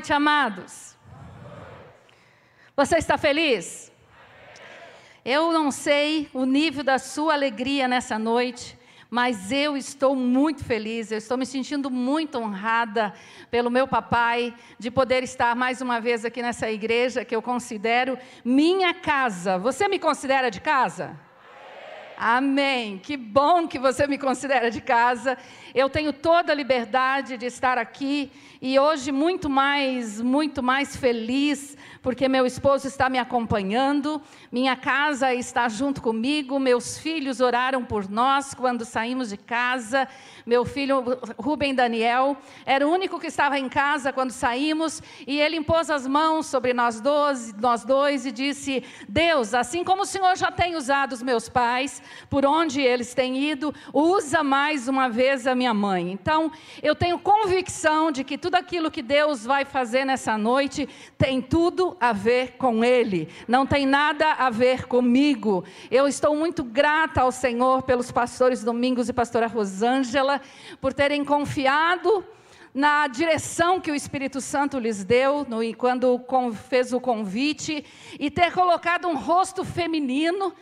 noite, 0.00 0.12
amados. 0.14 0.96
Você 2.74 2.96
está 2.96 3.18
feliz? 3.18 3.92
Eu 5.22 5.52
não 5.52 5.70
sei 5.70 6.26
o 6.32 6.46
nível 6.46 6.82
da 6.82 6.98
sua 6.98 7.34
alegria 7.34 7.86
nessa 7.86 8.18
noite, 8.18 8.78
mas 9.10 9.52
eu 9.52 9.76
estou 9.76 10.16
muito 10.16 10.64
feliz, 10.64 11.12
eu 11.12 11.18
estou 11.18 11.36
me 11.36 11.44
sentindo 11.44 11.90
muito 11.90 12.38
honrada 12.38 13.12
pelo 13.50 13.70
meu 13.70 13.86
papai 13.86 14.54
de 14.78 14.90
poder 14.90 15.22
estar 15.22 15.54
mais 15.54 15.82
uma 15.82 16.00
vez 16.00 16.24
aqui 16.24 16.40
nessa 16.40 16.70
igreja 16.70 17.22
que 17.22 17.36
eu 17.36 17.42
considero 17.42 18.18
minha 18.42 18.94
casa. 18.94 19.58
Você 19.58 19.86
me 19.86 19.98
considera 19.98 20.50
de 20.50 20.62
casa? 20.62 21.14
Amém. 22.22 22.98
Que 22.98 23.16
bom 23.16 23.66
que 23.66 23.78
você 23.78 24.06
me 24.06 24.18
considera 24.18 24.70
de 24.70 24.82
casa. 24.82 25.38
Eu 25.74 25.88
tenho 25.88 26.12
toda 26.12 26.52
a 26.52 26.54
liberdade 26.54 27.38
de 27.38 27.46
estar 27.46 27.78
aqui 27.78 28.30
e 28.60 28.78
hoje 28.78 29.10
muito 29.10 29.48
mais, 29.48 30.20
muito 30.20 30.62
mais 30.62 30.94
feliz 30.94 31.78
porque 32.02 32.28
meu 32.28 32.46
esposo 32.46 32.86
está 32.86 33.10
me 33.10 33.18
acompanhando, 33.18 34.22
minha 34.50 34.74
casa 34.74 35.34
está 35.34 35.68
junto 35.68 36.00
comigo, 36.00 36.58
meus 36.58 36.98
filhos 36.98 37.40
oraram 37.40 37.84
por 37.84 38.08
nós 38.10 38.54
quando 38.54 38.84
saímos 38.84 39.28
de 39.28 39.36
casa. 39.36 40.08
Meu 40.46 40.64
filho 40.64 41.04
Rubem 41.38 41.74
Daniel 41.74 42.36
era 42.64 42.86
o 42.86 42.90
único 42.90 43.20
que 43.20 43.26
estava 43.26 43.58
em 43.58 43.68
casa 43.68 44.12
quando 44.12 44.30
saímos 44.30 45.02
e 45.26 45.38
ele 45.38 45.56
impôs 45.56 45.90
as 45.90 46.06
mãos 46.06 46.46
sobre 46.46 46.72
nós 46.72 47.00
dois, 47.00 47.52
nós 47.54 47.84
dois 47.84 48.24
e 48.24 48.32
disse: 48.32 48.82
Deus, 49.06 49.52
assim 49.52 49.84
como 49.84 50.02
o 50.02 50.06
Senhor 50.06 50.36
já 50.36 50.50
tem 50.50 50.76
usado 50.76 51.12
os 51.12 51.22
meus 51.22 51.48
pais, 51.48 52.02
por 52.28 52.44
onde 52.46 52.80
eles 52.80 53.14
têm 53.14 53.50
ido, 53.50 53.74
usa 53.92 54.42
mais 54.42 54.88
uma 54.88 55.08
vez 55.08 55.46
a 55.46 55.54
minha 55.54 55.74
mãe. 55.74 56.10
Então, 56.10 56.50
eu 56.82 56.94
tenho 56.94 57.18
convicção 57.18 58.10
de 58.10 58.24
que 58.24 58.38
tudo 58.38 58.56
aquilo 58.56 58.90
que 58.90 59.02
Deus 59.02 59.44
vai 59.44 59.64
fazer 59.64 60.04
nessa 60.04 60.36
noite 60.36 60.88
tem 61.16 61.40
tudo 61.40 61.96
a 62.00 62.12
ver 62.12 62.52
com 62.56 62.84
Ele, 62.84 63.28
não 63.46 63.66
tem 63.66 63.86
nada 63.86 64.32
a 64.32 64.50
ver 64.50 64.86
comigo. 64.86 65.64
Eu 65.90 66.06
estou 66.06 66.34
muito 66.34 66.62
grata 66.62 67.22
ao 67.22 67.32
Senhor 67.32 67.82
pelos 67.82 68.10
pastores 68.10 68.62
Domingos 68.62 69.08
e 69.08 69.12
pastora 69.12 69.46
Rosângela, 69.46 70.40
por 70.80 70.92
terem 70.92 71.24
confiado 71.24 72.24
na 72.72 73.06
direção 73.08 73.80
que 73.80 73.90
o 73.90 73.94
Espírito 73.94 74.40
Santo 74.40 74.78
lhes 74.78 75.04
deu, 75.04 75.44
no, 75.48 75.58
quando 75.76 76.20
fez 76.68 76.92
o 76.92 77.00
convite, 77.00 77.84
e 78.18 78.30
ter 78.30 78.52
colocado 78.52 79.08
um 79.08 79.16
rosto 79.16 79.64
feminino 79.64 80.54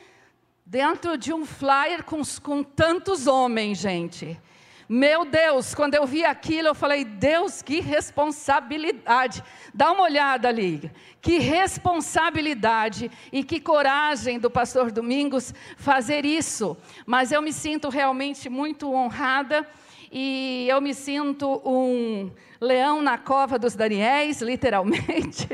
dentro 0.68 1.16
de 1.16 1.32
um 1.32 1.46
flyer 1.46 2.04
com, 2.04 2.20
com 2.42 2.62
tantos 2.62 3.26
homens, 3.26 3.78
gente. 3.78 4.38
Meu 4.86 5.24
Deus, 5.24 5.74
quando 5.74 5.94
eu 5.94 6.06
vi 6.06 6.24
aquilo, 6.24 6.68
eu 6.68 6.74
falei: 6.74 7.04
Deus, 7.04 7.62
que 7.62 7.80
responsabilidade. 7.80 9.42
Dá 9.72 9.92
uma 9.92 10.02
olhada 10.02 10.48
ali. 10.48 10.90
Que 11.22 11.38
responsabilidade 11.38 13.10
e 13.32 13.42
que 13.42 13.60
coragem 13.60 14.38
do 14.38 14.50
pastor 14.50 14.92
Domingos 14.92 15.54
fazer 15.76 16.26
isso. 16.26 16.76
Mas 17.06 17.32
eu 17.32 17.40
me 17.40 17.52
sinto 17.52 17.88
realmente 17.88 18.48
muito 18.50 18.92
honrada 18.92 19.66
e 20.12 20.66
eu 20.68 20.80
me 20.80 20.94
sinto 20.94 21.62
um 21.64 22.30
leão 22.60 23.00
na 23.00 23.16
cova 23.16 23.58
dos 23.58 23.74
Daniéis, 23.74 24.40
literalmente, 24.42 25.48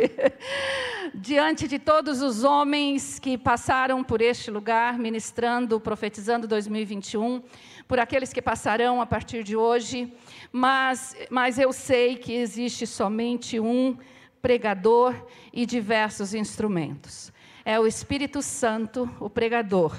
diante 1.15 1.69
de 1.69 1.79
todos 1.79 2.23
os 2.23 2.45
homens 2.45 3.19
que 3.19 3.37
passaram 3.37 4.03
por 4.03 4.21
este 4.23 4.51
lugar, 4.51 4.99
ministrando, 4.99 5.79
profetizando 5.79 6.49
2021 6.49 7.43
por 7.87 7.99
aqueles 7.99 8.33
que 8.33 8.41
passarão 8.41 9.01
a 9.01 9.07
partir 9.07 9.45
de 9.45 9.55
hoje, 9.55 10.13
mas, 10.51 11.15
mas 11.29 11.59
eu 11.59 11.73
sei 11.73 12.17
que 12.17 12.33
existe 12.33 12.87
somente 12.87 13.61
um 13.61 13.97
pregador 14.41 15.15
e 15.53 15.67
diversos 15.67 16.33
instrumentos. 16.33 17.33
É 17.65 17.79
o 17.79 17.87
Espírito 17.87 18.41
Santo, 18.41 19.09
o 19.21 19.29
pregador, 19.29 19.97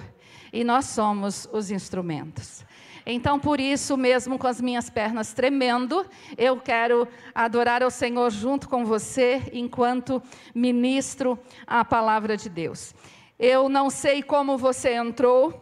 e 0.52 0.64
nós 0.64 0.86
somos 0.86 1.48
os 1.52 1.70
instrumentos. 1.70 2.65
Então, 3.06 3.40
por 3.40 3.60
isso, 3.60 3.96
mesmo 3.96 4.40
com 4.40 4.48
as 4.48 4.60
minhas 4.60 4.90
pernas 4.90 5.32
tremendo, 5.32 6.06
eu 6.38 6.60
quero 6.60 7.08
adorar 7.36 7.84
ao 7.84 7.92
Senhor 7.92 8.32
junto 8.32 8.68
com 8.68 8.84
você, 8.84 9.44
enquanto 9.54 10.22
ministro 10.54 11.38
a 11.68 11.86
palavra 11.86 12.36
de 12.36 12.50
Deus. 12.50 12.96
Eu 13.38 13.70
não 13.70 13.90
sei 13.90 14.24
como 14.24 14.58
você 14.58 14.94
entrou 14.94 15.62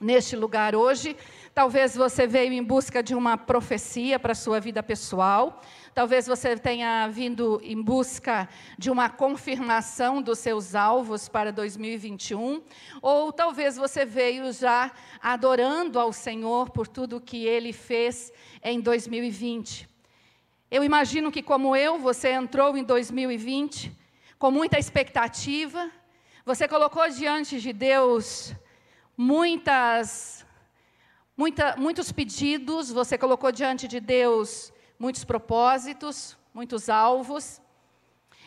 neste 0.00 0.34
lugar 0.34 0.74
hoje. 0.74 1.16
Talvez 1.54 1.94
você 1.94 2.26
veio 2.26 2.52
em 2.52 2.62
busca 2.62 3.02
de 3.02 3.14
uma 3.14 3.36
profecia 3.36 4.18
para 4.18 4.32
a 4.32 4.34
sua 4.34 4.58
vida 4.58 4.82
pessoal. 4.82 5.60
Talvez 5.94 6.26
você 6.26 6.56
tenha 6.56 7.06
vindo 7.08 7.60
em 7.62 7.80
busca 7.80 8.48
de 8.78 8.90
uma 8.90 9.10
confirmação 9.10 10.22
dos 10.22 10.38
seus 10.38 10.74
alvos 10.74 11.28
para 11.28 11.52
2021. 11.52 12.62
Ou 13.02 13.30
talvez 13.30 13.76
você 13.76 14.06
veio 14.06 14.50
já 14.54 14.90
adorando 15.20 16.00
ao 16.00 16.10
Senhor 16.10 16.70
por 16.70 16.88
tudo 16.88 17.20
que 17.20 17.44
Ele 17.44 17.74
fez 17.74 18.32
em 18.62 18.80
2020. 18.80 19.86
Eu 20.70 20.82
imagino 20.82 21.30
que, 21.30 21.42
como 21.42 21.76
eu, 21.76 21.98
você 21.98 22.30
entrou 22.30 22.74
em 22.74 22.82
2020 22.82 23.94
com 24.38 24.50
muita 24.50 24.78
expectativa. 24.78 25.90
Você 26.46 26.66
colocou 26.66 27.06
diante 27.10 27.60
de 27.60 27.70
Deus 27.70 28.54
muitas, 29.14 30.46
muita, 31.36 31.76
muitos 31.76 32.10
pedidos, 32.10 32.90
você 32.90 33.18
colocou 33.18 33.52
diante 33.52 33.86
de 33.86 34.00
Deus 34.00 34.71
muitos 35.02 35.24
propósitos, 35.24 36.38
muitos 36.54 36.88
alvos. 36.88 37.60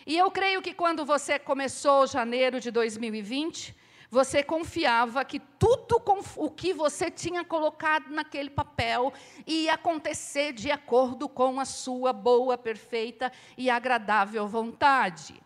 E 0.07 0.17
eu 0.17 0.31
creio 0.31 0.61
que 0.61 0.73
quando 0.73 1.03
você 1.03 1.37
começou 1.37 2.07
janeiro 2.07 2.61
de 2.61 2.71
2020, 2.71 3.75
você 4.09 4.41
confiava 4.41 5.25
que 5.25 5.37
tudo 5.37 6.01
o 6.37 6.49
que 6.49 6.71
você 6.71 7.11
tinha 7.11 7.43
colocado 7.43 8.09
naquele 8.09 8.49
papel 8.49 9.11
ia 9.45 9.73
acontecer 9.73 10.53
de 10.53 10.71
acordo 10.71 11.27
com 11.27 11.59
a 11.59 11.65
sua 11.65 12.13
boa, 12.13 12.57
perfeita 12.57 13.33
e 13.57 13.69
agradável 13.69 14.47
vontade. 14.47 15.44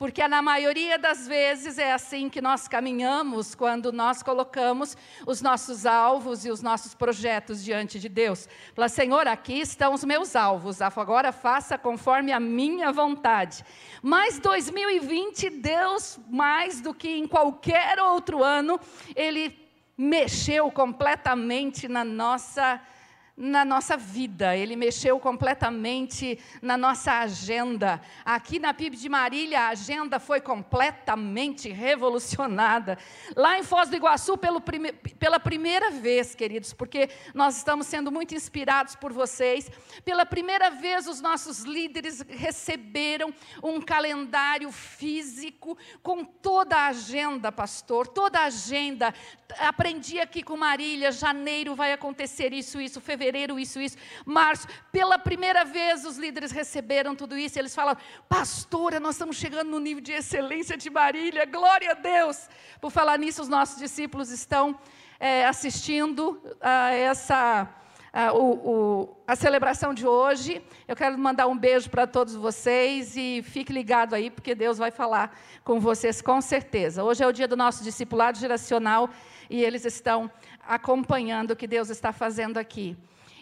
Porque 0.00 0.26
na 0.26 0.40
maioria 0.40 0.96
das 0.96 1.28
vezes 1.28 1.76
é 1.76 1.92
assim 1.92 2.30
que 2.30 2.40
nós 2.40 2.66
caminhamos 2.66 3.54
quando 3.54 3.92
nós 3.92 4.22
colocamos 4.22 4.96
os 5.26 5.42
nossos 5.42 5.84
alvos 5.84 6.46
e 6.46 6.50
os 6.50 6.62
nossos 6.62 6.94
projetos 6.94 7.62
diante 7.62 8.00
de 8.00 8.08
Deus. 8.08 8.48
Fala, 8.74 8.88
Senhor, 8.88 9.28
aqui 9.28 9.60
estão 9.60 9.92
os 9.92 10.02
meus 10.02 10.34
alvos, 10.34 10.80
agora 10.80 11.32
faça 11.32 11.76
conforme 11.76 12.32
a 12.32 12.40
minha 12.40 12.90
vontade. 12.90 13.62
Mas 14.02 14.38
2020, 14.38 15.50
Deus, 15.50 16.18
mais 16.30 16.80
do 16.80 16.94
que 16.94 17.10
em 17.10 17.28
qualquer 17.28 18.00
outro 18.00 18.42
ano, 18.42 18.80
Ele 19.14 19.54
mexeu 19.98 20.70
completamente 20.70 21.88
na 21.88 22.04
nossa 22.04 22.76
vida 22.76 22.99
na 23.40 23.64
nossa 23.64 23.96
vida, 23.96 24.54
ele 24.54 24.76
mexeu 24.76 25.18
completamente 25.18 26.38
na 26.60 26.76
nossa 26.76 27.20
agenda. 27.20 27.98
Aqui 28.22 28.58
na 28.58 28.74
PIB 28.74 28.98
de 28.98 29.08
Marília, 29.08 29.62
a 29.62 29.68
agenda 29.68 30.20
foi 30.20 30.42
completamente 30.42 31.70
revolucionada. 31.70 32.98
Lá 33.34 33.58
em 33.58 33.62
Foz 33.62 33.88
do 33.88 33.96
Iguaçu, 33.96 34.36
prime 34.36 34.92
pela 35.18 35.40
primeira 35.40 35.90
vez, 35.90 36.34
queridos, 36.34 36.74
porque 36.74 37.08
nós 37.32 37.56
estamos 37.56 37.86
sendo 37.86 38.12
muito 38.12 38.34
inspirados 38.34 38.94
por 38.94 39.10
vocês, 39.10 39.70
pela 40.04 40.26
primeira 40.26 40.68
vez 40.68 41.06
os 41.06 41.22
nossos 41.22 41.60
líderes 41.60 42.20
receberam 42.28 43.32
um 43.62 43.80
calendário 43.80 44.70
físico 44.70 45.78
com 46.02 46.24
toda 46.24 46.76
a 46.76 46.86
agenda, 46.88 47.50
pastor, 47.50 48.06
toda 48.06 48.40
a 48.40 48.44
agenda. 48.44 49.14
Aprendi 49.58 50.20
aqui 50.20 50.42
com 50.42 50.58
Marília, 50.58 51.10
janeiro 51.10 51.74
vai 51.74 51.92
acontecer 51.94 52.52
isso, 52.52 52.78
isso, 52.78 53.00
fevereiro 53.00 53.29
fevereiro, 53.30 53.58
isso, 53.58 53.80
isso, 53.80 53.96
março. 54.26 54.66
Pela 54.90 55.18
primeira 55.18 55.64
vez 55.64 56.04
os 56.04 56.18
líderes 56.18 56.50
receberam 56.50 57.14
tudo 57.14 57.38
isso. 57.38 57.58
eles 57.58 57.74
falam, 57.74 57.96
pastora, 58.28 58.98
nós 58.98 59.14
estamos 59.14 59.36
chegando 59.36 59.70
no 59.70 59.78
nível 59.78 60.02
de 60.02 60.12
excelência 60.12 60.76
de 60.76 60.90
Marília, 60.90 61.46
glória 61.46 61.92
a 61.92 61.94
Deus. 61.94 62.48
Por 62.80 62.90
falar 62.90 63.18
nisso, 63.18 63.40
os 63.40 63.48
nossos 63.48 63.78
discípulos 63.78 64.30
estão 64.30 64.78
é, 65.18 65.46
assistindo 65.46 66.42
a 66.60 66.90
essa. 66.92 67.68
A, 68.12 68.32
o, 68.32 68.46
o, 68.72 69.16
a 69.24 69.36
celebração 69.36 69.94
de 69.94 70.04
hoje. 70.04 70.60
Eu 70.88 70.96
quero 70.96 71.16
mandar 71.16 71.46
um 71.46 71.56
beijo 71.56 71.88
para 71.88 72.08
todos 72.08 72.34
vocês 72.34 73.16
e 73.16 73.40
fique 73.44 73.72
ligado 73.72 74.14
aí, 74.14 74.28
porque 74.28 74.52
Deus 74.52 74.78
vai 74.78 74.90
falar 74.90 75.38
com 75.62 75.78
vocês 75.78 76.20
com 76.20 76.40
certeza. 76.40 77.04
Hoje 77.04 77.22
é 77.22 77.26
o 77.28 77.30
dia 77.30 77.46
do 77.46 77.56
nosso 77.56 77.84
discipulado 77.84 78.36
geracional 78.36 79.08
e 79.48 79.62
eles 79.62 79.84
estão 79.84 80.28
acompanhando 80.66 81.52
o 81.52 81.56
que 81.56 81.68
Deus 81.68 81.88
está 81.88 82.12
fazendo 82.12 82.58
aqui. 82.58 82.96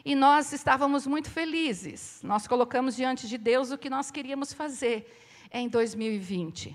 E 0.08 0.14
nós 0.14 0.54
estávamos 0.54 1.06
muito 1.06 1.28
felizes. 1.30 2.22
Nós 2.22 2.46
colocamos 2.46 2.96
diante 2.96 3.28
de 3.28 3.36
Deus 3.36 3.70
o 3.70 3.76
que 3.76 3.90
nós 3.90 4.10
queríamos 4.10 4.54
fazer 4.54 5.06
em 5.52 5.68
2020. 5.68 6.74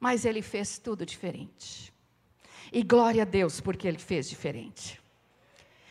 Mas 0.00 0.24
Ele 0.24 0.40
fez 0.40 0.78
tudo 0.78 1.04
diferente. 1.04 1.92
E 2.72 2.82
glória 2.82 3.24
a 3.24 3.26
Deus 3.26 3.60
porque 3.60 3.86
Ele 3.86 3.98
fez 3.98 4.26
diferente. 4.26 4.98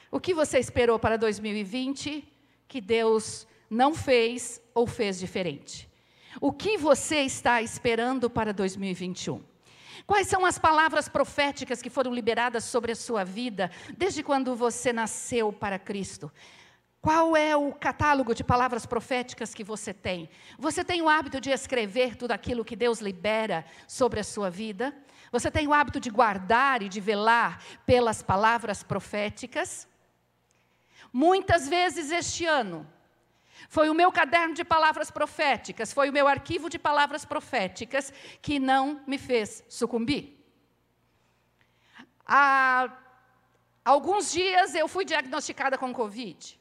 O 0.10 0.19
que 0.19 0.34
você 0.34 0.58
esperou 0.58 0.98
para 0.98 1.19
2020? 1.19 2.28
Que 2.68 2.81
Deus 2.81 3.48
não 3.69 3.94
fez 3.94 4.60
ou 4.74 4.88
fez 4.88 5.19
diferente? 5.19 5.88
O 6.42 6.52
que 6.52 6.80
você 6.80 7.18
está 7.18 7.62
esperando 7.62 8.28
para 8.28 8.52
2021? 8.52 9.40
Quais 10.07 10.27
são 10.27 10.45
as 10.45 10.57
palavras 10.57 11.09
proféticas 11.09 11.81
que 11.81 11.89
foram 11.89 12.13
liberadas 12.13 12.63
sobre 12.63 12.94
a 12.94 12.95
sua 12.95 13.25
vida 13.25 13.69
desde 13.98 14.24
quando 14.24 14.56
você 14.56 14.94
nasceu 14.94 15.51
para 15.51 15.77
Cristo? 15.77 16.31
Qual 17.01 17.36
é 17.36 17.57
o 17.57 17.74
catálogo 17.74 18.33
de 18.33 18.42
palavras 18.42 18.86
proféticas 18.86 19.54
que 19.54 19.65
você 19.65 19.94
tem? 19.94 20.30
Você 20.57 20.81
tem 20.81 21.01
o 21.01 21.09
hábito 21.09 21.42
de 21.42 21.50
escrever 21.50 22.15
tudo 22.15 22.31
aquilo 22.31 22.63
que 22.63 22.75
Deus 22.75 23.00
libera 23.01 23.65
sobre 23.86 24.21
a 24.21 24.24
sua 24.24 24.50
vida? 24.50 24.95
Você 25.30 25.51
tem 25.51 25.68
o 25.68 25.74
hábito 25.74 26.00
de 26.00 26.09
guardar 26.09 26.81
e 26.81 26.88
de 26.88 27.01
velar 27.01 27.62
pelas 27.86 28.24
palavras 28.24 28.83
proféticas? 28.83 29.89
Muitas 31.12 31.68
vezes 31.68 32.12
este 32.12 32.45
ano, 32.45 32.88
foi 33.69 33.89
o 33.89 33.94
meu 33.94 34.12
caderno 34.12 34.54
de 34.54 34.63
palavras 34.63 35.12
proféticas, 35.12 35.94
foi 35.94 36.09
o 36.09 36.13
meu 36.13 36.27
arquivo 36.27 36.69
de 36.69 36.80
palavras 36.80 37.25
proféticas 37.25 38.13
que 38.42 38.59
não 38.59 39.01
me 39.06 39.18
fez 39.18 39.63
sucumbir. 39.69 40.38
Há 42.25 42.89
alguns 43.83 44.31
dias 44.31 44.75
eu 44.75 44.88
fui 44.88 45.06
diagnosticada 45.06 45.77
com 45.77 45.94
Covid. 45.94 46.59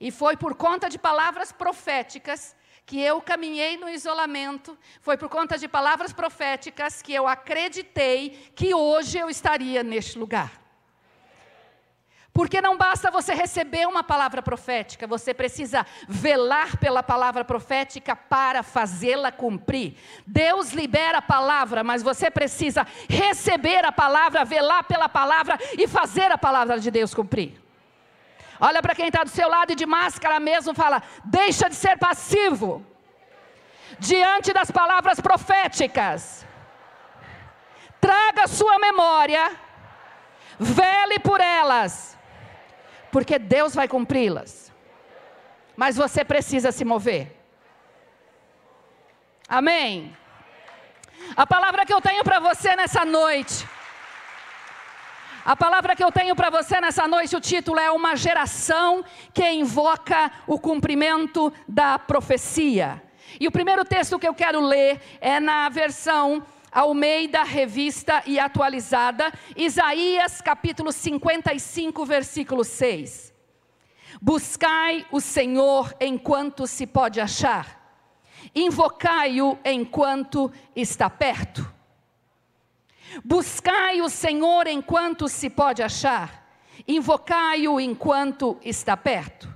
E 0.00 0.10
foi 0.10 0.36
por 0.36 0.54
conta 0.54 0.88
de 0.88 0.98
palavras 0.98 1.52
proféticas 1.52 2.56
que 2.84 3.00
eu 3.00 3.22
caminhei 3.22 3.76
no 3.76 3.88
isolamento, 3.88 4.76
foi 5.00 5.16
por 5.16 5.28
conta 5.28 5.56
de 5.56 5.66
palavras 5.66 6.12
proféticas 6.12 7.00
que 7.00 7.14
eu 7.14 7.26
acreditei 7.26 8.52
que 8.54 8.74
hoje 8.74 9.18
eu 9.18 9.30
estaria 9.30 9.82
neste 9.82 10.18
lugar. 10.18 10.63
Porque 12.34 12.60
não 12.60 12.76
basta 12.76 13.12
você 13.12 13.32
receber 13.32 13.86
uma 13.86 14.02
palavra 14.02 14.42
profética, 14.42 15.06
você 15.06 15.32
precisa 15.32 15.86
velar 16.08 16.76
pela 16.78 17.00
palavra 17.00 17.44
profética 17.44 18.16
para 18.16 18.64
fazê-la 18.64 19.30
cumprir. 19.30 19.96
Deus 20.26 20.72
libera 20.72 21.18
a 21.18 21.22
palavra, 21.22 21.84
mas 21.84 22.02
você 22.02 22.32
precisa 22.32 22.84
receber 23.08 23.84
a 23.84 23.92
palavra, 23.92 24.44
velar 24.44 24.82
pela 24.82 25.08
palavra 25.08 25.56
e 25.78 25.86
fazer 25.86 26.32
a 26.32 26.36
palavra 26.36 26.80
de 26.80 26.90
Deus 26.90 27.14
cumprir. 27.14 27.62
Olha 28.58 28.82
para 28.82 28.96
quem 28.96 29.06
está 29.06 29.22
do 29.22 29.30
seu 29.30 29.48
lado 29.48 29.70
e 29.70 29.76
de 29.76 29.86
máscara 29.86 30.40
mesmo, 30.40 30.74
fala: 30.74 31.00
deixa 31.24 31.68
de 31.68 31.76
ser 31.76 31.96
passivo 31.98 32.84
diante 34.00 34.52
das 34.52 34.72
palavras 34.72 35.20
proféticas. 35.20 36.44
Traga 38.00 38.48
sua 38.48 38.76
memória, 38.80 39.52
vele 40.58 41.20
por 41.20 41.40
elas 41.40 42.14
porque 43.14 43.38
Deus 43.38 43.76
vai 43.76 43.86
cumpri-las. 43.86 44.72
Mas 45.76 45.94
você 45.94 46.24
precisa 46.24 46.72
se 46.72 46.84
mover. 46.84 47.32
Amém. 49.48 50.12
A 51.36 51.46
palavra 51.46 51.86
que 51.86 51.94
eu 51.94 52.00
tenho 52.00 52.24
para 52.24 52.40
você 52.40 52.74
nessa 52.74 53.04
noite. 53.04 53.68
A 55.44 55.54
palavra 55.54 55.94
que 55.94 56.02
eu 56.02 56.10
tenho 56.10 56.34
para 56.34 56.50
você 56.50 56.80
nessa 56.80 57.06
noite, 57.06 57.36
o 57.36 57.40
título 57.40 57.78
é 57.78 57.88
Uma 57.88 58.16
geração 58.16 59.04
que 59.32 59.48
invoca 59.48 60.32
o 60.44 60.58
cumprimento 60.58 61.52
da 61.68 61.96
profecia. 62.00 63.00
E 63.38 63.46
o 63.46 63.52
primeiro 63.52 63.84
texto 63.84 64.18
que 64.18 64.26
eu 64.26 64.34
quero 64.34 64.60
ler 64.60 65.00
é 65.20 65.38
na 65.38 65.68
versão 65.68 66.44
Almeida, 66.74 67.44
revista 67.44 68.24
e 68.26 68.36
atualizada, 68.36 69.32
Isaías 69.56 70.40
capítulo 70.40 70.90
55, 70.90 72.04
versículo 72.04 72.64
6. 72.64 73.32
Buscai 74.20 75.06
o 75.12 75.20
Senhor 75.20 75.94
enquanto 76.00 76.66
se 76.66 76.84
pode 76.84 77.20
achar, 77.20 77.80
invocai-o 78.52 79.56
enquanto 79.64 80.52
está 80.74 81.08
perto. 81.08 81.72
Buscai 83.24 84.00
o 84.00 84.08
Senhor 84.08 84.66
enquanto 84.66 85.28
se 85.28 85.48
pode 85.48 85.80
achar, 85.80 86.44
invocai-o 86.88 87.78
enquanto 87.78 88.58
está 88.64 88.96
perto. 88.96 89.48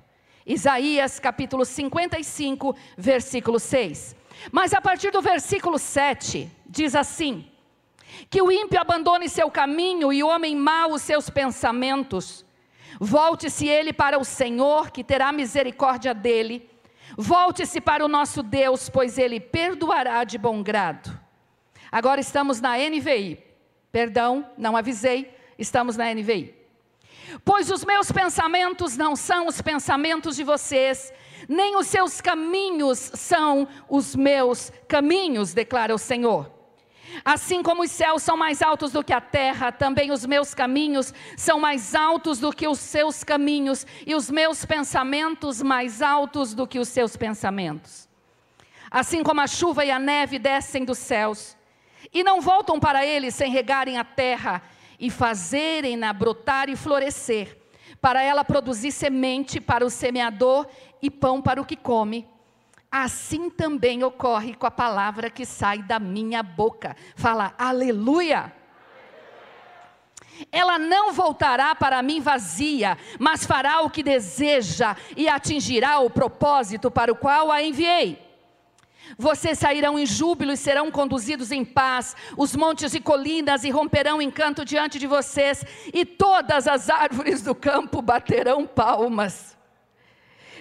Isaías 0.47 1.19
capítulo 1.19 1.65
55, 1.65 2.77
versículo 2.97 3.59
6. 3.59 4.18
Mas 4.53 4.73
a 4.73 4.81
partir 4.81 5.11
do 5.11 5.21
versículo 5.21 5.79
7, 5.79 6.51
diz 6.67 6.95
assim: 6.95 7.51
Que 8.31 8.41
o 8.43 8.51
ímpio 8.51 8.81
abandone 8.81 9.29
seu 9.29 9.51
caminho 9.51 10.13
e 10.13 10.23
o 10.23 10.29
homem 10.29 10.57
mau 10.57 10.93
os 10.93 11.03
seus 11.03 11.29
pensamentos. 11.29 12.45
Volte-se 13.01 13.69
ele 13.69 13.93
para 13.93 14.19
o 14.19 14.25
Senhor, 14.25 14.91
que 14.91 15.05
terá 15.05 15.33
misericórdia 15.33 16.13
dele. 16.13 16.69
Volte-se 17.17 17.81
para 17.81 18.05
o 18.05 18.09
nosso 18.09 18.43
Deus, 18.43 18.89
pois 18.89 19.19
ele 19.19 19.41
perdoará 19.41 20.25
de 20.25 20.37
bom 20.37 20.63
grado. 20.63 21.19
Agora 21.91 22.21
estamos 22.21 22.61
na 22.61 22.77
NVI. 22.77 23.43
Perdão, 23.91 24.47
não 24.57 24.77
avisei, 24.77 25.35
estamos 25.59 25.97
na 25.97 26.13
NVI. 26.13 26.55
Pois 27.45 27.71
os 27.71 27.85
meus 27.85 28.11
pensamentos 28.11 28.97
não 28.97 29.17
são 29.17 29.47
os 29.47 29.61
pensamentos 29.61 30.37
de 30.37 30.45
vocês, 30.45 31.13
nem 31.49 31.77
os 31.77 31.87
seus 31.87 32.21
caminhos 32.21 32.99
são 33.15 33.67
os 33.89 34.15
meus 34.15 34.71
caminhos, 34.87 35.55
declara 35.55 35.95
o 35.95 35.99
Senhor. 35.99 36.59
Assim 37.25 37.63
como 37.63 37.83
os 37.83 37.91
céus 37.91 38.23
são 38.23 38.37
mais 38.37 38.61
altos 38.61 38.93
do 38.93 39.03
que 39.03 39.13
a 39.13 39.21
terra, 39.21 39.73
também 39.73 40.13
os 40.13 40.27
meus 40.27 40.55
caminhos 40.55 41.13
são 41.37 41.59
mais 41.59 41.95
altos 41.95 42.39
do 42.39 42.53
que 42.53 42.69
os 42.69 42.79
seus 42.79 43.25
caminhos, 43.25 43.87
e 44.07 44.15
os 44.15 44.31
meus 44.31 44.65
pensamentos 44.65 45.63
mais 45.63 46.03
altos 46.03 46.53
do 46.55 46.67
que 46.67 46.79
os 46.79 46.89
seus 46.89 47.17
pensamentos. 47.17 48.07
Assim 48.91 49.23
como 49.23 49.41
a 49.41 49.47
chuva 49.47 49.85
e 49.85 49.91
a 49.91 49.99
neve 49.99 50.39
descem 50.39 50.85
dos 50.85 50.99
céus, 50.99 51.57
e 52.13 52.23
não 52.23 52.41
voltam 52.41 52.79
para 52.79 53.05
ele 53.05 53.31
sem 53.31 53.51
regarem 53.51 53.99
a 53.99 54.05
terra 54.05 54.63
e 54.99 55.11
fazerem-na 55.11 56.13
brotar 56.13 56.69
e 56.69 56.77
florescer, 56.77 57.58
para 58.01 58.23
ela 58.23 58.45
produzir 58.45 58.93
semente 58.93 59.61
para 59.61 59.85
o 59.85 59.91
semeador 59.91 60.67
e 61.03 61.11
pão 61.11 61.41
para 61.41 61.61
o 61.61 61.65
que 61.65 61.77
come. 61.77 62.27
Assim 62.91 63.51
também 63.51 64.03
ocorre 64.03 64.55
com 64.55 64.67
a 64.67 64.71
palavra 64.71 65.29
que 65.29 65.45
sai 65.45 65.83
da 65.83 65.99
minha 65.99 66.43
boca. 66.43 66.97
Fala, 67.17 67.55
aleluia. 67.59 68.53
Ela 70.53 70.79
não 70.79 71.13
voltará 71.13 71.75
para 71.75 72.01
mim 72.03 72.21
vazia, 72.21 72.97
mas 73.19 73.45
fará 73.45 73.81
o 73.83 73.91
que 73.91 74.03
deseja 74.03 74.97
e 75.17 75.29
atingirá 75.29 75.99
o 75.99 76.09
propósito 76.09 76.91
para 76.91 77.13
o 77.13 77.17
qual 77.17 77.51
a 77.51 77.63
enviei. 77.63 78.28
Vocês 79.17 79.59
sairão 79.59 79.99
em 79.99 80.05
júbilo 80.05 80.53
e 80.53 80.57
serão 80.57 80.91
conduzidos 80.91 81.53
em 81.53 81.65
paz. 81.65 82.15
Os 82.37 82.55
montes 82.55 82.95
e 82.95 83.01
colinas 83.01 83.65
irromperão 83.65 84.21
em 84.21 84.31
canto 84.31 84.65
diante 84.65 84.99
de 84.99 85.07
vocês, 85.07 85.65
e 85.95 86.05
todas 86.05 86.67
as 86.67 86.91
árvores 86.91 87.43
do 87.43 87.55
campo 87.55 88.03
baterão 88.03 88.67
palmas. 88.67 89.57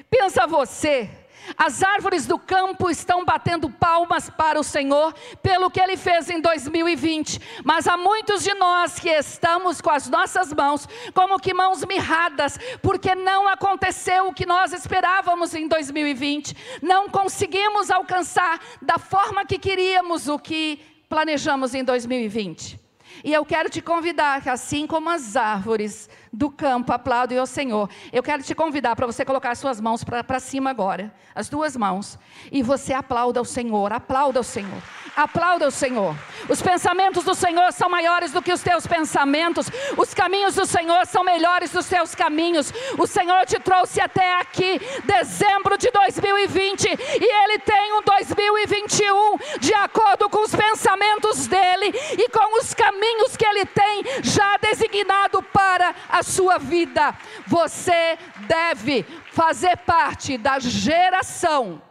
Pensa 0.10 0.48
você, 0.48 1.10
as 1.56 1.84
árvores 1.84 2.26
do 2.26 2.38
campo 2.38 2.90
estão 2.90 3.24
batendo 3.24 3.70
palmas 3.70 4.30
para 4.30 4.60
o 4.60 4.64
Senhor 4.64 5.14
pelo 5.42 5.70
que 5.70 5.80
Ele 5.80 5.96
fez 5.96 6.30
em 6.30 6.42
2020, 6.42 7.40
mas 7.64 7.88
há 7.88 7.96
muitos 7.96 8.44
de 8.44 8.54
nós 8.56 9.00
que 9.00 9.10
estamos 9.10 9.80
com 9.80 9.90
as 9.90 10.10
nossas 10.10 10.52
mãos 10.52 10.88
como 11.14 11.40
que 11.40 11.54
mãos 11.54 11.86
mirradas, 11.86 12.60
porque 12.82 13.16
não 13.16 13.48
aconteceu 13.48 14.28
o 14.28 14.34
que 14.34 14.46
nós 14.46 14.74
esperávamos 14.74 15.54
em 15.54 15.68
2020, 15.68 16.56
não 16.82 17.10
conseguimos 17.10 17.90
alcançar 17.90 18.60
da 18.82 18.98
forma 18.98 19.46
que 19.46 19.60
queríamos 19.60 20.28
o 20.28 20.40
que 20.40 20.80
planejamos 21.08 21.74
em 21.74 21.84
2020. 21.84 22.88
E 23.24 23.34
eu 23.34 23.44
quero 23.44 23.70
te 23.70 23.82
convidar 23.82 24.48
assim 24.48 24.86
como 24.86 25.10
as 25.10 25.36
árvores 25.36 26.10
do 26.32 26.50
campo 26.50 26.92
aplaudem 26.92 27.38
ao 27.38 27.46
Senhor, 27.46 27.90
eu 28.12 28.24
quero 28.24 28.44
te 28.44 28.54
convidar 28.54 28.96
para 28.96 29.06
você 29.06 29.24
colocar 29.26 29.52
as 29.52 29.60
suas 29.60 29.80
mãos 29.82 30.04
para 30.04 30.40
cima 30.40 30.70
agora, 30.70 31.14
as 31.34 31.50
duas 31.50 31.76
mãos, 31.76 32.18
e 32.52 32.62
você 32.62 32.94
aplauda 32.94 33.40
ao 33.40 33.46
Senhor, 33.46 33.92
aplauda 33.94 34.40
ao 34.40 34.44
Senhor. 34.44 34.82
Aplauda 35.18 35.68
o 35.68 35.72
Senhor. 35.72 36.16
Os 36.48 36.62
pensamentos 36.62 37.24
do 37.24 37.34
Senhor 37.34 37.74
são 37.74 37.90
maiores 37.90 38.32
do 38.32 38.40
que 38.40 38.54
os 38.54 38.62
teus 38.62 38.86
pensamentos. 38.86 39.66
Os 39.98 40.14
caminhos 40.14 40.54
do 40.54 40.64
Senhor 40.64 41.08
são 41.08 41.24
melhores 41.24 41.72
dos 41.72 41.88
teus 41.88 42.14
caminhos. 42.14 42.72
O 43.00 43.08
Senhor 43.08 43.44
te 43.48 43.60
trouxe 43.60 44.00
até 44.00 44.40
aqui, 44.40 44.80
dezembro 45.06 45.76
de 45.76 45.90
2020, 45.90 46.86
e 46.86 47.44
Ele 47.44 47.58
tem 47.58 47.94
um 47.94 48.04
2021 48.04 49.38
de 49.60 49.74
acordo 49.74 50.30
com 50.30 50.44
os 50.44 50.54
pensamentos 50.54 51.48
dele 51.48 51.92
e 52.12 52.30
com 52.30 52.60
os 52.60 52.76
caminhos 52.76 53.36
que 53.36 53.46
Ele 53.46 53.66
tem 53.66 54.04
já 54.22 54.56
designado 54.58 55.42
para 55.42 55.96
a 56.10 56.17
sua 56.24 56.58
vida. 56.58 57.16
Você 57.46 58.18
deve 58.48 59.04
fazer 59.32 59.78
parte 59.78 60.38
da 60.38 60.60
geração 60.60 61.82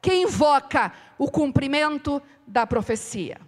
que 0.00 0.14
invoca 0.14 0.92
o 1.16 1.30
cumprimento 1.30 2.22
da 2.46 2.66
profecia. 2.66 3.40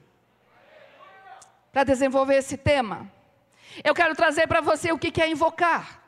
Para 1.72 1.84
desenvolver 1.84 2.36
esse 2.36 2.56
tema, 2.56 3.10
eu 3.84 3.94
quero 3.94 4.14
trazer 4.14 4.46
para 4.46 4.60
você 4.60 4.92
o 4.92 4.98
que 4.98 5.20
é 5.22 5.28
invocar. 5.28 5.99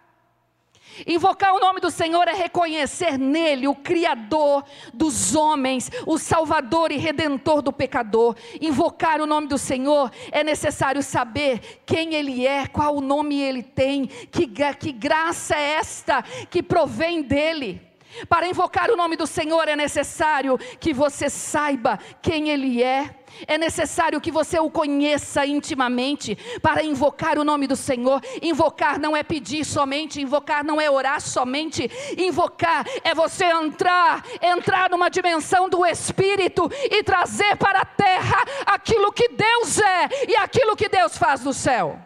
Invocar 1.07 1.55
o 1.55 1.61
nome 1.61 1.81
do 1.81 1.91
Senhor 1.91 2.27
é 2.29 2.33
reconhecer 2.33 3.19
nele 3.19 3.69
o 3.69 3.75
Criador 3.75 4.65
dos 4.93 5.35
homens, 5.35 5.91
o 6.07 6.19
Salvador 6.19 6.93
e 6.93 6.97
Redentor 6.97 7.63
do 7.63 7.73
pecador. 7.73 8.37
Invocar 8.61 9.21
o 9.21 9.27
nome 9.27 9.47
do 9.47 9.59
Senhor 9.59 10.11
é 10.31 10.45
necessário 10.45 11.03
saber 11.03 11.83
quem 11.87 12.15
Ele 12.15 12.47
é, 12.47 12.67
qual 12.67 12.97
o 12.97 13.01
nome 13.01 13.41
Ele 13.41 13.63
tem, 13.63 14.07
que, 14.07 14.47
que 14.79 14.93
graça 14.93 15.57
é 15.57 15.73
esta 15.75 16.23
que 16.23 16.63
provém 16.63 17.23
dEle. 17.23 17.92
Para 18.29 18.47
invocar 18.47 18.91
o 18.91 18.97
nome 18.97 19.17
do 19.17 19.27
Senhor 19.27 19.69
é 19.69 19.77
necessário 19.77 20.59
que 20.79 20.93
você 20.93 21.31
saiba 21.31 21.99
quem 22.21 22.51
Ele 22.51 22.83
é. 22.83 23.17
É 23.47 23.57
necessário 23.57 24.21
que 24.21 24.31
você 24.31 24.59
o 24.59 24.71
conheça 24.71 25.47
intimamente 25.47 26.37
para 26.61 26.85
invocar 26.85 27.39
o 27.39 27.45
nome 27.45 27.67
do 27.67 27.75
Senhor. 27.75 28.21
Invocar 28.43 28.99
não 28.99 29.17
é 29.17 29.23
pedir 29.23 29.65
somente, 29.65 30.21
invocar 30.21 30.63
não 30.63 30.81
é 30.81 30.91
orar 30.91 31.21
somente. 31.21 31.91
Invocar 32.19 32.85
é 33.03 33.15
você 33.15 33.47
entrar, 33.47 34.25
entrar 34.41 34.91
numa 34.91 35.09
dimensão 35.09 35.69
do 35.69 35.85
Espírito 35.87 36.71
e 36.91 37.03
trazer 37.03 37.57
para 37.57 37.81
a 37.81 37.87
terra 37.87 38.45
aquilo 38.67 39.13
que 39.13 39.29
Deus 39.29 39.79
é 39.79 40.09
e 40.29 40.37
aquilo 40.37 40.77
que 40.77 40.89
Deus 40.89 41.17
faz 41.17 41.43
no 41.43 41.55
céu. 41.55 41.99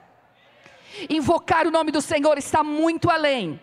Invocar 1.10 1.66
o 1.66 1.70
nome 1.70 1.90
do 1.90 2.00
Senhor 2.00 2.38
está 2.38 2.62
muito 2.62 3.10
além 3.10 3.60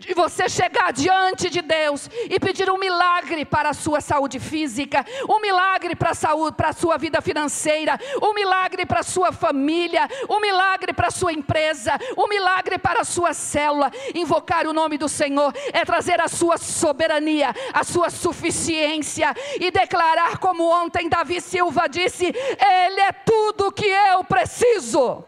de 0.00 0.14
você 0.14 0.48
chegar 0.48 0.92
diante 0.92 1.50
de 1.50 1.62
Deus 1.62 2.08
e 2.28 2.38
pedir 2.40 2.70
um 2.70 2.78
milagre 2.78 3.44
para 3.44 3.70
a 3.70 3.74
sua 3.74 4.00
saúde 4.00 4.38
física, 4.38 5.04
um 5.28 5.40
milagre 5.40 5.94
para 5.94 6.10
a 6.10 6.14
saúde, 6.14 6.56
para 6.56 6.70
a 6.70 6.72
sua 6.72 6.96
vida 6.96 7.20
financeira, 7.20 7.98
um 8.22 8.34
milagre 8.34 8.86
para 8.86 9.00
a 9.00 9.04
sua 9.04 9.32
família, 9.32 10.08
um 10.28 10.40
milagre 10.40 10.92
para 10.92 11.08
a 11.08 11.10
sua 11.10 11.32
empresa, 11.32 11.98
um 12.16 12.28
milagre 12.28 12.78
para 12.78 13.00
a 13.00 13.04
sua 13.04 13.32
célula. 13.32 13.90
Invocar 14.14 14.66
o 14.66 14.72
nome 14.72 14.98
do 14.98 15.08
Senhor 15.08 15.52
é 15.72 15.84
trazer 15.84 16.20
a 16.20 16.28
sua 16.28 16.58
soberania, 16.58 17.54
a 17.72 17.84
sua 17.84 18.10
suficiência 18.10 19.34
e 19.60 19.70
declarar 19.70 20.38
como 20.38 20.64
ontem 20.64 21.08
Davi 21.08 21.40
Silva 21.40 21.88
disse: 21.88 22.26
ele 22.26 23.00
é 23.00 23.12
tudo 23.12 23.72
que 23.72 23.86
eu 23.86 24.24
preciso. 24.24 25.24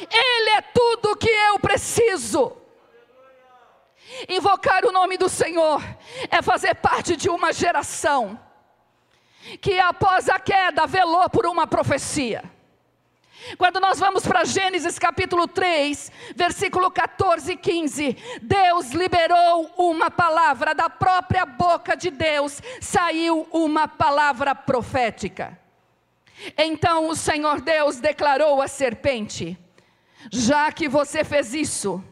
Ele 0.00 0.50
é 0.50 0.62
tudo 0.62 1.16
que 1.16 1.30
eu 1.30 1.58
preciso. 1.58 2.57
Invocar 4.28 4.84
o 4.84 4.92
nome 4.92 5.16
do 5.16 5.28
Senhor 5.28 5.82
é 6.30 6.40
fazer 6.42 6.74
parte 6.76 7.16
de 7.16 7.28
uma 7.28 7.52
geração 7.52 8.38
que 9.60 9.78
após 9.78 10.28
a 10.28 10.38
queda 10.38 10.86
velou 10.86 11.28
por 11.30 11.46
uma 11.46 11.66
profecia. 11.66 12.42
Quando 13.56 13.80
nós 13.80 13.98
vamos 13.98 14.26
para 14.26 14.44
Gênesis 14.44 14.98
capítulo 14.98 15.46
3, 15.46 16.10
versículo 16.34 16.90
14 16.90 17.52
e 17.52 17.56
15, 17.56 18.16
Deus 18.42 18.90
liberou 18.90 19.70
uma 19.76 20.10
palavra, 20.10 20.74
da 20.74 20.90
própria 20.90 21.46
boca 21.46 21.96
de 21.96 22.10
Deus 22.10 22.60
saiu 22.80 23.48
uma 23.52 23.86
palavra 23.86 24.54
profética. 24.54 25.58
Então 26.56 27.08
o 27.08 27.16
Senhor 27.16 27.60
Deus 27.60 27.98
declarou 28.00 28.60
à 28.60 28.68
serpente: 28.68 29.56
Já 30.30 30.70
que 30.72 30.88
você 30.88 31.24
fez 31.24 31.54
isso, 31.54 32.02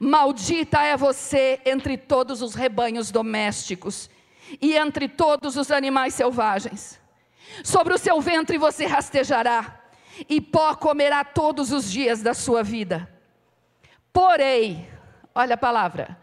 Maldita 0.00 0.82
é 0.82 0.96
você 0.96 1.60
entre 1.64 1.96
todos 1.96 2.42
os 2.42 2.54
rebanhos 2.54 3.10
domésticos 3.10 4.10
e 4.60 4.76
entre 4.76 5.08
todos 5.08 5.56
os 5.56 5.70
animais 5.70 6.14
selvagens. 6.14 7.00
Sobre 7.62 7.94
o 7.94 7.98
seu 7.98 8.20
ventre 8.20 8.58
você 8.58 8.86
rastejará, 8.86 9.80
e 10.28 10.40
pó 10.40 10.74
comerá 10.74 11.24
todos 11.24 11.72
os 11.72 11.90
dias 11.90 12.22
da 12.22 12.34
sua 12.34 12.62
vida. 12.62 13.08
Porém, 14.12 14.88
olha 15.34 15.54
a 15.54 15.58
palavra, 15.58 16.16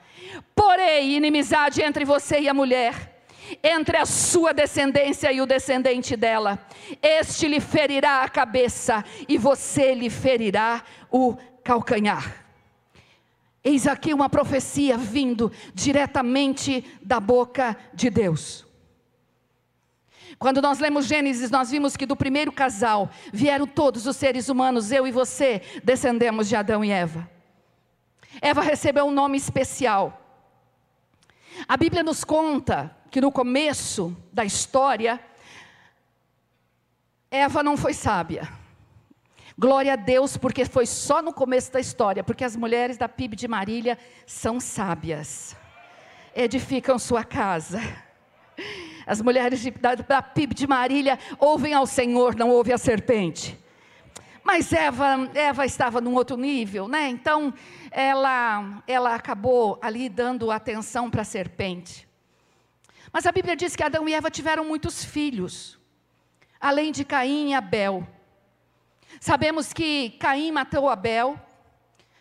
porém, 0.56 1.12
inimizade 1.12 1.82
entre 1.82 2.06
você 2.06 2.40
e 2.40 2.50
a 2.50 2.54
mulher, 2.54 3.24
entre 3.62 3.98
a 3.98 4.06
sua 4.06 4.54
descendência 4.54 5.32
e 5.32 5.42
o 5.42 5.46
descendente 5.46 6.16
dela. 6.16 6.58
Este 7.02 7.48
lhe 7.48 7.60
ferirá 7.60 8.24
a 8.24 8.30
cabeça 8.30 9.04
e 9.28 9.38
você 9.38 9.94
lhe 9.94 10.10
ferirá 10.10 10.84
o 11.10 11.36
calcanhar. 11.64 12.41
Eis 13.64 13.86
aqui 13.86 14.14
uma 14.14 14.28
profecia 14.28 14.98
vindo 14.98 15.52
diretamente 15.74 16.84
da 17.02 17.20
boca 17.20 17.78
de 17.94 18.10
Deus. 18.10 18.66
Quando 20.40 20.62
nós 20.62 20.80
lemos 20.80 21.06
Gênesis, 21.06 21.52
nós 21.52 21.70
vimos 21.70 21.96
que 21.96 22.06
do 22.06 22.16
primeiro 22.16 22.52
casal 22.52 23.12
vieram 23.32 23.68
todos 23.68 24.08
os 24.08 24.16
seres 24.16 24.50
humanos, 24.50 24.92
eu 24.92 25.06
e 25.06 25.12
você, 25.12 25.62
descendemos 25.84 26.50
de 26.50 26.56
Adão 26.56 26.84
e 26.84 26.90
Eva. 26.90 27.30
Eva 28.42 28.62
recebeu 28.62 29.06
um 29.06 29.12
nome 29.12 29.38
especial. 29.38 30.20
A 31.68 31.78
Bíblia 31.78 32.02
nos 32.02 32.24
conta 32.24 32.96
que 33.12 33.22
no 33.22 33.32
começo 33.32 34.18
da 34.34 34.44
história, 34.44 35.20
Eva 37.30 37.62
não 37.62 37.78
foi 37.78 37.94
sábia. 37.94 38.61
Glória 39.62 39.94
a 39.94 39.96
Deus, 39.96 40.38
porque 40.38 40.66
foi 40.66 40.88
só 40.88 41.22
no 41.22 41.32
começo 41.32 41.72
da 41.72 41.80
história, 41.80 42.24
porque 42.24 42.44
as 42.44 42.56
mulheres 42.56 42.98
da 42.98 43.08
PIB 43.08 43.36
de 43.36 43.48
Marília 43.48 43.96
são 44.26 44.60
sábias, 44.60 45.56
edificam 46.36 46.98
sua 46.98 47.24
casa. 47.24 47.80
As 49.06 49.22
mulheres 49.22 49.60
de, 49.60 49.70
da, 49.70 49.94
da 49.94 50.20
PIB 50.20 50.56
de 50.56 50.66
Marília 50.66 51.20
ouvem 51.38 51.76
ao 51.76 51.86
Senhor, 51.86 52.36
não 52.36 52.50
ouvem 52.50 52.74
a 52.74 52.78
serpente. 52.80 53.56
Mas 54.44 54.74
Eva, 54.74 55.30
Eva 55.36 55.64
estava 55.64 56.02
num 56.02 56.16
outro 56.16 56.38
nível, 56.38 56.88
né? 56.88 57.08
Então 57.08 57.54
ela, 57.92 58.82
ela 58.88 59.14
acabou 59.14 59.78
ali 59.80 60.10
dando 60.10 60.50
atenção 60.50 61.08
para 61.08 61.22
a 61.22 61.26
serpente. 61.26 62.08
Mas 63.14 63.28
a 63.28 63.32
Bíblia 63.32 63.56
diz 63.56 63.76
que 63.76 63.84
Adão 63.84 64.10
e 64.10 64.14
Eva 64.16 64.32
tiveram 64.32 64.66
muitos 64.66 65.06
filhos, 65.06 65.78
além 66.60 66.92
de 66.92 67.06
Caim 67.06 67.52
e 67.52 67.54
Abel. 67.54 68.08
Sabemos 69.20 69.74
que 69.74 70.12
Caim 70.12 70.52
matou 70.52 70.90
Abel. 70.90 71.40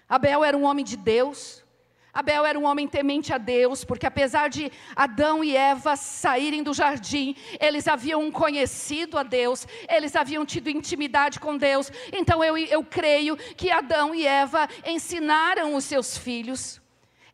Abel 0.08 0.44
era 0.44 0.56
um 0.56 0.64
homem 0.64 0.84
de 0.84 0.96
Deus. 0.96 1.64
Abel 2.12 2.44
era 2.44 2.58
um 2.58 2.64
homem 2.64 2.88
temente 2.88 3.32
a 3.32 3.38
Deus, 3.38 3.84
porque 3.84 4.06
apesar 4.06 4.48
de 4.48 4.70
Adão 4.96 5.44
e 5.44 5.56
Eva 5.56 5.94
saírem 5.94 6.62
do 6.62 6.74
jardim, 6.74 7.36
eles 7.60 7.86
haviam 7.86 8.30
conhecido 8.32 9.16
a 9.16 9.22
Deus, 9.22 9.66
eles 9.88 10.16
haviam 10.16 10.44
tido 10.44 10.68
intimidade 10.68 11.38
com 11.38 11.56
Deus. 11.56 11.90
Então 12.12 12.42
eu, 12.42 12.58
eu 12.58 12.84
creio 12.84 13.36
que 13.36 13.70
Adão 13.70 14.12
e 14.12 14.26
Eva 14.26 14.68
ensinaram 14.84 15.74
os 15.74 15.84
seus 15.84 16.18
filhos, 16.18 16.79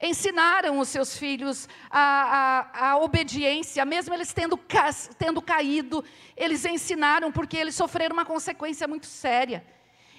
ensinaram 0.01 0.79
os 0.79 0.89
seus 0.89 1.17
filhos 1.17 1.69
a, 1.91 2.69
a, 2.75 2.91
a 2.91 2.99
obediência, 2.99 3.85
mesmo 3.85 4.15
eles 4.15 4.33
tendo, 4.33 4.59
tendo 5.19 5.41
caído, 5.41 6.05
eles 6.37 6.65
ensinaram 6.65 7.33
porque 7.33 7.57
eles 7.57 7.75
sofreram 7.75 8.15
uma 8.15 8.25
consequência 8.25 8.87
muito 8.87 9.07
séria. 9.07 9.65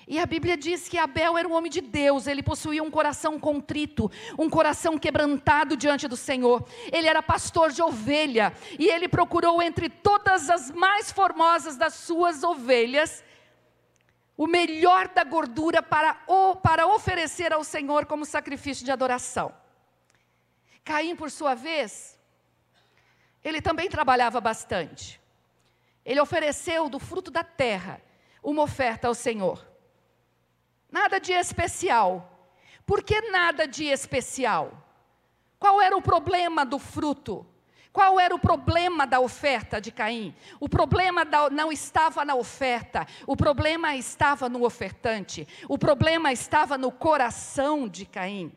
E 0.10 0.20
a 0.20 0.26
Bíblia 0.26 0.56
diz 0.56 0.88
que 0.88 0.98
Abel 0.98 1.38
era 1.38 1.46
um 1.46 1.54
homem 1.54 1.70
de 1.70 1.82
Deus, 1.82 2.28
ele 2.28 2.42
possuía 2.42 2.82
um 2.82 2.90
coração 2.90 3.38
contrito, 3.38 4.10
um 4.40 4.50
coração 4.50 4.98
quebrantado 4.98 5.76
diante 5.76 6.08
do 6.08 6.16
Senhor. 6.16 6.66
Ele 6.94 7.10
era 7.10 7.22
pastor 7.22 7.72
de 7.72 7.82
ovelha 7.82 8.54
e 8.80 8.88
ele 8.88 9.10
procurou 9.10 9.62
entre 9.62 9.90
todas 9.90 10.50
as 10.50 10.72
mais 10.72 11.12
formosas 11.12 11.76
das 11.76 11.94
suas 11.94 12.42
ovelhas 12.42 13.22
o 14.38 14.48
melhor 14.48 15.10
da 15.10 15.26
gordura 15.26 15.84
para, 15.84 16.14
para 16.64 16.88
oferecer 16.88 17.52
ao 17.52 17.64
Senhor 17.64 18.06
como 18.06 18.24
sacrifício 18.24 18.86
de 18.86 18.92
adoração. 18.92 19.52
Caim, 20.88 21.18
por 21.18 21.30
sua 21.30 21.54
vez, 21.54 22.18
ele 23.44 23.62
também 23.62 23.90
trabalhava 23.90 24.40
bastante. 24.40 25.20
Ele 26.06 26.22
ofereceu 26.22 26.88
do 26.88 26.98
fruto 26.98 27.30
da 27.30 27.44
terra 27.44 28.02
uma 28.42 28.64
oferta 28.64 29.10
ao 29.10 29.14
Senhor. 29.14 29.68
Nada 30.90 31.20
de 31.20 31.34
especial. 31.34 32.10
Por 32.86 33.04
que 33.04 33.20
nada 33.30 33.68
de 33.68 33.84
especial? 33.84 34.82
Qual 35.60 35.82
era 35.82 35.98
o 35.98 36.02
problema 36.02 36.66
do 36.66 36.80
fruto? 36.80 37.46
Qual 37.92 38.18
era 38.18 38.34
o 38.34 38.40
problema 38.40 39.06
da 39.06 39.20
oferta 39.20 39.82
de 39.82 39.92
Caim? 39.92 40.34
O 40.58 40.70
problema 40.70 41.26
da, 41.26 41.50
não 41.50 41.70
estava 41.70 42.24
na 42.24 42.36
oferta, 42.36 43.06
o 43.26 43.36
problema 43.36 43.94
estava 43.94 44.48
no 44.48 44.64
ofertante, 44.64 45.46
o 45.68 45.78
problema 45.78 46.32
estava 46.32 46.78
no 46.78 46.94
coração 46.94 47.90
de 47.90 48.06
Caim. 48.06 48.56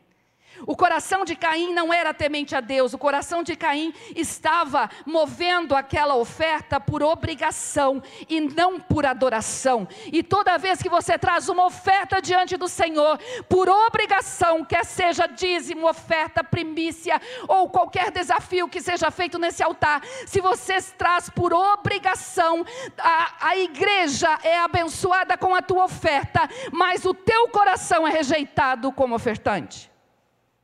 O 0.65 0.75
coração 0.75 1.25
de 1.25 1.35
Caim 1.35 1.73
não 1.73 1.93
era 1.93 2.13
temente 2.13 2.55
a 2.55 2.61
Deus, 2.61 2.93
o 2.93 2.97
coração 2.97 3.43
de 3.43 3.55
Caim 3.55 3.93
estava 4.15 4.89
movendo 5.05 5.75
aquela 5.75 6.15
oferta 6.15 6.79
por 6.79 7.01
obrigação 7.01 8.01
e 8.29 8.39
não 8.39 8.79
por 8.79 9.05
adoração. 9.05 9.87
E 10.11 10.21
toda 10.21 10.57
vez 10.57 10.81
que 10.81 10.89
você 10.89 11.17
traz 11.17 11.49
uma 11.49 11.65
oferta 11.65 12.21
diante 12.21 12.57
do 12.57 12.67
Senhor, 12.67 13.19
por 13.49 13.69
obrigação, 13.69 14.63
quer 14.63 14.85
seja 14.85 15.27
dízimo, 15.27 15.87
oferta, 15.87 16.43
primícia 16.43 17.19
ou 17.47 17.69
qualquer 17.69 18.11
desafio 18.11 18.67
que 18.67 18.81
seja 18.81 19.09
feito 19.11 19.39
nesse 19.39 19.63
altar, 19.63 20.01
se 20.25 20.39
você 20.41 20.81
traz 20.97 21.29
por 21.29 21.53
obrigação, 21.53 22.65
a, 22.97 23.49
a 23.49 23.57
igreja 23.57 24.39
é 24.43 24.59
abençoada 24.59 25.37
com 25.37 25.55
a 25.55 25.61
tua 25.61 25.85
oferta, 25.85 26.49
mas 26.71 27.05
o 27.05 27.13
teu 27.13 27.49
coração 27.49 28.07
é 28.07 28.11
rejeitado 28.11 28.91
como 28.91 29.15
ofertante. 29.15 29.90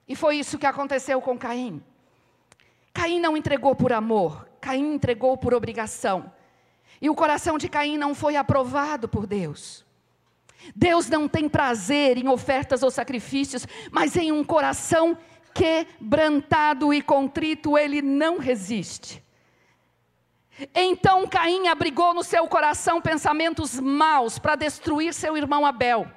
E 0.07 0.15
foi 0.15 0.37
isso 0.37 0.57
que 0.57 0.65
aconteceu 0.65 1.21
com 1.21 1.37
Caim. 1.37 1.83
Caim 2.93 3.19
não 3.19 3.35
entregou 3.35 3.75
por 3.75 3.91
amor, 3.91 4.47
Caim 4.61 4.93
entregou 4.93 5.37
por 5.37 5.53
obrigação. 5.53 6.31
E 7.01 7.09
o 7.09 7.15
coração 7.15 7.57
de 7.57 7.69
Caim 7.69 7.97
não 7.97 8.15
foi 8.15 8.35
aprovado 8.35 9.07
por 9.07 9.27
Deus. 9.27 9.85
Deus 10.75 11.07
não 11.07 11.27
tem 11.27 11.47
prazer 11.47 12.17
em 12.17 12.27
ofertas 12.27 12.81
ou 12.83 12.89
sacrifícios, 12.89 13.67
mas 13.91 14.15
em 14.15 14.31
um 14.31 14.43
coração 14.43 15.17
quebrantado 15.53 16.93
e 16.93 17.01
contrito, 17.01 17.77
ele 17.77 18.01
não 18.01 18.37
resiste. 18.37 19.23
Então 20.73 21.27
Caim 21.27 21.67
abrigou 21.67 22.13
no 22.13 22.23
seu 22.23 22.47
coração 22.47 23.01
pensamentos 23.01 23.79
maus 23.79 24.39
para 24.39 24.55
destruir 24.55 25.13
seu 25.13 25.37
irmão 25.37 25.65
Abel. 25.65 26.07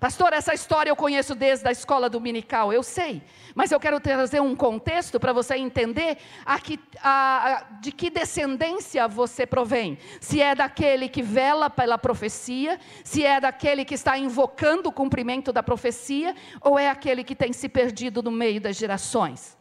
Pastor, 0.00 0.32
essa 0.32 0.52
história 0.52 0.90
eu 0.90 0.96
conheço 0.96 1.34
desde 1.34 1.66
a 1.68 1.72
escola 1.72 2.10
dominical, 2.10 2.72
eu 2.72 2.82
sei, 2.82 3.22
mas 3.54 3.70
eu 3.70 3.78
quero 3.78 4.00
trazer 4.00 4.40
um 4.40 4.54
contexto 4.54 5.20
para 5.20 5.32
você 5.32 5.54
entender 5.56 6.18
a 6.44 6.58
que, 6.58 6.80
a, 7.00 7.52
a, 7.52 7.62
de 7.80 7.92
que 7.92 8.10
descendência 8.10 9.06
você 9.06 9.46
provém. 9.46 9.96
Se 10.20 10.40
é 10.40 10.54
daquele 10.54 11.08
que 11.08 11.22
vela 11.22 11.70
pela 11.70 11.96
profecia, 11.96 12.78
se 13.04 13.24
é 13.24 13.40
daquele 13.40 13.84
que 13.84 13.94
está 13.94 14.18
invocando 14.18 14.88
o 14.88 14.92
cumprimento 14.92 15.52
da 15.52 15.62
profecia, 15.62 16.34
ou 16.60 16.78
é 16.78 16.88
aquele 16.88 17.22
que 17.22 17.36
tem 17.36 17.52
se 17.52 17.68
perdido 17.68 18.22
no 18.22 18.30
meio 18.30 18.60
das 18.60 18.76
gerações. 18.76 19.56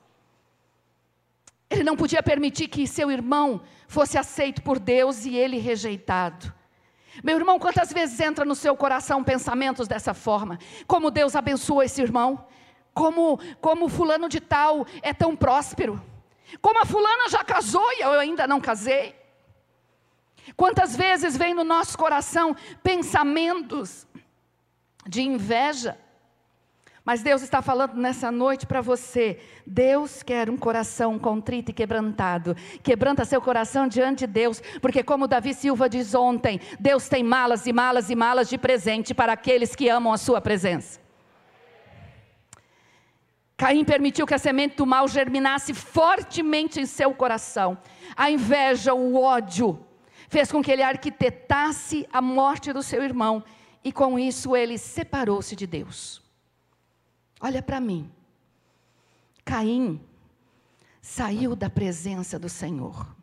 Ele 1.70 1.84
não 1.84 1.96
podia 1.96 2.22
permitir 2.22 2.68
que 2.68 2.88
seu 2.88 3.10
irmão 3.10 3.62
fosse 3.88 4.18
aceito 4.18 4.62
por 4.62 4.80
Deus 4.80 5.26
e 5.26 5.36
ele 5.36 5.58
rejeitado. 5.58 6.54
Meu 7.22 7.38
irmão, 7.38 7.60
quantas 7.60 7.92
vezes 7.92 8.20
entra 8.20 8.46
no 8.46 8.56
seu 8.56 8.76
coração 8.76 9.24
pensamentos 9.24 9.88
dessa 9.88 10.14
forma? 10.14 10.58
Como 10.88 11.12
Deus 11.12 11.36
abençoa 11.36 11.86
esse 11.86 12.02
irmão? 12.02 12.48
Como, 12.94 13.40
como 13.60 13.90
fulano 13.90 14.30
de 14.30 14.40
tal 14.40 14.86
é 15.02 15.14
tão 15.14 15.36
próspero? 15.36 16.02
Como 16.62 16.82
a 16.82 16.86
fulana 16.86 17.30
já 17.30 17.44
casou 17.44 17.86
e 17.94 18.02
eu 18.02 18.20
ainda 18.20 18.48
não 18.48 18.62
casei? 18.62 19.16
Quantas 20.56 20.96
vezes 20.96 21.38
vem 21.38 21.54
no 21.54 21.64
nosso 21.64 21.98
coração 21.98 22.56
pensamentos 22.82 24.08
de 25.08 25.22
inveja, 25.22 25.98
mas 27.06 27.22
Deus 27.22 27.42
está 27.42 27.62
falando 27.62 27.96
nessa 27.96 28.32
noite 28.32 28.66
para 28.66 28.80
você. 28.80 29.40
Deus 29.68 30.24
quer 30.24 30.50
um 30.50 30.56
coração 30.56 31.20
contrito 31.20 31.72
e 31.72 31.74
quebrantado. 31.74 32.56
Quebranta 32.82 33.26
seu 33.26 33.42
coração 33.42 33.88
diante 33.88 34.20
de 34.20 34.28
Deus, 34.28 34.62
porque 34.82 35.04
como 35.04 35.28
Davi 35.28 35.54
Silva 35.54 35.90
diz 35.90 36.16
ontem, 36.16 36.62
Deus 36.80 37.10
tem 37.10 37.22
malas 37.22 37.68
e 37.68 37.74
malas 37.74 38.10
e 38.10 38.16
malas 38.16 38.48
de 38.48 38.58
presente 38.58 39.14
para 39.14 39.34
aqueles 39.34 39.76
que 39.76 39.90
amam 39.90 40.14
a 40.14 40.18
sua 40.18 40.40
presença. 40.40 41.02
Caim 43.58 43.84
permitiu 43.84 44.26
que 44.26 44.34
a 44.34 44.40
semente 44.40 44.78
do 44.78 44.86
mal 44.86 45.08
germinasse 45.08 45.74
fortemente 45.74 46.80
em 46.80 46.86
seu 46.86 47.14
coração. 47.14 47.78
A 48.16 48.32
inveja, 48.32 48.94
o 48.94 49.22
ódio, 49.22 49.86
fez 50.30 50.52
com 50.52 50.64
que 50.64 50.72
ele 50.72 50.82
arquitetasse 50.82 52.08
a 52.12 52.22
morte 52.22 52.72
do 52.72 52.82
seu 52.82 53.04
irmão, 53.04 53.44
e 53.84 53.92
com 53.92 54.18
isso 54.18 54.56
ele 54.56 54.78
separou-se 54.78 55.56
de 55.56 55.68
Deus. 55.68 56.23
Olha 57.46 57.62
para 57.62 57.82
mim. 57.82 58.10
Caim 59.44 60.02
saiu 61.02 61.58
da 61.58 61.70
presença 61.70 62.40
do 62.40 62.48
Senhor. 62.48 63.14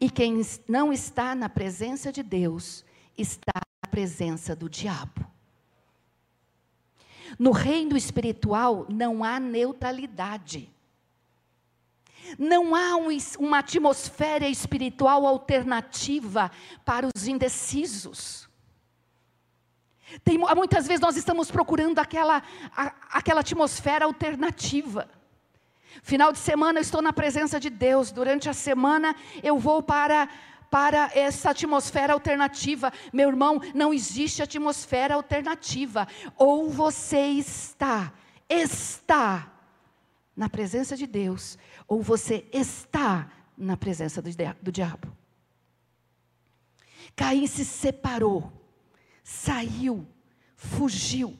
E 0.00 0.08
quem 0.08 0.40
não 0.66 0.90
está 0.90 1.34
na 1.34 1.50
presença 1.50 2.10
de 2.10 2.22
Deus, 2.22 2.82
está 3.18 3.60
na 3.84 3.90
presença 3.90 4.56
do 4.56 4.70
diabo. 4.70 5.30
No 7.38 7.50
reino 7.50 7.94
espiritual 7.94 8.86
não 8.88 9.22
há 9.22 9.38
neutralidade. 9.38 10.72
Não 12.38 12.74
há 12.74 12.96
um, 12.96 13.08
uma 13.38 13.58
atmosfera 13.58 14.48
espiritual 14.48 15.26
alternativa 15.26 16.50
para 16.86 17.06
os 17.14 17.28
indecisos. 17.28 18.48
Tem, 20.24 20.38
muitas 20.38 20.86
vezes 20.86 21.00
nós 21.00 21.16
estamos 21.16 21.50
procurando 21.50 21.98
aquela, 21.98 22.42
a, 22.76 22.92
aquela 23.10 23.40
atmosfera 23.40 24.04
alternativa. 24.04 25.08
Final 26.02 26.32
de 26.32 26.38
semana 26.38 26.78
eu 26.78 26.82
estou 26.82 27.02
na 27.02 27.12
presença 27.12 27.60
de 27.60 27.68
Deus, 27.68 28.10
durante 28.10 28.48
a 28.48 28.52
semana 28.52 29.14
eu 29.42 29.58
vou 29.58 29.82
para, 29.82 30.28
para 30.70 31.10
essa 31.14 31.50
atmosfera 31.50 32.12
alternativa. 32.12 32.92
Meu 33.12 33.28
irmão, 33.28 33.60
não 33.74 33.92
existe 33.92 34.42
atmosfera 34.42 35.14
alternativa. 35.14 36.08
Ou 36.36 36.70
você 36.70 37.18
está, 37.18 38.12
está 38.48 39.52
na 40.34 40.48
presença 40.48 40.96
de 40.96 41.06
Deus, 41.06 41.58
ou 41.86 42.02
você 42.02 42.46
está 42.52 43.30
na 43.56 43.76
presença 43.76 44.22
do, 44.22 44.30
do 44.62 44.72
diabo. 44.72 45.14
Caim 47.14 47.46
se 47.46 47.64
separou 47.64 48.61
saiu, 49.22 50.06
fugiu. 50.56 51.38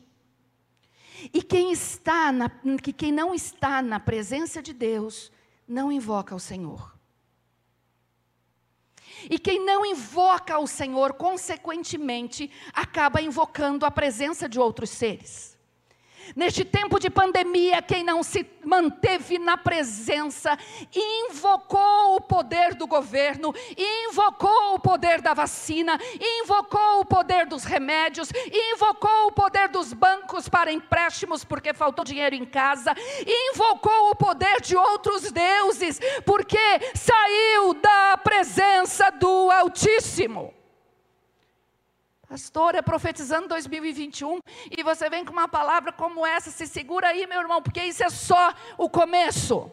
E 1.32 1.42
quem 1.42 1.72
está 1.72 2.32
na, 2.32 2.50
que 2.82 2.92
quem 2.92 3.12
não 3.12 3.34
está 3.34 3.80
na 3.80 4.00
presença 4.00 4.62
de 4.62 4.72
Deus 4.72 5.30
não 5.66 5.92
invoca 5.92 6.34
o 6.34 6.40
Senhor. 6.40 6.92
E 9.30 9.38
quem 9.38 9.64
não 9.64 9.86
invoca 9.86 10.58
o 10.58 10.66
Senhor, 10.66 11.14
consequentemente, 11.14 12.50
acaba 12.72 13.20
invocando 13.20 13.86
a 13.86 13.90
presença 13.90 14.48
de 14.48 14.58
outros 14.58 14.90
seres. 14.90 15.51
Neste 16.34 16.64
tempo 16.64 16.98
de 16.98 17.10
pandemia, 17.10 17.82
quem 17.82 18.02
não 18.04 18.22
se 18.22 18.46
manteve 18.64 19.38
na 19.38 19.56
presença, 19.56 20.56
invocou 20.94 22.16
o 22.16 22.20
poder 22.20 22.74
do 22.74 22.86
governo, 22.86 23.54
invocou 23.76 24.74
o 24.74 24.78
poder 24.78 25.20
da 25.20 25.34
vacina, 25.34 25.98
invocou 26.40 27.00
o 27.00 27.04
poder 27.04 27.46
dos 27.46 27.64
remédios, 27.64 28.30
invocou 28.72 29.28
o 29.28 29.32
poder 29.32 29.68
dos 29.68 29.92
bancos 29.92 30.48
para 30.48 30.72
empréstimos 30.72 31.44
porque 31.44 31.74
faltou 31.74 32.04
dinheiro 32.04 32.34
em 32.34 32.44
casa, 32.44 32.94
invocou 33.26 34.10
o 34.10 34.16
poder 34.16 34.60
de 34.60 34.76
outros 34.76 35.30
deuses 35.30 36.00
porque 36.24 36.58
saiu 36.94 37.74
da 37.74 38.16
presença 38.16 39.10
do 39.10 39.50
Altíssimo. 39.50 40.61
Pastora, 42.32 42.82
profetizando 42.82 43.46
2021 43.48 44.38
e 44.74 44.82
você 44.82 45.10
vem 45.10 45.22
com 45.22 45.34
uma 45.34 45.46
palavra 45.46 45.92
como 45.92 46.26
essa, 46.26 46.50
se 46.50 46.66
segura 46.66 47.08
aí, 47.08 47.26
meu 47.26 47.38
irmão, 47.38 47.60
porque 47.60 47.82
isso 47.82 48.02
é 48.02 48.08
só 48.08 48.54
o 48.78 48.88
começo. 48.88 49.70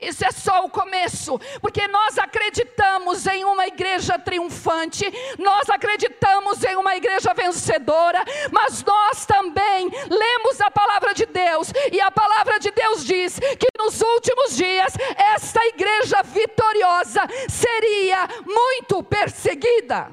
Isso 0.00 0.24
é 0.24 0.30
só 0.30 0.64
o 0.64 0.70
começo, 0.70 1.38
porque 1.60 1.86
nós 1.88 2.18
acreditamos 2.18 3.26
em 3.26 3.44
uma 3.44 3.66
igreja 3.66 4.18
triunfante, 4.18 5.04
nós 5.38 5.68
acreditamos 5.68 6.62
em 6.64 6.76
uma 6.76 6.96
igreja 6.96 7.34
vencedora, 7.34 8.22
mas 8.50 8.82
nós 8.84 9.26
também 9.26 9.90
lemos 10.08 10.60
a 10.60 10.70
palavra 10.70 11.14
de 11.14 11.26
Deus, 11.26 11.72
e 11.90 12.00
a 12.00 12.10
palavra 12.10 12.58
de 12.58 12.70
Deus 12.70 13.04
diz 13.04 13.38
que 13.38 13.66
nos 13.78 14.00
últimos 14.00 14.56
dias 14.56 14.94
esta 15.16 15.64
igreja 15.66 16.22
vitoriosa 16.22 17.22
seria 17.48 18.28
muito 18.46 19.02
perseguida. 19.02 20.10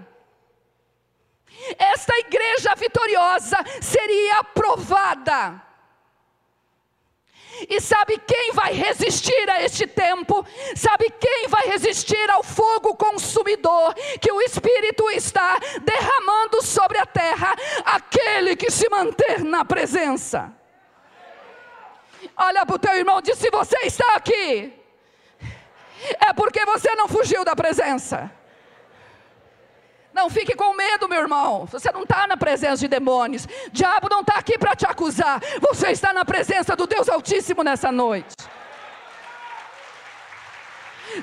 Esta 1.78 2.18
igreja 2.20 2.74
vitoriosa 2.76 3.58
seria 3.82 4.40
aprovada 4.40 5.69
e 7.68 7.82
sabe 7.82 8.18
quem 8.20 8.52
vai 8.54 8.74
resistir 8.74 9.50
a 9.50 9.62
este 9.64 9.88
tempo? 9.88 10.46
Sabe 10.76 11.10
quem 11.20 11.48
vai 11.48 11.68
resistir 11.68 12.30
ao 12.30 12.44
fogo 12.44 12.96
consumidor 12.96 13.94
que 14.22 14.32
o 14.32 14.42
Espírito 14.42 15.10
está 15.10 15.60
derramando 15.82 16.62
sobre 16.62 16.98
a 16.98 17.06
terra? 17.06 17.56
Aquele 17.84 18.56
que 18.56 18.70
se 18.70 18.88
manter 18.90 19.44
na 19.44 19.66
presença. 19.66 20.54
Olha 22.38 22.66
para 22.66 22.76
o 22.76 22.80
teu 22.80 22.96
irmão, 22.96 23.22
diz: 23.22 23.38
se 23.38 23.50
você 23.50 23.78
está 23.80 24.16
aqui, 24.16 24.74
é 26.20 26.34
porque 26.34 26.66
você 26.66 26.94
não 26.96 27.08
fugiu 27.08 27.44
da 27.44 27.56
presença. 27.56 28.32
Não 30.12 30.30
fique 30.30 30.56
com 30.56 30.74
medo, 30.74 31.08
meu 31.08 31.22
irmão. 31.22 31.66
Você 31.68 31.92
não 31.92 32.04
está 32.04 32.26
na 32.28 32.36
presença 32.36 32.78
de 32.78 32.88
demônios. 32.88 33.48
Diabo 33.72 34.10
não 34.10 34.22
está 34.22 34.36
aqui 34.36 34.58
para 34.58 34.76
te 34.76 34.86
acusar. 35.00 35.42
Você 35.62 35.92
está 35.92 36.12
na 36.12 36.26
presença 36.26 36.76
do 36.76 36.86
Deus 36.86 37.08
Altíssimo 37.08 37.64
nessa 37.64 37.92
noite. 37.92 38.36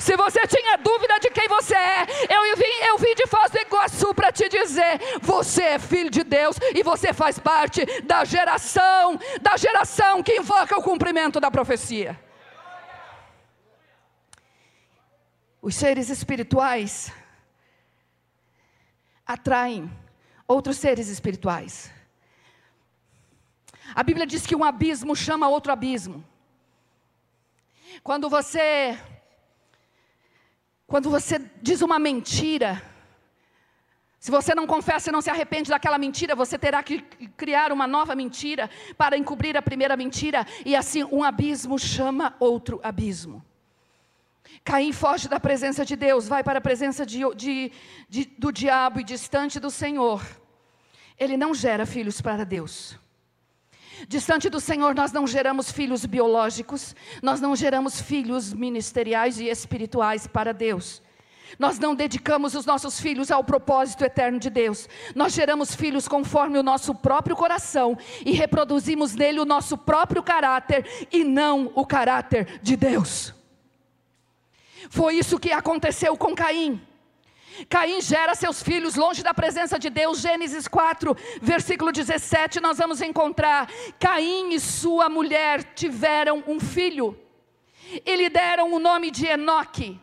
Se 0.01 0.17
você 0.17 0.41
tinha 0.49 0.77
dúvida 0.79 1.19
de 1.21 1.31
quem 1.31 1.47
você 1.47 1.75
é, 1.75 2.07
eu 2.29 2.57
vim, 2.57 2.75
eu 2.89 2.99
vim 2.99 3.15
de 3.15 3.27
Foz 3.29 3.53
do 3.53 3.59
Iguaçu 3.59 4.13
para 4.15 4.33
te 4.33 4.49
dizer: 4.49 4.99
você 5.21 5.63
é 5.63 5.79
filho 5.79 6.11
de 6.11 6.25
Deus 6.25 6.57
e 6.75 6.83
você 6.83 7.13
faz 7.13 7.39
parte 7.39 7.85
da 8.03 8.25
geração, 8.25 9.19
da 9.41 9.57
geração 9.57 10.23
que 10.23 10.37
invoca 10.37 10.77
o 10.77 10.83
cumprimento 10.83 11.39
da 11.39 11.51
profecia. 11.51 12.19
Os 15.63 15.75
seres 15.75 16.11
espirituais 16.11 17.13
atraem 19.25 19.91
outros 20.47 20.77
seres 20.79 21.09
espirituais. 21.09 21.96
A 23.95 24.03
Bíblia 24.03 24.27
diz 24.27 24.47
que 24.47 24.57
um 24.57 24.65
abismo 24.65 25.15
chama 25.15 25.49
outro 25.49 25.73
abismo. 25.73 26.25
Quando 28.03 28.29
você 28.29 28.99
quando 30.87 31.11
você 31.11 31.41
diz 31.61 31.83
uma 31.83 31.99
mentira, 31.99 32.81
se 34.21 34.31
você 34.31 34.55
não 34.55 34.69
confessa 34.69 35.11
e 35.11 35.13
não 35.13 35.21
se 35.21 35.29
arrepende 35.29 35.71
daquela 35.71 35.99
mentira, 35.99 36.35
você 36.35 36.57
terá 36.57 36.81
que 36.81 37.01
criar 37.37 37.73
uma 37.73 37.89
nova 37.89 38.15
mentira 38.15 38.71
para 38.97 39.17
encobrir 39.17 39.57
a 39.57 39.63
primeira 39.63 39.97
mentira, 39.97 40.47
e 40.65 40.77
assim 40.77 41.03
um 41.05 41.25
abismo 41.25 41.77
chama 41.79 42.37
outro 42.39 42.81
abismo. 42.85 43.45
Caim 44.65 44.93
foge 44.93 45.29
da 45.29 45.41
presença 45.41 45.85
de 45.85 45.97
Deus, 45.97 46.29
vai 46.29 46.43
para 46.45 46.59
a 46.59 46.63
presença 46.63 47.05
de, 47.05 47.21
de, 47.35 47.73
de, 48.09 48.25
do 48.39 48.53
diabo 48.53 49.01
e 49.01 49.05
distante 49.05 49.59
do 49.59 49.71
Senhor. 49.71 50.25
Ele 51.19 51.37
não 51.37 51.55
gera 51.55 51.85
filhos 51.85 52.21
para 52.21 52.45
Deus. 52.45 52.99
Distante 54.09 54.49
do 54.49 54.61
Senhor, 54.61 54.95
nós 54.95 55.13
não 55.13 55.27
geramos 55.27 55.71
filhos 55.71 56.05
biológicos, 56.05 56.95
nós 57.23 57.41
não 57.41 57.57
geramos 57.57 58.01
filhos 58.01 58.53
ministeriais 58.53 59.41
e 59.41 59.49
espirituais 59.49 60.27
para 60.27 60.53
Deus. 60.53 61.03
Nós 61.59 61.79
não 61.79 61.95
dedicamos 61.95 62.55
os 62.55 62.67
nossos 62.67 63.01
filhos 63.01 63.31
ao 63.31 63.43
propósito 63.43 64.05
eterno 64.05 64.39
de 64.39 64.51
Deus. 64.51 64.89
Nós 65.15 65.33
geramos 65.33 65.75
filhos 65.75 66.07
conforme 66.09 66.59
o 66.59 66.63
nosso 66.63 66.95
próprio 66.95 67.37
coração 67.37 67.97
e 68.25 68.33
reproduzimos 68.33 69.15
nele 69.15 69.41
o 69.41 69.45
nosso 69.45 69.79
próprio 69.79 70.23
caráter 70.23 71.09
e 71.11 71.25
não 71.25 71.71
o 71.75 71.87
caráter 71.87 72.61
de 72.63 72.77
Deus. 72.77 73.33
Foi 74.91 75.15
isso 75.15 75.39
que 75.39 75.53
aconteceu 75.53 76.17
com 76.17 76.35
Caim. 76.35 76.81
Caim 77.69 78.01
gera 78.01 78.35
seus 78.35 78.63
filhos 78.63 78.95
longe 78.95 79.23
da 79.23 79.33
presença 79.33 79.79
de 79.79 79.89
Deus. 79.89 80.21
Gênesis 80.21 80.69
4, 80.69 81.17
versículo 81.41 81.91
17, 81.91 82.61
nós 82.61 82.79
vamos 82.79 83.01
encontrar: 83.01 83.69
Caim 83.99 84.53
e 84.53 84.61
sua 84.61 85.09
mulher 85.09 85.63
tiveram 85.75 86.45
um 86.47 86.61
filho, 86.61 87.19
e 88.05 88.17
lhe 88.17 88.29
deram 88.29 88.73
o 88.73 88.79
nome 88.79 89.11
de 89.11 89.27
Enoque. 89.27 90.01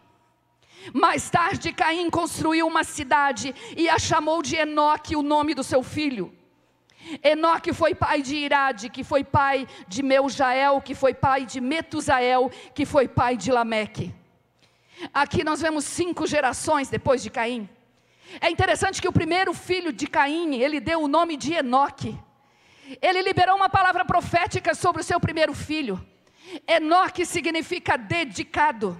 Mais 0.93 1.29
tarde, 1.29 1.71
Caim 1.71 2.09
construiu 2.09 2.67
uma 2.67 2.83
cidade 2.83 3.55
e 3.77 3.87
a 3.87 3.97
chamou 3.97 4.41
de 4.41 4.55
Enoque, 4.55 5.15
o 5.15 5.21
nome 5.21 5.53
do 5.53 5.63
seu 5.63 5.81
filho. 5.81 6.33
Enoque 7.23 7.73
foi 7.73 7.93
pai 7.93 8.21
de 8.21 8.35
Irade, 8.35 8.89
que 8.89 9.03
foi 9.03 9.23
pai 9.23 9.67
de 9.87 10.01
Meujael, 10.01 10.81
que 10.81 10.95
foi 10.95 11.13
pai 11.13 11.45
de 11.45 11.59
Metusael, 11.61 12.49
que 12.73 12.85
foi 12.85 13.07
pai 13.07 13.37
de 13.37 13.51
Lameque. 13.51 14.13
Aqui 15.13 15.43
nós 15.43 15.62
vemos 15.62 15.86
cinco 15.86 16.25
gerações 16.27 16.89
depois 16.89 17.21
de 17.21 17.29
Caim. 17.29 17.69
É 18.39 18.49
interessante 18.49 19.01
que 19.01 19.08
o 19.08 19.13
primeiro 19.13 19.53
filho 19.53 19.91
de 19.91 20.08
Caim, 20.08 20.56
ele 20.56 20.79
deu 20.79 21.01
o 21.01 21.08
nome 21.08 21.38
de 21.38 21.53
Enoque. 21.53 22.17
Ele 23.01 23.21
liberou 23.21 23.56
uma 23.56 23.69
palavra 23.69 24.06
profética 24.06 24.73
sobre 24.73 25.01
o 25.01 25.06
seu 25.06 25.19
primeiro 25.19 25.53
filho. 25.53 26.03
Enoque 26.67 27.25
significa 27.25 27.97
dedicado. 27.97 28.97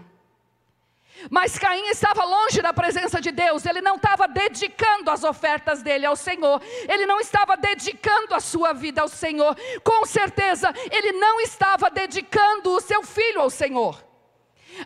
Mas 1.29 1.58
Caim 1.58 1.88
estava 1.88 2.23
longe 2.23 2.62
da 2.62 2.73
presença 2.73 3.21
de 3.21 3.32
Deus, 3.32 3.65
ele 3.65 3.82
não 3.82 3.95
estava 3.95 4.27
dedicando 4.27 5.12
as 5.12 5.23
ofertas 5.23 5.82
dele 5.82 6.06
ao 6.06 6.15
Senhor, 6.15 6.62
ele 6.89 7.06
não 7.06 7.19
estava 7.19 7.56
dedicando 7.56 8.34
a 8.34 8.39
sua 8.39 8.73
vida 8.73 9.01
ao 9.01 9.08
Senhor, 9.08 9.56
com 9.84 10.06
certeza 10.06 10.73
ele 10.91 11.13
não 11.13 11.39
estava 11.39 11.89
dedicando 11.89 12.71
o 12.71 12.82
seu 12.82 13.03
filho 13.03 13.41
ao 13.41 13.49
Senhor. 13.49 14.12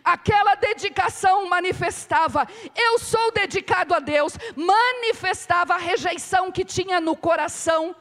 Aquela 0.04 0.54
dedicação 0.54 1.48
manifestava, 1.48 2.46
eu 2.76 2.98
sou 2.98 3.32
dedicado 3.32 3.94
a 3.94 3.98
Deus, 3.98 4.34
manifestava 4.56 5.74
a 5.74 5.78
rejeição 5.78 6.52
que 6.52 6.64
tinha 6.64 7.00
no 7.00 7.16
coração 7.16 7.94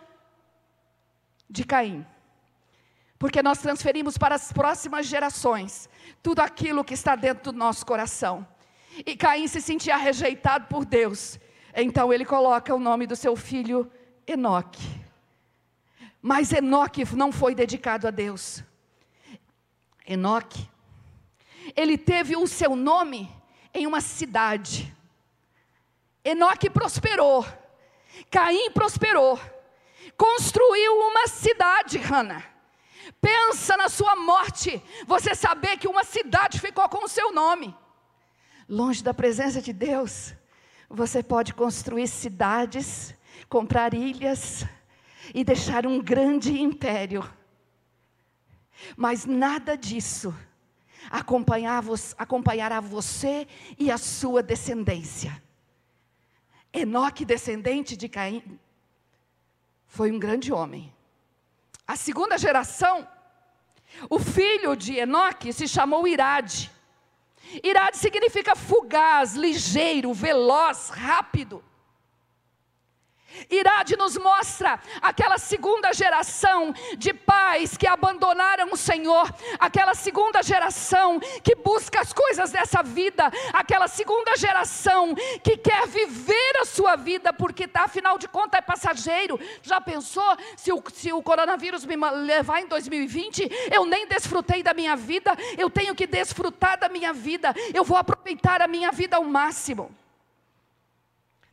de 1.49 1.63
Caim. 1.63 2.05
Porque 3.17 3.41
nós 3.41 3.59
transferimos 3.59 4.17
para 4.17 4.35
as 4.35 4.51
próximas 4.51 5.05
gerações 5.05 5.89
tudo 6.21 6.41
aquilo 6.41 6.83
que 6.83 6.93
está 6.93 7.15
dentro 7.15 7.51
do 7.51 7.57
nosso 7.57 7.85
coração. 7.85 8.47
E 9.05 9.15
Caim 9.15 9.47
se 9.47 9.61
sentia 9.61 9.97
rejeitado 9.97 10.67
por 10.67 10.85
Deus. 10.85 11.39
Então 11.75 12.13
ele 12.13 12.25
coloca 12.25 12.73
o 12.73 12.79
nome 12.79 13.07
do 13.07 13.15
seu 13.15 13.35
filho 13.35 13.89
Enoque. 14.25 14.83
Mas 16.21 16.51
Enoque 16.51 17.05
não 17.15 17.31
foi 17.31 17.55
dedicado 17.55 18.07
a 18.07 18.11
Deus. 18.11 18.63
Enoque 20.05 20.67
ele 21.75 21.97
teve 21.97 22.35
o 22.35 22.47
seu 22.47 22.75
nome 22.75 23.29
em 23.73 23.85
uma 23.85 24.01
cidade. 24.01 24.93
Enoque 26.23 26.69
prosperou, 26.69 27.45
Caim 28.29 28.71
prosperou, 28.71 29.39
construiu 30.17 30.93
uma 30.93 31.27
cidade, 31.27 31.97
Hannah. 31.97 32.43
Pensa 33.21 33.77
na 33.77 33.87
sua 33.87 34.15
morte, 34.15 34.83
você 35.05 35.33
saber 35.33 35.77
que 35.77 35.87
uma 35.87 36.03
cidade 36.03 36.59
ficou 36.59 36.87
com 36.89 37.05
o 37.05 37.07
seu 37.07 37.31
nome. 37.31 37.75
Longe 38.67 39.01
da 39.01 39.13
presença 39.13 39.61
de 39.61 39.71
Deus, 39.71 40.33
você 40.89 41.23
pode 41.23 41.53
construir 41.53 42.07
cidades, 42.07 43.15
comprar 43.47 43.93
ilhas 43.93 44.65
e 45.33 45.43
deixar 45.43 45.85
um 45.85 46.01
grande 46.01 46.61
império. 46.61 47.23
Mas 48.95 49.25
nada 49.25 49.77
disso 49.77 50.35
acompanhará 51.09 52.79
você 52.79 53.47
e 53.77 53.91
a 53.91 53.97
sua 53.97 54.41
descendência. 54.43 55.41
Enoque, 56.73 57.25
descendente 57.25 57.95
de 57.95 58.07
Caim, 58.07 58.59
foi 59.87 60.11
um 60.11 60.19
grande 60.19 60.51
homem. 60.51 60.93
A 61.87 61.95
segunda 61.95 62.37
geração, 62.37 63.07
o 64.09 64.19
filho 64.19 64.75
de 64.75 64.97
Enoque 64.97 65.53
se 65.53 65.67
chamou 65.67 66.07
Irade. 66.07 66.69
Irade 67.63 67.97
significa 67.97 68.55
fugaz, 68.55 69.33
ligeiro, 69.35 70.13
veloz, 70.13 70.89
rápido. 70.89 71.63
Irade 73.49 73.95
nos 73.95 74.17
mostra 74.17 74.79
aquela 75.01 75.37
segunda 75.37 75.93
geração 75.93 76.73
de 76.97 77.13
pais 77.13 77.77
que 77.77 77.87
abandonaram 77.87 78.69
o 78.71 78.77
Senhor, 78.77 79.33
aquela 79.59 79.93
segunda 79.93 80.41
geração 80.43 81.19
que 81.43 81.55
busca 81.55 82.01
as 82.01 82.13
coisas 82.13 82.51
dessa 82.51 82.81
vida, 82.83 83.31
aquela 83.53 83.87
segunda 83.87 84.35
geração 84.35 85.15
que 85.43 85.57
quer 85.57 85.87
viver 85.87 86.57
a 86.61 86.65
sua 86.65 86.95
vida, 86.95 87.33
porque 87.33 87.67
tá, 87.67 87.83
afinal 87.83 88.17
de 88.17 88.27
contas 88.27 88.59
é 88.59 88.61
passageiro. 88.61 89.39
Já 89.61 89.79
pensou 89.79 90.37
se 90.55 90.71
o, 90.71 90.83
se 90.93 91.13
o 91.13 91.21
coronavírus 91.21 91.85
me 91.85 91.95
levar 91.95 92.61
em 92.61 92.67
2020? 92.67 93.49
Eu 93.71 93.85
nem 93.85 94.07
desfrutei 94.07 94.63
da 94.63 94.73
minha 94.73 94.95
vida, 94.95 95.35
eu 95.57 95.69
tenho 95.69 95.95
que 95.95 96.07
desfrutar 96.07 96.79
da 96.79 96.89
minha 96.89 97.13
vida, 97.13 97.53
eu 97.73 97.83
vou 97.83 97.97
aproveitar 97.97 98.61
a 98.61 98.67
minha 98.67 98.91
vida 98.91 99.17
ao 99.17 99.23
máximo. 99.23 99.95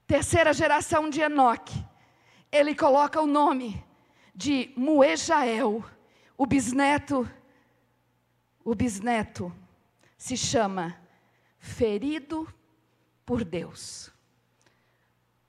Terceira 0.06 0.52
geração 0.52 1.08
de 1.08 1.20
Enoque. 1.20 1.84
Ele 2.52 2.74
coloca 2.74 3.20
o 3.20 3.26
nome 3.26 3.84
de 4.34 4.72
Muejael, 4.76 5.84
o 6.36 6.46
bisneto. 6.46 7.28
O 8.64 8.74
bisneto 8.74 9.52
se 10.16 10.36
chama 10.36 10.98
Ferido 11.58 12.52
por 13.24 13.44
Deus. 13.44 14.10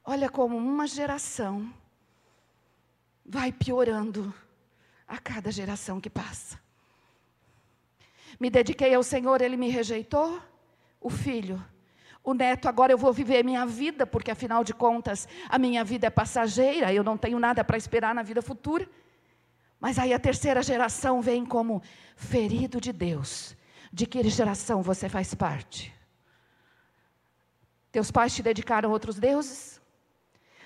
Olha 0.03 0.29
como 0.29 0.57
uma 0.57 0.87
geração 0.87 1.73
vai 3.25 3.51
piorando 3.51 4.33
a 5.07 5.17
cada 5.17 5.51
geração 5.51 5.99
que 5.99 6.09
passa. 6.09 6.59
Me 8.39 8.49
dediquei 8.49 8.93
ao 8.93 9.01
Senhor, 9.01 9.41
ele 9.41 9.57
me 9.57 9.69
rejeitou. 9.69 10.41
O 11.01 11.09
filho 11.09 11.63
o 12.25 12.33
neto, 12.33 12.67
agora 12.67 12.91
eu 12.91 12.97
vou 12.97 13.13
viver 13.13 13.45
minha 13.45 13.65
vida, 13.67 14.05
porque 14.07 14.31
afinal 14.31 14.63
de 14.63 14.73
contas 14.73 15.27
a 15.47 15.59
minha 15.59 15.83
vida 15.83 16.07
é 16.07 16.09
passageira, 16.09 16.91
eu 16.91 17.03
não 17.03 17.15
tenho 17.15 17.37
nada 17.37 17.63
para 17.63 17.77
esperar 17.77 18.15
na 18.15 18.23
vida 18.23 18.41
futura. 18.41 18.89
Mas 19.79 19.99
aí 19.99 20.11
a 20.11 20.19
terceira 20.19 20.63
geração 20.63 21.21
vem 21.21 21.45
como 21.45 21.83
ferido 22.15 22.81
de 22.81 22.91
Deus. 22.91 23.55
De 23.93 24.07
que 24.07 24.27
geração 24.27 24.81
você 24.81 25.07
faz 25.07 25.35
parte? 25.35 25.93
Teus 27.91 28.09
pais 28.09 28.33
te 28.33 28.41
dedicaram 28.41 28.89
a 28.89 28.91
outros 28.91 29.19
deuses? 29.19 29.79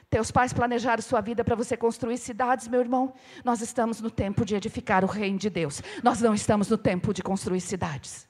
Teus 0.10 0.32
pais 0.32 0.54
planejaram 0.54 1.04
sua 1.04 1.20
vida 1.20 1.44
para 1.44 1.56
você 1.56 1.76
construir 1.76 2.18
cidades, 2.18 2.70
meu 2.70 2.80
irmão? 2.80 3.14
Nós 3.44 3.62
estamos 3.62 4.00
no 4.00 4.10
tempo 4.10 4.46
de 4.46 4.56
edificar 4.56 5.04
o 5.04 5.08
reino 5.08 5.38
de 5.38 5.50
Deus. 5.50 5.84
Nós 6.02 6.22
não 6.22 6.34
estamos 6.34 6.70
no 6.70 6.78
tempo 6.78 7.14
de 7.14 7.22
construir 7.22 7.62
cidades. 7.62 8.29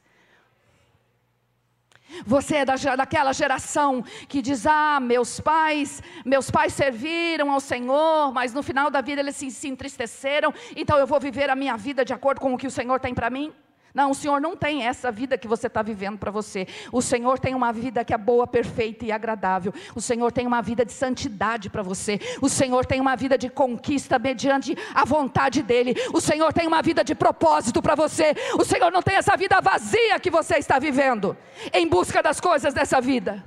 Você 2.26 2.58
é 2.58 2.66
da, 2.66 2.76
daquela 2.96 3.34
geração 3.34 4.04
que 4.28 4.42
diz: 4.42 4.66
Ah, 4.66 5.00
meus 5.00 5.40
pais, 5.40 6.02
meus 6.26 6.50
pais 6.50 6.74
serviram 6.74 7.52
ao 7.52 7.60
Senhor, 7.60 8.32
mas 8.34 8.54
no 8.54 8.64
final 8.64 8.90
da 8.90 9.02
vida 9.02 9.22
eles 9.22 9.36
se, 9.36 9.50
se 9.52 9.68
entristeceram, 9.68 10.54
então 10.76 10.98
eu 10.98 11.08
vou 11.08 11.20
viver 11.20 11.50
a 11.50 11.56
minha 11.56 11.78
vida 11.78 12.04
de 12.04 12.14
acordo 12.14 12.42
com 12.42 12.54
o 12.54 12.58
que 12.58 12.68
o 12.68 12.72
Senhor 12.72 13.00
tem 13.00 13.14
para 13.14 13.30
mim. 13.30 13.54
Não, 13.94 14.12
o 14.12 14.16
Senhor 14.16 14.40
não 14.40 14.56
tem 14.56 14.86
essa 14.86 15.12
vida 15.12 15.38
que 15.38 15.48
você 15.48 15.68
está 15.68 15.82
vivendo 15.82 16.18
para 16.18 16.32
você. 16.32 16.68
O 16.92 17.02
Senhor 17.02 17.40
tem 17.40 17.56
uma 17.56 17.72
vida 17.74 18.06
que 18.06 18.14
é 18.14 18.18
boa, 18.18 18.46
perfeita 18.46 19.06
e 19.06 19.12
agradável. 19.12 19.74
O 19.96 20.02
Senhor 20.02 20.32
tem 20.32 20.46
uma 20.46 20.62
vida 20.62 20.86
de 20.86 20.92
santidade 20.92 21.70
para 21.70 21.82
você. 21.82 22.20
O 22.42 22.48
Senhor 22.48 22.86
tem 22.86 23.02
uma 23.02 23.16
vida 23.16 23.38
de 23.38 23.50
conquista 23.50 24.20
mediante 24.20 24.78
a 24.94 25.04
vontade 25.06 25.64
dEle. 25.64 25.96
O 26.14 26.22
Senhor 26.22 26.54
tem 26.54 26.68
uma 26.68 26.82
vida 26.82 27.04
de 27.04 27.16
propósito 27.16 27.82
para 27.82 27.96
você. 27.96 28.36
O 28.60 28.64
Senhor 28.64 28.92
não 28.92 29.02
tem 29.02 29.16
essa 29.16 29.36
vida 29.36 29.60
vazia 29.60 30.20
que 30.20 30.30
você 30.30 30.58
está 30.58 30.78
vivendo, 30.78 31.36
em 31.74 31.88
busca 31.88 32.22
das 32.22 32.40
coisas 32.40 32.74
dessa 32.74 33.02
vida. 33.02 33.44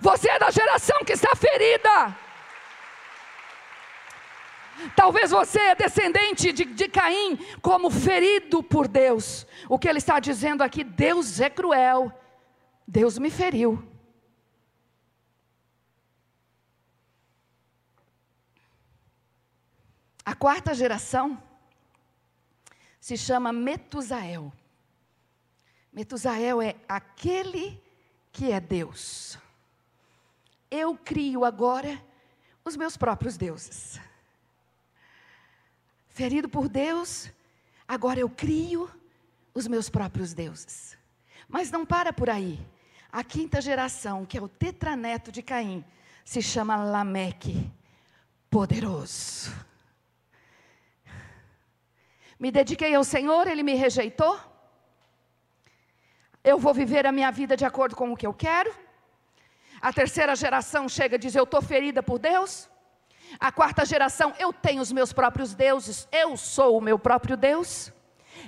Você 0.00 0.28
é 0.28 0.38
da 0.38 0.50
geração 0.50 1.02
que 1.04 1.12
está 1.12 1.34
ferida. 1.34 2.27
Talvez 4.94 5.30
você 5.30 5.58
é 5.58 5.74
descendente 5.74 6.52
de, 6.52 6.64
de 6.64 6.88
Caim, 6.88 7.36
como 7.60 7.90
ferido 7.90 8.62
por 8.62 8.86
Deus. 8.86 9.46
O 9.68 9.78
que 9.78 9.88
ele 9.88 9.98
está 9.98 10.20
dizendo 10.20 10.62
aqui, 10.62 10.84
Deus 10.84 11.40
é 11.40 11.50
cruel, 11.50 12.12
Deus 12.86 13.18
me 13.18 13.30
feriu. 13.30 13.82
A 20.24 20.34
quarta 20.34 20.74
geração 20.74 21.42
se 23.00 23.16
chama 23.16 23.52
Metusael. 23.52 24.52
Metusael 25.92 26.60
é 26.60 26.76
aquele 26.86 27.82
que 28.30 28.52
é 28.52 28.60
Deus. 28.60 29.38
Eu 30.70 30.96
crio 30.96 31.44
agora 31.44 32.00
os 32.62 32.76
meus 32.76 32.96
próprios 32.96 33.38
deuses 33.38 33.98
ferido 36.18 36.48
por 36.48 36.68
Deus, 36.68 37.30
agora 37.86 38.18
eu 38.18 38.28
crio 38.28 38.90
os 39.54 39.68
meus 39.68 39.88
próprios 39.88 40.34
deuses. 40.34 40.98
Mas 41.48 41.70
não 41.70 41.86
para 41.86 42.12
por 42.12 42.28
aí. 42.28 42.58
A 43.12 43.22
quinta 43.22 43.60
geração, 43.60 44.26
que 44.26 44.36
é 44.36 44.42
o 44.42 44.48
tetraneto 44.48 45.30
de 45.30 45.42
Caim, 45.42 45.84
se 46.24 46.42
chama 46.42 46.74
Lameque, 46.74 47.70
poderoso. 48.50 49.52
Me 52.36 52.50
dediquei 52.50 52.92
ao 52.96 53.04
Senhor, 53.04 53.46
Ele 53.46 53.62
me 53.62 53.74
rejeitou. 53.74 54.36
Eu 56.42 56.58
vou 56.58 56.74
viver 56.74 57.06
a 57.06 57.12
minha 57.12 57.30
vida 57.30 57.56
de 57.56 57.64
acordo 57.64 57.94
com 57.94 58.12
o 58.12 58.16
que 58.16 58.26
eu 58.26 58.34
quero. 58.34 58.74
A 59.80 59.92
terceira 59.92 60.34
geração 60.34 60.88
chega 60.88 61.14
e 61.14 61.18
diz: 61.18 61.36
Eu 61.36 61.44
estou 61.44 61.62
ferida 61.62 62.02
por 62.02 62.18
Deus. 62.18 62.68
A 63.38 63.52
quarta 63.52 63.84
geração, 63.84 64.32
eu 64.38 64.52
tenho 64.52 64.80
os 64.80 64.92
meus 64.92 65.12
próprios 65.12 65.54
deuses, 65.54 66.08
eu 66.10 66.36
sou 66.36 66.78
o 66.78 66.80
meu 66.80 66.98
próprio 66.98 67.36
Deus. 67.36 67.92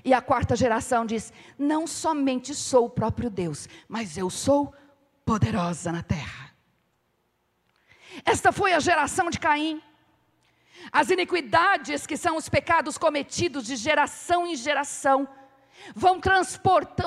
E 0.04 0.14
a 0.14 0.22
quarta 0.22 0.56
geração 0.56 1.04
diz: 1.04 1.32
não 1.58 1.86
somente 1.86 2.54
sou 2.54 2.86
o 2.86 2.90
próprio 2.90 3.28
Deus, 3.28 3.68
mas 3.88 4.16
eu 4.16 4.30
sou 4.30 4.72
poderosa 5.24 5.92
na 5.92 6.02
terra. 6.02 6.50
Esta 8.24 8.52
foi 8.52 8.72
a 8.72 8.80
geração 8.80 9.30
de 9.30 9.38
Caim. 9.38 9.82
As 10.90 11.10
iniquidades, 11.10 12.06
que 12.06 12.16
são 12.16 12.36
os 12.36 12.48
pecados 12.48 12.96
cometidos 12.96 13.64
de 13.66 13.76
geração 13.76 14.46
em 14.46 14.56
geração, 14.56 15.28
vão, 15.94 16.20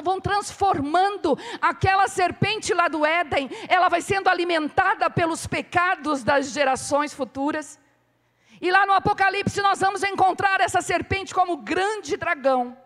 vão 0.03 0.19
transformando 0.19 1.37
aquela 1.61 2.07
serpente 2.07 2.73
lá 2.73 2.87
do 2.87 3.05
Éden, 3.05 3.49
ela 3.67 3.89
vai 3.89 4.01
sendo 4.01 4.29
alimentada 4.29 5.09
pelos 5.09 5.47
pecados 5.47 6.23
das 6.23 6.51
gerações 6.51 7.13
futuras. 7.13 7.79
E 8.61 8.71
lá 8.71 8.85
no 8.85 8.93
Apocalipse 8.93 9.61
nós 9.61 9.79
vamos 9.79 10.03
encontrar 10.03 10.61
essa 10.61 10.81
serpente 10.81 11.33
como 11.33 11.57
grande 11.57 12.15
dragão. 12.15 12.77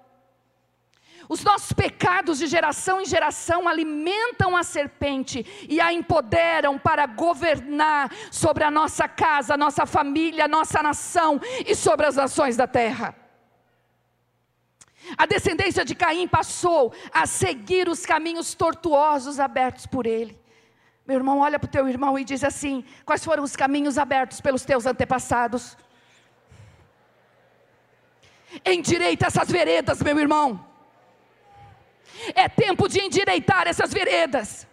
Os 1.29 1.43
nossos 1.43 1.73
pecados 1.73 2.39
de 2.39 2.47
geração 2.47 3.01
em 3.01 3.05
geração 3.05 3.67
alimentam 3.67 4.55
a 4.55 4.63
serpente 4.63 5.45
e 5.67 5.81
a 5.81 5.91
empoderam 5.91 6.79
para 6.79 7.05
governar 7.05 8.09
sobre 8.31 8.63
a 8.63 8.71
nossa 8.71 9.07
casa, 9.09 9.57
nossa 9.57 9.85
família, 9.85 10.47
nossa 10.47 10.81
nação 10.81 11.39
e 11.65 11.75
sobre 11.75 12.05
as 12.05 12.15
nações 12.15 12.55
da 12.55 12.65
terra. 12.65 13.26
A 15.15 15.25
descendência 15.25 15.85
de 15.85 15.95
Caim 15.95 16.27
passou 16.27 16.93
a 17.11 17.25
seguir 17.25 17.87
os 17.87 18.05
caminhos 18.05 18.53
tortuosos 18.53 19.39
abertos 19.39 19.85
por 19.85 20.05
ele. 20.05 20.37
Meu 21.05 21.17
irmão, 21.17 21.39
olha 21.39 21.57
para 21.57 21.67
o 21.67 21.71
teu 21.71 21.87
irmão 21.87 22.19
e 22.19 22.25
diz 22.25 22.43
assim: 22.43 22.83
quais 23.05 23.23
foram 23.23 23.43
os 23.43 23.55
caminhos 23.55 23.97
abertos 23.97 24.41
pelos 24.41 24.65
teus 24.65 24.85
antepassados? 24.85 25.77
Endireita 28.65 29.27
essas 29.27 29.49
veredas, 29.49 30.01
meu 30.01 30.17
irmão. 30.19 30.65
É 32.33 32.49
tempo 32.49 32.89
de 32.89 32.99
endireitar 32.99 33.67
essas 33.67 33.93
veredas. 33.93 34.67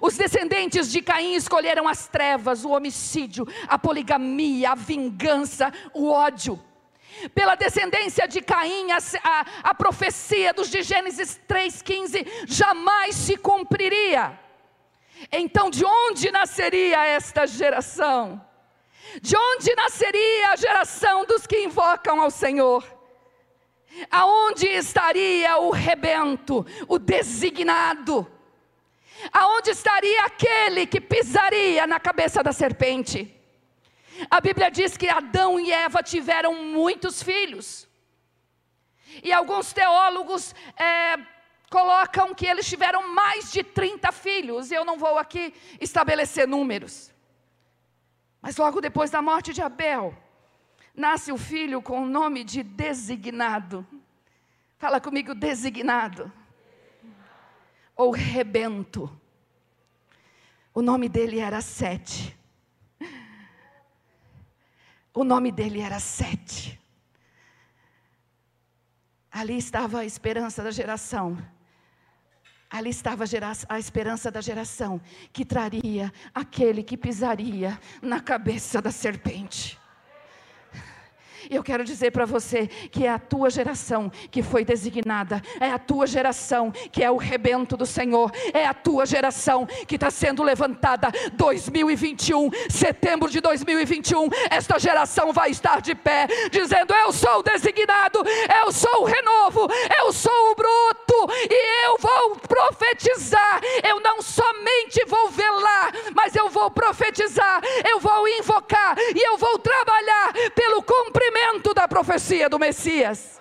Os 0.00 0.16
descendentes 0.16 0.92
de 0.92 1.00
Caim 1.00 1.34
escolheram 1.34 1.88
as 1.88 2.06
trevas, 2.06 2.64
o 2.64 2.70
homicídio, 2.70 3.48
a 3.66 3.78
poligamia, 3.78 4.72
a 4.72 4.74
vingança, 4.74 5.72
o 5.94 6.10
ódio 6.10 6.62
pela 7.34 7.54
descendência 7.54 8.26
de 8.26 8.40
Caim, 8.40 8.88
a, 8.92 9.46
a, 9.70 9.74
profecia 9.74 10.52
dos 10.52 10.70
de 10.70 10.82
Gênesis 10.82 11.40
3,15 11.48 12.26
jamais 12.46 13.14
se 13.14 13.36
cumpriria. 13.36 14.38
Então, 15.30 15.70
de 15.70 15.84
onde 15.84 16.30
nasceria 16.30 17.04
esta 17.06 17.46
geração? 17.46 18.44
De 19.20 19.36
onde 19.36 19.74
nasceria 19.74 20.52
a 20.52 20.56
geração 20.56 21.24
dos 21.24 21.46
que 21.46 21.64
invocam 21.64 22.20
ao 22.20 22.30
Senhor? 22.30 22.84
Aonde 24.10 24.66
estaria 24.68 25.58
o 25.58 25.70
rebento, 25.70 26.64
o 26.88 26.98
designado? 26.98 28.26
Aonde 29.32 29.70
estaria 29.70 30.24
aquele 30.24 30.86
que 30.86 31.00
pisaria 31.00 31.86
na 31.86 32.00
cabeça 32.00 32.42
da 32.42 32.52
serpente? 32.52 33.39
A 34.28 34.40
Bíblia 34.40 34.70
diz 34.70 34.96
que 34.96 35.08
Adão 35.08 35.58
e 35.60 35.72
Eva 35.72 36.02
tiveram 36.02 36.54
muitos 36.64 37.22
filhos. 37.22 37.88
E 39.22 39.32
alguns 39.32 39.72
teólogos 39.72 40.54
é, 40.76 41.16
colocam 41.70 42.34
que 42.34 42.46
eles 42.46 42.68
tiveram 42.68 43.14
mais 43.14 43.50
de 43.52 43.62
30 43.62 44.10
filhos. 44.12 44.70
Eu 44.70 44.84
não 44.84 44.98
vou 44.98 45.18
aqui 45.18 45.54
estabelecer 45.80 46.46
números. 46.46 47.12
Mas 48.42 48.56
logo 48.56 48.80
depois 48.80 49.10
da 49.10 49.20
morte 49.20 49.52
de 49.52 49.62
Abel, 49.62 50.16
nasce 50.94 51.30
o 51.30 51.36
filho 51.36 51.82
com 51.82 52.02
o 52.02 52.06
nome 52.06 52.42
de 52.42 52.62
designado. 52.62 53.86
Fala 54.78 55.00
comigo, 55.00 55.34
designado. 55.34 56.32
Ou 57.94 58.10
rebento. 58.10 59.14
O 60.72 60.80
nome 60.80 61.08
dele 61.08 61.38
era 61.38 61.60
Sete. 61.60 62.39
O 65.12 65.24
nome 65.24 65.50
dele 65.50 65.80
era 65.80 65.98
Sete. 65.98 66.80
Ali 69.30 69.56
estava 69.56 70.00
a 70.00 70.04
esperança 70.04 70.62
da 70.62 70.70
geração. 70.70 71.38
Ali 72.68 72.90
estava 72.90 73.24
a 73.68 73.78
esperança 73.78 74.30
da 74.30 74.40
geração 74.40 75.00
que 75.32 75.44
traria 75.44 76.12
aquele 76.34 76.84
que 76.84 76.96
pisaria 76.96 77.78
na 78.02 78.20
cabeça 78.20 78.80
da 78.82 78.92
serpente. 78.92 79.79
Eu 81.50 81.64
quero 81.64 81.82
dizer 81.82 82.12
para 82.12 82.24
você 82.24 82.68
que 82.68 83.04
é 83.04 83.10
a 83.10 83.18
tua 83.18 83.50
geração 83.50 84.08
que 84.30 84.40
foi 84.40 84.64
designada, 84.64 85.42
é 85.58 85.68
a 85.68 85.80
tua 85.80 86.06
geração 86.06 86.70
que 86.70 87.02
é 87.02 87.10
o 87.10 87.16
rebento 87.16 87.76
do 87.76 87.84
Senhor, 87.84 88.30
é 88.54 88.64
a 88.64 88.72
tua 88.72 89.04
geração 89.04 89.66
que 89.66 89.96
está 89.96 90.12
sendo 90.12 90.44
levantada. 90.44 91.10
2021, 91.32 92.50
setembro 92.70 93.28
de 93.28 93.40
2021, 93.40 94.28
esta 94.48 94.78
geração 94.78 95.32
vai 95.32 95.50
estar 95.50 95.80
de 95.80 95.92
pé, 95.92 96.28
dizendo: 96.52 96.94
Eu 96.94 97.12
sou 97.12 97.40
o 97.40 97.42
designado, 97.42 98.22
eu 98.62 98.70
sou 98.70 99.02
o 99.02 99.04
renovo, 99.04 99.66
eu 99.98 100.12
sou 100.12 100.52
o 100.52 100.54
bruto, 100.54 101.34
e 101.50 101.86
eu 101.86 101.98
vou 101.98 102.36
profetizar. 102.36 103.60
Eu 103.82 103.98
não 103.98 104.22
somente 104.22 105.04
vou 105.04 105.30
velar, 105.30 105.92
mas 106.14 106.36
eu 106.36 106.48
vou 106.48 106.70
profetizar, 106.70 107.60
eu 107.90 107.98
vou 107.98 108.28
invocar 108.28 108.96
e 108.98 109.20
eu 109.20 109.36
vou 109.36 109.58
trabalhar 109.58 110.32
pelo 110.54 110.80
cumprimento 110.84 111.39
cumprimento 111.40 111.72
da 111.72 111.88
profecia 111.88 112.48
do 112.48 112.58
Messias. 112.58 113.40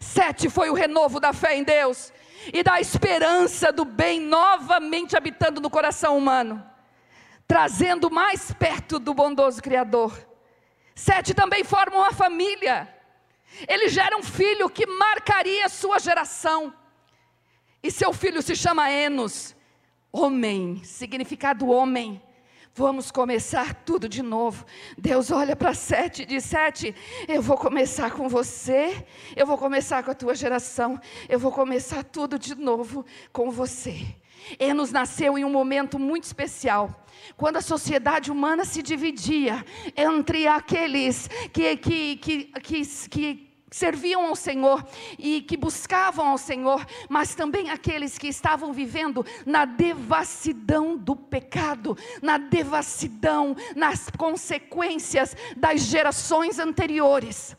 Sete 0.00 0.48
foi 0.48 0.70
o 0.70 0.74
renovo 0.74 1.20
da 1.20 1.32
fé 1.32 1.56
em 1.56 1.62
Deus 1.62 2.12
e 2.52 2.62
da 2.62 2.80
esperança 2.80 3.70
do 3.72 3.84
bem 3.84 4.20
novamente 4.20 5.16
habitando 5.16 5.60
no 5.60 5.70
coração 5.70 6.16
humano, 6.18 6.64
trazendo 7.46 8.10
mais 8.10 8.52
perto 8.52 8.98
do 8.98 9.14
bondoso 9.14 9.62
Criador. 9.62 10.12
Sete 10.94 11.32
também 11.32 11.62
forma 11.62 11.98
uma 11.98 12.12
família. 12.12 12.92
Ele 13.68 13.88
gera 13.88 14.16
um 14.16 14.22
filho 14.22 14.68
que 14.68 14.86
marcaria 14.86 15.68
sua 15.68 15.98
geração. 15.98 16.74
E 17.82 17.90
seu 17.90 18.12
filho 18.12 18.42
se 18.42 18.56
chama 18.56 18.90
Enos, 18.90 19.54
homem, 20.10 20.82
significado 20.82 21.68
homem 21.68 22.20
Vamos 22.78 23.10
começar 23.10 23.74
tudo 23.74 24.06
de 24.06 24.22
novo. 24.22 24.66
Deus 24.98 25.30
olha 25.30 25.56
para 25.56 25.72
sete 25.72 26.24
e 26.24 26.26
diz: 26.26 26.44
Sete, 26.44 26.94
eu 27.26 27.40
vou 27.40 27.56
começar 27.56 28.10
com 28.10 28.28
você, 28.28 29.02
eu 29.34 29.46
vou 29.46 29.56
começar 29.56 30.02
com 30.02 30.10
a 30.10 30.14
tua 30.14 30.34
geração, 30.34 31.00
eu 31.26 31.38
vou 31.38 31.50
começar 31.50 32.04
tudo 32.04 32.38
de 32.38 32.54
novo 32.54 33.02
com 33.32 33.50
você. 33.50 34.04
Enos 34.60 34.92
nasceu 34.92 35.38
em 35.38 35.44
um 35.44 35.48
momento 35.48 35.98
muito 35.98 36.24
especial 36.24 37.06
quando 37.34 37.56
a 37.56 37.62
sociedade 37.62 38.30
humana 38.30 38.62
se 38.66 38.82
dividia 38.82 39.64
entre 39.96 40.46
aqueles 40.46 41.30
que, 41.54 41.78
que, 41.78 42.16
que, 42.16 42.44
que, 42.60 43.08
que 43.08 43.45
serviam 43.70 44.26
ao 44.26 44.36
Senhor 44.36 44.86
e 45.18 45.42
que 45.42 45.56
buscavam 45.56 46.28
ao 46.28 46.38
Senhor, 46.38 46.86
mas 47.08 47.34
também 47.34 47.70
aqueles 47.70 48.16
que 48.16 48.28
estavam 48.28 48.72
vivendo 48.72 49.26
na 49.44 49.64
devassidão 49.64 50.96
do 50.96 51.16
pecado, 51.16 51.96
na 52.22 52.38
devassidão, 52.38 53.56
nas 53.74 54.08
consequências 54.10 55.36
das 55.56 55.82
gerações 55.82 56.58
anteriores. 56.58 57.56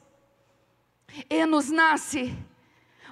Enos 1.29 1.69
nasce 1.69 2.37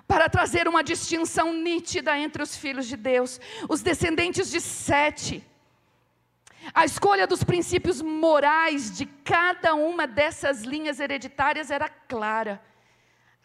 para 0.08 0.30
trazer 0.30 0.68
uma 0.68 0.84
distinção 0.84 1.54
nítida 1.54 2.18
entre 2.18 2.42
os 2.42 2.56
filhos 2.56 2.88
de 2.88 2.96
Deus, 2.96 3.40
os 3.68 3.82
descendentes 3.82 4.50
de 4.50 4.62
Sete. 4.62 5.44
A 6.74 6.86
escolha 6.86 7.28
dos 7.28 7.44
princípios 7.44 8.02
morais 8.02 8.96
de 8.96 9.06
cada 9.06 9.76
uma 9.76 10.08
dessas 10.08 10.64
linhas 10.64 11.00
hereditárias 11.00 11.70
era 11.70 11.90
clara. 11.90 12.62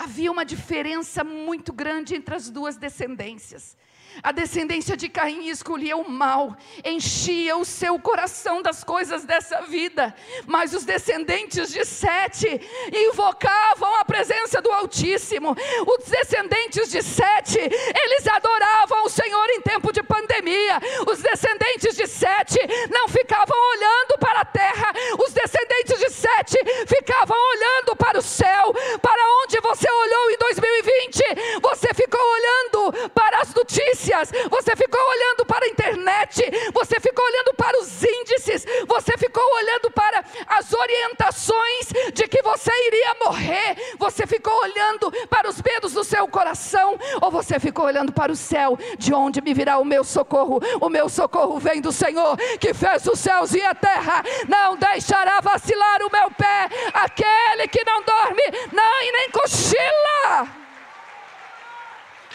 Havia 0.02 0.32
uma 0.32 0.46
diferença 0.46 1.22
muito 1.22 1.74
grande 1.74 2.14
entre 2.14 2.34
as 2.34 2.48
duas 2.48 2.78
descendências. 2.78 3.76
A 4.22 4.32
descendência 4.32 4.96
de 4.96 5.08
Caim 5.08 5.48
escolhia 5.48 5.96
o 5.96 6.08
mal, 6.08 6.56
enchia 6.84 7.56
o 7.56 7.64
seu 7.64 7.98
coração 7.98 8.60
das 8.60 8.84
coisas 8.84 9.24
dessa 9.24 9.62
vida, 9.62 10.14
mas 10.46 10.74
os 10.74 10.84
descendentes 10.84 11.72
de 11.72 11.84
Sete 11.84 12.60
invocavam 12.92 13.94
a 13.96 14.04
presença 14.04 14.60
do 14.60 14.70
Altíssimo. 14.70 15.56
Os 15.86 16.06
descendentes 16.06 16.90
de 16.90 17.02
Sete, 17.02 17.58
eles 17.58 18.26
adoravam 18.26 19.04
o 19.04 19.08
Senhor 19.08 19.48
em 19.50 19.62
tempo 19.62 19.92
de 19.92 20.02
pandemia. 20.02 20.80
Os 21.06 21.20
descendentes 21.20 21.96
de 21.96 22.06
Sete 22.06 22.58
não 22.90 23.08
ficavam 23.08 23.56
olhando 23.70 24.18
para 24.18 24.40
a 24.40 24.44
terra, 24.44 24.92
os 25.24 25.32
descendentes 25.32 25.98
de 25.98 26.10
Sete 26.10 26.58
ficavam 26.86 27.36
olhando 27.52 27.96
para 27.96 28.18
o 28.18 28.22
céu, 28.22 28.74
para 29.00 29.22
onde 29.44 29.60
você 29.60 29.90
olhou 29.90 30.30
em 30.30 30.38
2020, 30.38 31.22
você 31.62 31.94
ficou 31.94 32.20
olhando 32.20 33.10
para 33.10 33.40
as 33.40 33.54
notícias 33.54 33.99
notícias, 34.00 34.32
você 34.50 34.74
ficou 34.74 35.00
olhando 35.00 35.44
para 35.46 35.64
a 35.64 35.68
internet, 35.68 36.42
você 36.72 36.98
ficou 36.98 37.24
olhando 37.24 37.54
para 37.54 37.78
os 37.78 38.02
índices, 38.02 38.64
você 38.86 39.16
ficou 39.18 39.42
olhando 39.56 39.90
para 39.90 40.24
as 40.48 40.72
orientações 40.72 41.88
de 42.14 42.26
que 42.26 42.42
você 42.42 42.70
iria 42.86 43.14
morrer, 43.24 43.76
você 43.98 44.26
ficou 44.26 44.54
olhando 44.62 45.10
para 45.28 45.48
os 45.48 45.60
medos 45.60 45.92
do 45.92 46.02
seu 46.02 46.26
coração, 46.28 46.98
ou 47.20 47.30
você 47.30 47.60
ficou 47.60 47.84
olhando 47.84 48.12
para 48.12 48.32
o 48.32 48.36
céu, 48.36 48.78
de 48.98 49.12
onde 49.12 49.40
me 49.42 49.52
virá 49.52 49.78
o 49.78 49.84
meu 49.84 50.02
socorro? 50.02 50.60
O 50.80 50.88
meu 50.88 51.08
socorro 51.08 51.58
vem 51.58 51.80
do 51.80 51.92
Senhor, 51.92 52.36
que 52.58 52.72
fez 52.72 53.06
os 53.06 53.18
céus 53.18 53.54
e 53.54 53.62
a 53.62 53.74
terra, 53.74 54.22
não 54.48 54.76
deixará 54.76 55.40
vacilar 55.40 56.02
o 56.02 56.10
meu 56.10 56.30
pé, 56.30 56.68
aquele 56.94 57.68
que 57.68 57.84
não 57.84 58.02
dorme, 58.02 58.42
não 58.72 59.02
e 59.02 59.12
nem 59.12 59.30
cochila 59.30 60.60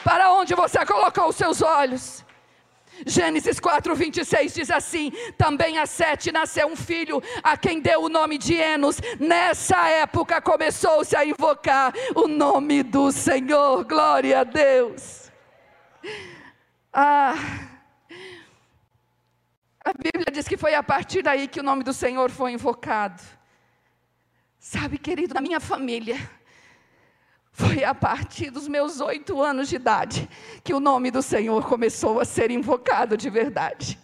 para 0.06 0.32
onde 0.32 0.54
você 0.54 0.86
colocou 0.86 1.30
os 1.30 1.36
seus 1.36 1.63
olhos. 1.63 2.24
Gênesis 3.08 3.60
4, 3.60 3.96
26 3.96 4.54
diz 4.54 4.70
assim: 4.70 5.12
Também 5.36 5.80
a 5.80 5.88
Sete 5.88 6.32
nasceu 6.32 6.68
um 6.68 6.76
filho, 6.76 7.22
a 7.44 7.58
quem 7.58 7.82
deu 7.82 8.04
o 8.04 8.10
nome 8.10 8.38
de 8.38 8.54
Enos. 8.54 9.02
Nessa 9.20 9.89
época 9.89 10.39
começou-se 10.39 11.15
a 11.15 11.26
invocar 11.26 11.91
o 12.15 12.28
nome 12.28 12.84
do 12.84 13.12
Senhor. 13.12 13.84
Glória 13.84 14.41
a 14.41 14.44
Deus. 14.44 15.32
Ah, 16.94 17.34
a 19.84 19.91
Bíblia 19.91 20.32
diz 20.32 20.48
que 20.48 20.56
foi 20.56 20.76
a 20.76 20.84
partir 20.84 21.24
daí 21.24 21.48
que 21.48 21.60
o 21.60 21.63
nome 21.63 21.84
do 21.84 21.94
Senhor 21.94 22.30
foi 22.30 22.52
invocado. 22.52 23.22
Sabe, 24.60 25.00
querido, 25.00 25.34
na 25.34 25.41
minha 25.41 25.60
família, 25.60 26.18
foi 27.58 27.86
a 27.86 27.96
partir 27.96 28.50
dos 28.50 28.68
meus 28.68 29.00
oito 29.00 29.41
anos 29.41 29.70
de 29.70 29.78
idade 29.78 30.30
que 30.62 30.74
o 30.74 30.80
nome 30.82 31.10
do 31.10 31.22
Senhor 31.22 31.65
começou 31.65 32.20
a 32.20 32.26
ser 32.26 32.52
invocado 32.52 33.15
de 33.15 33.30
verdade. 33.30 33.98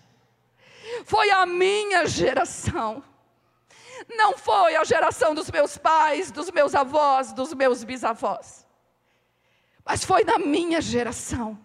Foi 1.04 1.30
a 1.32 1.46
minha 1.46 2.06
geração. 2.06 3.04
Não 4.08 4.38
foi 4.38 4.78
a 4.78 4.86
geração 4.86 5.36
dos 5.36 5.52
meus 5.52 5.78
pais, 5.78 6.32
dos 6.32 6.50
meus 6.50 6.74
avós, 6.74 7.34
dos 7.34 7.54
meus 7.54 7.84
bisavós. 7.84 8.66
Mas 9.84 10.06
foi 10.06 10.24
na 10.24 10.40
minha 10.40 10.80
geração. 10.80 11.60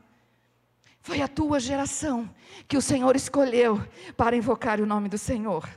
Foi 1.00 1.22
a 1.22 1.28
tua 1.28 1.60
geração 1.60 2.28
que 2.66 2.76
o 2.76 2.82
Senhor 2.82 3.14
escolheu 3.14 3.80
para 4.16 4.34
invocar 4.34 4.80
o 4.80 4.86
nome 4.86 5.08
do 5.08 5.18
Senhor. 5.18 5.68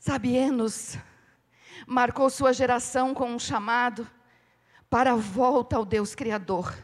Sabe, 0.00 0.34
Enos 0.34 0.98
marcou 1.86 2.28
sua 2.28 2.52
geração 2.52 3.14
com 3.14 3.30
um 3.30 3.38
chamado 3.38 4.06
para 4.90 5.12
a 5.12 5.16
volta 5.16 5.76
ao 5.76 5.84
Deus 5.84 6.14
Criador, 6.14 6.76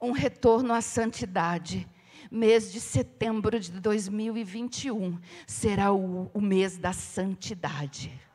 um 0.00 0.10
retorno 0.10 0.74
à 0.74 0.80
santidade. 0.80 1.88
Mês 2.30 2.70
de 2.70 2.80
setembro 2.80 3.58
de 3.58 3.72
2021 3.72 5.18
será 5.46 5.92
o, 5.92 6.30
o 6.34 6.40
mês 6.40 6.76
da 6.76 6.92
santidade 6.92 8.29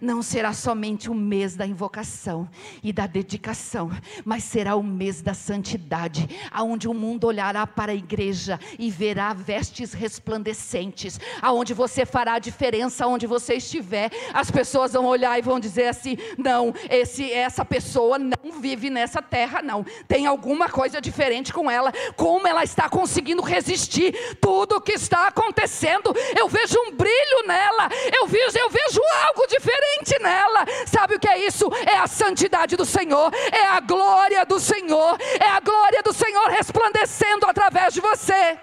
não 0.00 0.22
será 0.22 0.52
somente 0.52 1.10
o 1.10 1.14
mês 1.14 1.56
da 1.56 1.66
invocação 1.66 2.48
e 2.82 2.92
da 2.92 3.06
dedicação, 3.06 3.90
mas 4.24 4.44
será 4.44 4.76
o 4.76 4.82
mês 4.82 5.20
da 5.22 5.34
santidade, 5.34 6.28
aonde 6.50 6.88
o 6.88 6.94
mundo 6.94 7.26
olhará 7.26 7.66
para 7.66 7.92
a 7.92 7.94
igreja 7.94 8.58
e 8.78 8.90
verá 8.90 9.32
vestes 9.32 9.92
resplandecentes, 9.92 11.20
aonde 11.40 11.74
você 11.74 12.04
fará 12.06 12.34
a 12.34 12.38
diferença 12.38 13.06
onde 13.06 13.26
você 13.26 13.54
estiver. 13.54 14.10
As 14.32 14.50
pessoas 14.50 14.92
vão 14.92 15.06
olhar 15.06 15.38
e 15.38 15.42
vão 15.42 15.60
dizer 15.60 15.88
assim: 15.88 16.16
"Não, 16.38 16.74
esse 16.90 17.30
essa 17.32 17.64
pessoa 17.64 18.18
não 18.18 18.60
vive 18.60 18.90
nessa 18.90 19.20
terra 19.20 19.62
não. 19.62 19.84
Tem 20.08 20.26
alguma 20.26 20.68
coisa 20.68 21.00
diferente 21.00 21.52
com 21.52 21.70
ela. 21.70 21.92
Como 22.16 22.46
ela 22.46 22.64
está 22.64 22.88
conseguindo 22.88 23.42
resistir 23.42 24.36
tudo 24.40 24.76
o 24.76 24.80
que 24.80 24.92
está 24.92 25.28
acontecendo? 25.28 26.14
Eu 26.36 26.48
vejo 26.48 26.78
um 26.78 26.92
brilho 26.92 27.46
nela. 27.46 27.88
Eu 28.12 28.26
vejo 28.26 28.58
eu 28.58 28.70
vejo 28.70 29.00
algo 29.26 29.46
diferente 29.46 29.83
diferente 29.84 30.22
nela. 30.22 30.64
Sabe 30.86 31.16
o 31.16 31.20
que 31.20 31.28
é 31.28 31.46
isso? 31.46 31.68
É 31.86 31.98
a 31.98 32.06
santidade 32.06 32.76
do 32.76 32.84
Senhor, 32.84 33.30
é 33.52 33.66
a 33.66 33.80
glória 33.80 34.44
do 34.46 34.58
Senhor, 34.58 35.18
é 35.40 35.48
a 35.48 35.60
glória 35.60 36.02
do 36.02 36.12
Senhor 36.12 36.48
resplandecendo 36.48 37.44
através 37.46 37.94
de 37.94 38.00
você. 38.00 38.58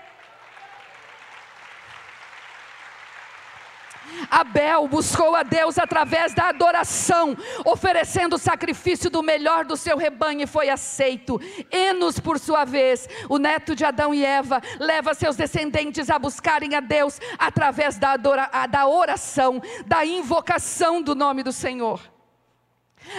Abel 4.29 4.87
buscou 4.87 5.35
a 5.35 5.43
Deus 5.43 5.77
através 5.77 6.33
da 6.33 6.49
adoração, 6.49 7.37
oferecendo 7.65 8.35
o 8.35 8.39
sacrifício 8.39 9.09
do 9.09 9.23
melhor 9.23 9.65
do 9.65 9.75
seu 9.75 9.97
rebanho 9.97 10.41
e 10.41 10.47
foi 10.47 10.69
aceito. 10.69 11.39
Enos, 11.71 12.19
por 12.19 12.39
sua 12.39 12.65
vez, 12.65 13.07
o 13.29 13.37
neto 13.37 13.75
de 13.75 13.85
Adão 13.85 14.13
e 14.13 14.25
Eva, 14.25 14.61
leva 14.79 15.13
seus 15.13 15.35
descendentes 15.35 16.09
a 16.09 16.19
buscarem 16.19 16.75
a 16.75 16.79
Deus 16.79 17.19
através 17.37 17.97
da, 17.97 18.11
adora, 18.11 18.49
da 18.67 18.87
oração, 18.87 19.61
da 19.85 20.05
invocação 20.05 21.01
do 21.01 21.15
nome 21.15 21.43
do 21.43 21.51
Senhor. 21.51 22.01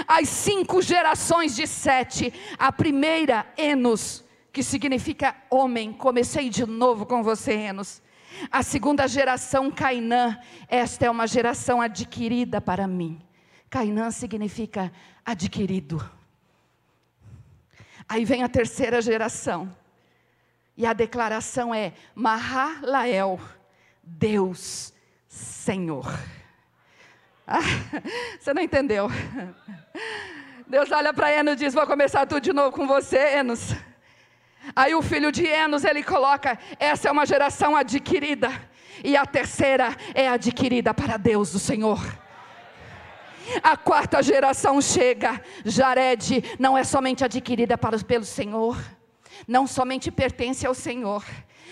As 0.07 0.28
cinco 0.28 0.81
gerações 0.81 1.57
de 1.57 1.66
Sete, 1.66 2.33
a 2.59 2.70
primeira, 2.70 3.46
Enos, 3.57 4.24
que 4.52 4.62
significa 4.62 5.35
homem. 5.50 5.92
Comecei 5.92 6.48
de 6.48 6.64
novo 6.66 7.05
com 7.05 7.22
você, 7.22 7.52
Enos. 7.52 8.00
A 8.51 8.62
segunda 8.62 9.07
geração, 9.07 9.71
Cainã, 9.71 10.38
esta 10.68 11.07
é 11.07 11.11
uma 11.11 11.27
geração 11.27 11.81
adquirida 11.81 12.61
para 12.61 12.87
mim. 12.87 13.20
Cainã 13.70 14.11
significa 14.11 14.93
adquirido. 15.24 16.09
Aí 18.09 18.24
vem 18.24 18.43
a 18.43 18.49
terceira 18.49 19.01
geração. 19.01 19.74
E 20.76 20.87
a 20.87 20.93
declaração 20.93 21.74
é 21.74 21.93
Mahalael, 22.14 23.41
Deus 24.03 24.93
Senhor. 25.28 26.07
Ah, 27.47 27.61
você 28.39 28.55
não 28.55 28.62
entendeu? 28.62 29.09
Deus 30.66 30.91
olha 30.91 31.12
para 31.12 31.30
Enos 31.30 31.55
e 31.55 31.57
diz: 31.57 31.74
Vou 31.74 31.87
começar 31.87 32.26
tudo 32.26 32.41
de 32.41 32.53
novo 32.53 32.72
com 32.72 32.87
você, 32.87 33.18
Enos. 33.37 33.74
Aí 34.75 34.95
o 34.95 35.03
filho 35.03 35.33
de 35.33 35.47
Enos, 35.47 35.85
ele 35.85 36.03
coloca: 36.03 36.59
essa 36.79 37.09
é 37.09 37.13
uma 37.13 37.27
geração 37.27 37.77
adquirida, 37.77 38.51
e 39.03 39.17
a 39.17 39.27
terceira 39.27 39.97
é 40.15 40.29
adquirida 40.29 40.95
para 40.95 41.17
Deus, 41.17 41.55
o 41.55 41.59
Senhor. 41.59 42.01
A 43.63 43.77
quarta 43.77 44.23
geração 44.23 44.81
chega, 44.81 45.43
Jared 45.65 46.57
não 46.59 46.79
é 46.79 46.85
somente 46.85 47.25
adquirida 47.25 47.77
para, 47.77 47.99
pelo 47.99 48.25
Senhor, 48.25 48.79
não 49.47 49.67
somente 49.67 50.11
pertence 50.11 50.67
ao 50.67 50.75
Senhor, 50.75 51.25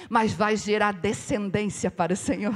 mas 0.08 0.32
vai 0.32 0.56
gerar 0.56 0.92
descendência 0.92 1.90
para 1.90 2.12
o 2.12 2.16
Senhor. 2.16 2.54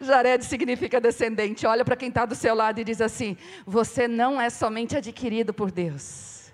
Jared 0.00 0.44
significa 0.44 1.00
descendente. 1.00 1.66
Olha 1.66 1.84
para 1.84 1.96
quem 1.96 2.08
está 2.08 2.26
do 2.26 2.34
seu 2.34 2.54
lado 2.54 2.80
e 2.80 2.84
diz 2.84 3.00
assim: 3.00 3.36
Você 3.64 4.08
não 4.08 4.40
é 4.40 4.50
somente 4.50 4.96
adquirido 4.96 5.54
por 5.54 5.70
Deus, 5.70 6.52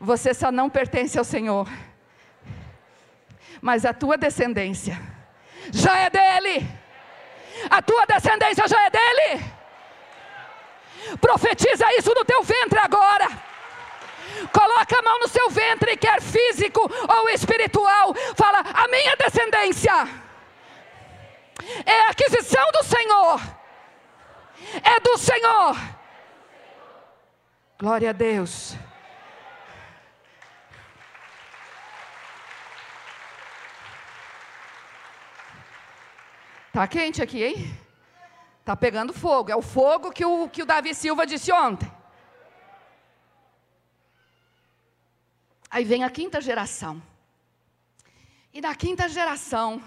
você 0.00 0.32
só 0.32 0.50
não 0.50 0.70
pertence 0.70 1.18
ao 1.18 1.24
Senhor, 1.24 1.68
mas 3.60 3.84
a 3.84 3.92
tua 3.92 4.16
descendência 4.16 5.00
já 5.72 5.98
é 5.98 6.10
dele. 6.10 6.66
A 7.68 7.82
tua 7.82 8.06
descendência 8.06 8.66
já 8.68 8.80
é 8.86 8.90
dele. 8.90 9.44
Profetiza 11.20 11.84
isso 11.96 12.14
no 12.14 12.24
teu 12.24 12.42
ventre 12.42 12.78
agora. 12.78 13.28
Coloca 14.52 14.98
a 14.98 15.02
mão 15.02 15.18
no 15.20 15.28
seu 15.28 15.50
ventre, 15.50 15.96
quer 15.96 16.22
físico 16.22 16.80
ou 16.80 17.28
espiritual. 17.30 18.14
Fala: 18.36 18.60
A 18.60 18.86
minha 18.88 19.16
descendência 19.16 20.08
é 21.84 22.00
aquisição 22.10 22.64
do 22.72 22.84
Senhor. 22.84 23.40
É 24.82 25.00
do 25.00 25.16
Senhor. 25.18 25.76
Glória 27.78 28.10
a 28.10 28.12
Deus. 28.12 28.76
Tá 36.72 36.86
quente 36.86 37.22
aqui, 37.22 37.42
hein? 37.42 37.78
Tá 38.64 38.76
pegando 38.76 39.12
fogo. 39.14 39.50
É 39.50 39.56
o 39.56 39.62
fogo 39.62 40.12
que 40.12 40.24
o, 40.24 40.48
que 40.48 40.62
o 40.62 40.66
Davi 40.66 40.94
Silva 40.94 41.26
disse 41.26 41.50
ontem. 41.50 41.90
Aí 45.70 45.84
vem 45.84 46.04
a 46.04 46.10
quinta 46.10 46.40
geração. 46.40 47.02
E 48.52 48.60
na 48.60 48.74
quinta 48.74 49.08
geração, 49.08 49.82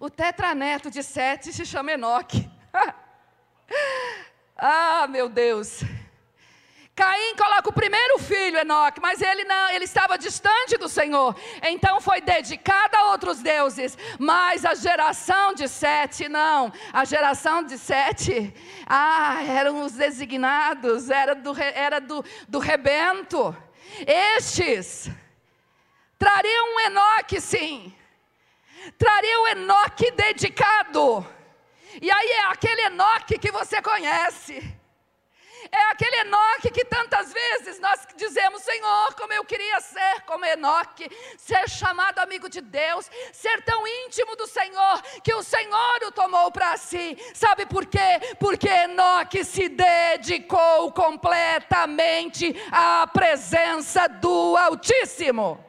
o 0.00 0.08
tetraneto 0.10 0.90
de 0.90 1.02
Sete 1.02 1.52
se 1.52 1.64
chama 1.64 1.92
Enoque. 1.92 2.50
ah, 4.56 5.06
meu 5.08 5.28
Deus. 5.28 5.82
Caim 6.98 7.36
coloca 7.36 7.68
o 7.68 7.72
primeiro 7.72 8.18
filho, 8.18 8.58
Enoque, 8.58 9.00
mas 9.00 9.22
ele 9.22 9.44
não, 9.44 9.70
ele 9.70 9.84
estava 9.84 10.18
distante 10.18 10.76
do 10.76 10.88
Senhor. 10.88 11.32
Então 11.62 12.00
foi 12.00 12.20
dedicado 12.20 12.96
a 12.96 13.12
outros 13.12 13.38
deuses. 13.38 13.96
Mas 14.18 14.64
a 14.64 14.74
geração 14.74 15.54
de 15.54 15.68
Sete, 15.68 16.28
não. 16.28 16.72
A 16.92 17.04
geração 17.04 17.62
de 17.62 17.78
Sete, 17.78 18.52
ah, 18.84 19.40
eram 19.46 19.82
os 19.82 19.92
designados, 19.92 21.08
era 21.08 21.36
do, 21.36 21.54
era 21.62 22.00
do, 22.00 22.24
do 22.48 22.58
rebento. 22.58 23.56
Estes 24.04 25.08
trariam 26.18 26.74
um 26.74 26.80
Enoque, 26.80 27.40
sim. 27.40 27.94
Traria 28.98 29.40
o 29.42 29.46
Enoque 29.46 30.10
dedicado. 30.10 31.24
E 32.02 32.10
aí 32.10 32.28
é 32.28 32.44
aquele 32.46 32.86
Enoque 32.86 33.38
que 33.38 33.52
você 33.52 33.80
conhece. 33.80 34.77
É 35.70 35.90
aquele 35.90 36.16
Enoque 36.20 36.70
que 36.70 36.84
tantas 36.84 37.32
vezes 37.32 37.78
nós 37.80 38.06
dizemos, 38.16 38.62
Senhor, 38.62 39.14
como 39.14 39.32
eu 39.32 39.44
queria 39.44 39.80
ser 39.80 40.22
como 40.26 40.44
Enoque, 40.44 41.10
ser 41.36 41.68
chamado 41.68 42.18
amigo 42.18 42.48
de 42.48 42.60
Deus, 42.60 43.10
ser 43.32 43.62
tão 43.62 43.86
íntimo 43.86 44.34
do 44.36 44.46
Senhor, 44.46 45.02
que 45.22 45.34
o 45.34 45.42
Senhor 45.42 45.98
o 46.06 46.12
tomou 46.12 46.50
para 46.50 46.76
si. 46.76 47.16
Sabe 47.34 47.66
por 47.66 47.86
quê? 47.86 48.20
Porque 48.38 48.68
Enoque 48.68 49.44
se 49.44 49.68
dedicou 49.68 50.92
completamente 50.92 52.54
à 52.72 53.06
presença 53.06 54.08
do 54.08 54.56
Altíssimo. 54.56 55.67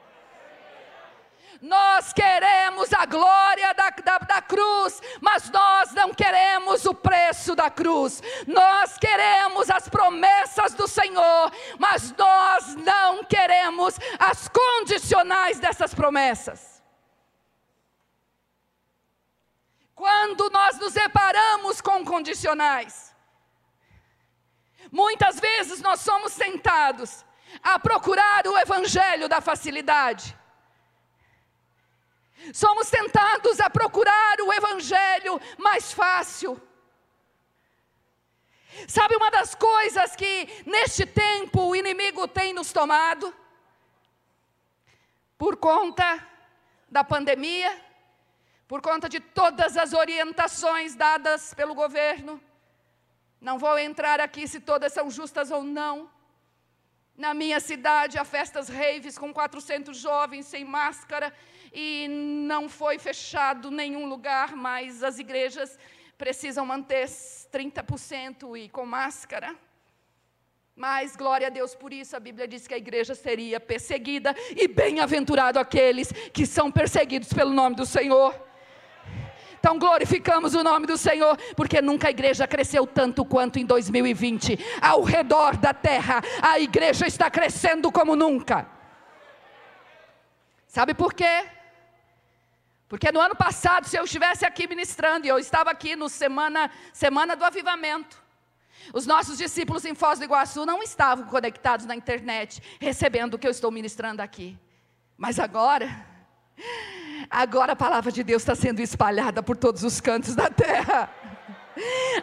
Nós 1.62 2.14
queremos 2.14 2.94
a 2.94 3.06
glória 3.06 3.74
da, 3.74 3.90
da, 3.90 4.18
da, 4.20 4.42
cruz, 4.42 5.02
mas 5.20 5.50
nós 5.50 5.92
não 5.92 6.14
queremos 6.14 6.86
o 6.86 6.94
preço 6.94 7.54
da 7.54 7.70
cruz. 7.70 8.24
Nós 8.48 8.98
queremos 8.98 9.70
as 9.70 9.90
promessas 9.90 10.74
do 10.74 10.88
Senhor, 10.88 11.52
mas 11.78 12.14
nós 12.16 12.76
não 12.76 13.26
queremos 13.26 14.00
as 14.18 14.48
condicionais 14.48 15.60
dessas 15.60 15.94
promessas. 15.94 16.82
Quando 19.94 20.50
nós 20.50 20.80
nos 20.80 20.94
separamos 20.94 21.82
com 21.82 22.06
condicionais, 22.06 23.14
muitas 24.90 25.42
vezes 25.42 25.82
nós 25.82 26.00
somos 26.00 26.36
tentados 26.36 27.26
a 27.62 27.78
procurar 27.78 28.48
o 28.48 28.58
evangelho 28.58 29.28
da 29.28 29.42
facilidade 29.42 30.39
Somos 32.54 32.90
tentados 32.90 33.60
a 33.60 33.70
procurar 33.70 34.38
o 34.42 34.54
evangelho 34.54 35.40
mais 35.58 35.92
fácil. 35.92 36.62
Sabe 38.88 39.16
uma 39.16 39.30
das 39.30 39.56
coisas 39.56 40.16
que 40.16 40.48
neste 40.66 41.06
tempo 41.06 41.62
o 41.62 41.76
inimigo 41.76 42.28
tem 42.28 42.54
nos 42.54 42.72
tomado? 42.72 43.34
Por 45.38 45.58
conta 45.58 46.26
da 46.90 47.04
pandemia, 47.04 47.72
por 48.68 48.82
conta 48.82 49.10
de 49.10 49.20
todas 49.20 49.76
as 49.78 49.94
orientações 49.94 50.96
dadas 50.96 51.54
pelo 51.54 51.74
governo. 51.74 52.42
Não 53.42 53.58
vou 53.58 53.78
entrar 53.78 54.20
aqui 54.20 54.48
se 54.48 54.60
todas 54.60 54.94
são 54.94 55.10
justas 55.10 55.52
ou 55.52 55.64
não. 55.64 56.10
Na 57.18 57.34
minha 57.34 57.60
cidade, 57.60 58.18
há 58.18 58.24
festas 58.24 58.70
raves 58.70 59.18
com 59.18 59.34
400 59.34 59.98
jovens 59.98 60.46
sem 60.46 60.64
máscara 60.64 61.34
e 61.74 62.08
não 62.10 62.68
foi 62.68 62.98
fechado 62.98 63.72
nenhum 63.72 64.08
lugar, 64.08 64.56
mas 64.56 65.04
as 65.04 65.20
igrejas 65.20 65.78
precisam 66.18 66.66
manter 66.66 67.06
30% 67.06 68.58
e 68.58 68.70
com 68.70 68.86
máscara. 68.86 69.56
Mas 70.76 71.16
glória 71.16 71.48
a 71.48 71.50
Deus 71.50 71.76
por 71.76 71.92
isso, 71.92 72.16
a 72.16 72.20
Bíblia 72.20 72.48
diz 72.48 72.66
que 72.66 72.74
a 72.74 72.78
igreja 72.78 73.14
seria 73.14 73.60
perseguida 73.60 74.34
e 74.56 74.68
bem-aventurado 74.68 75.60
aqueles 75.60 76.12
que 76.34 76.46
são 76.46 76.72
perseguidos 76.72 77.34
pelo 77.34 77.52
nome 77.52 77.76
do 77.76 77.86
Senhor. 77.86 78.34
Então 79.60 79.78
glorificamos 79.78 80.56
o 80.56 80.64
nome 80.64 80.88
do 80.88 80.98
Senhor, 80.98 81.38
porque 81.56 81.82
nunca 81.82 82.08
a 82.08 82.12
igreja 82.12 82.48
cresceu 82.48 82.88
tanto 82.88 83.26
quanto 83.26 83.60
em 83.60 83.66
2020. 83.66 84.58
Ao 84.82 85.04
redor 85.04 85.58
da 85.58 85.74
terra, 85.74 86.22
a 86.42 86.58
igreja 86.60 87.06
está 87.06 87.30
crescendo 87.30 87.92
como 87.92 88.16
nunca. 88.16 88.66
Sabe 90.66 90.94
por 90.94 91.14
quê? 91.14 91.46
Porque 92.90 93.12
no 93.12 93.22
ano 93.22 93.36
passado, 93.36 93.88
se 93.88 93.96
eu 93.96 94.04
estivesse 94.04 94.44
aqui 94.44 94.68
ministrando, 94.68 95.28
e 95.28 95.30
eu 95.30 95.38
estava 95.38 95.70
aqui 95.70 95.96
no 95.96 96.10
semana, 96.10 96.72
semana 96.92 97.36
do 97.36 97.46
avivamento, 97.46 98.22
os 98.92 99.06
nossos 99.06 99.38
discípulos 99.38 99.86
em 99.86 99.94
Foz 99.94 100.18
do 100.18 100.26
Iguaçu 100.26 100.66
não 100.66 100.82
estavam 100.82 101.26
conectados 101.26 101.86
na 101.86 101.96
internet, 101.96 102.62
recebendo 102.82 103.36
o 103.36 103.38
que 103.38 103.46
eu 103.46 103.52
estou 103.52 103.70
ministrando 103.70 104.24
aqui. 104.24 104.58
Mas 105.16 105.40
agora, 105.40 106.04
agora 107.30 107.74
a 107.74 107.76
palavra 107.76 108.12
de 108.12 108.24
Deus 108.24 108.42
está 108.42 108.56
sendo 108.56 108.80
espalhada 108.80 109.44
por 109.44 109.56
todos 109.56 109.84
os 109.84 110.02
cantos 110.02 110.36
da 110.36 110.50
terra. 110.50 111.14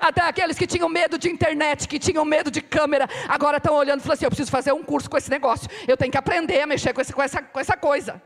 Até 0.00 0.22
aqueles 0.22 0.58
que 0.58 0.66
tinham 0.66 0.88
medo 0.88 1.16
de 1.16 1.30
internet, 1.30 1.86
que 1.86 2.00
tinham 2.00 2.24
medo 2.24 2.50
de 2.50 2.60
câmera, 2.60 3.08
agora 3.28 3.58
estão 3.58 3.74
olhando 3.74 4.00
e 4.00 4.02
falando 4.02 4.14
assim: 4.14 4.24
eu 4.24 4.30
preciso 4.30 4.50
fazer 4.50 4.72
um 4.72 4.82
curso 4.82 5.08
com 5.08 5.16
esse 5.16 5.30
negócio, 5.30 5.68
eu 5.86 5.96
tenho 5.96 6.10
que 6.10 6.18
aprender 6.18 6.60
a 6.60 6.66
mexer 6.66 6.92
com, 6.92 7.00
esse, 7.00 7.12
com, 7.12 7.22
essa, 7.22 7.40
com 7.40 7.60
essa 7.60 7.76
coisa. 7.76 8.20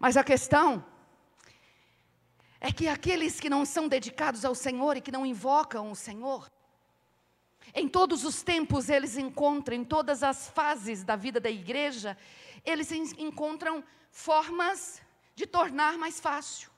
Mas 0.00 0.16
a 0.16 0.24
questão 0.24 0.82
é 2.66 2.72
que 2.72 2.88
aqueles 2.88 3.38
que 3.38 3.48
não 3.48 3.64
são 3.64 3.86
dedicados 3.86 4.44
ao 4.44 4.52
Senhor 4.52 4.96
e 4.96 5.00
que 5.00 5.12
não 5.12 5.24
invocam 5.24 5.88
o 5.88 5.94
Senhor, 5.94 6.50
em 7.72 7.88
todos 7.88 8.24
os 8.24 8.42
tempos 8.42 8.88
eles 8.88 9.16
encontram, 9.16 9.76
em 9.76 9.84
todas 9.84 10.24
as 10.24 10.48
fases 10.48 11.04
da 11.04 11.14
vida 11.14 11.38
da 11.38 11.48
igreja, 11.48 12.18
eles 12.64 12.90
encontram 12.90 13.84
formas 14.10 15.00
de 15.36 15.46
tornar 15.46 15.96
mais 15.96 16.18
fácil. 16.18 16.68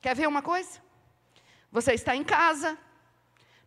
Quer 0.00 0.16
ver 0.16 0.26
uma 0.26 0.42
coisa? 0.42 0.82
Você 1.70 1.92
está 1.92 2.16
em 2.16 2.24
casa, 2.24 2.76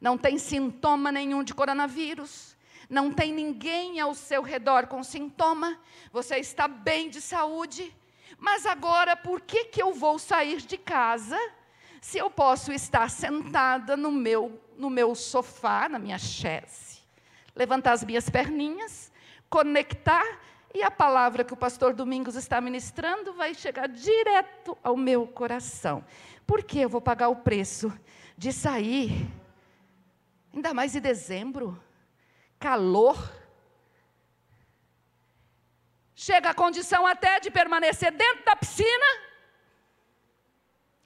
não 0.02 0.18
tem 0.18 0.38
sintoma 0.38 1.14
nenhum 1.14 1.44
de 1.44 1.54
coronavírus, 1.54 2.58
não 2.90 3.10
tem 3.10 3.32
ninguém 3.32 4.02
ao 4.02 4.14
seu 4.14 4.42
redor 4.42 4.88
com 4.88 5.02
sintoma, 5.02 5.80
você 6.12 6.36
está 6.40 6.68
bem 6.68 7.10
de 7.10 7.22
saúde, 7.22 7.96
mas 8.38 8.66
agora, 8.66 9.16
por 9.16 9.42
que, 9.42 9.66
que 9.66 9.82
eu 9.82 9.94
vou 9.94 10.20
sair 10.20 10.62
de 10.62 10.78
casa 10.78 11.38
se 12.02 12.18
eu 12.18 12.30
posso 12.30 12.72
estar 12.72 13.10
sentada 13.10 13.98
no 13.98 14.12
meu, 14.12 14.62
no 14.78 14.90
meu 14.90 15.16
sofá, 15.16 15.90
na 15.90 16.00
minha 16.00 16.18
chaise, 16.18 17.02
levantar 17.56 17.94
as 17.94 18.04
minhas 18.04 18.30
perninhas, 18.30 19.12
conectar 19.50 20.26
e 20.74 20.84
a 20.84 20.92
palavra 20.92 21.44
que 21.44 21.54
o 21.54 21.58
pastor 21.58 21.94
Domingos 21.94 22.36
está 22.36 22.62
ministrando 22.62 23.34
vai 23.34 23.54
chegar 23.54 23.88
direto 23.88 24.78
ao 24.84 24.96
meu 24.96 25.26
coração. 25.26 26.04
Por 26.46 26.64
que 26.64 26.80
eu 26.80 26.90
vou 26.90 27.02
pagar 27.02 27.30
o 27.30 27.38
preço 27.38 27.92
de 28.38 28.54
sair, 28.54 29.28
ainda 30.54 30.74
mais 30.74 30.96
em 30.96 31.02
dezembro, 31.02 31.82
calor, 32.60 33.18
chega 36.26 36.50
à 36.50 36.54
condição 36.64 37.06
até 37.06 37.40
de 37.40 37.52
permanecer 37.52 38.12
dentro 38.12 38.44
da 38.44 38.56
piscina, 38.56 39.10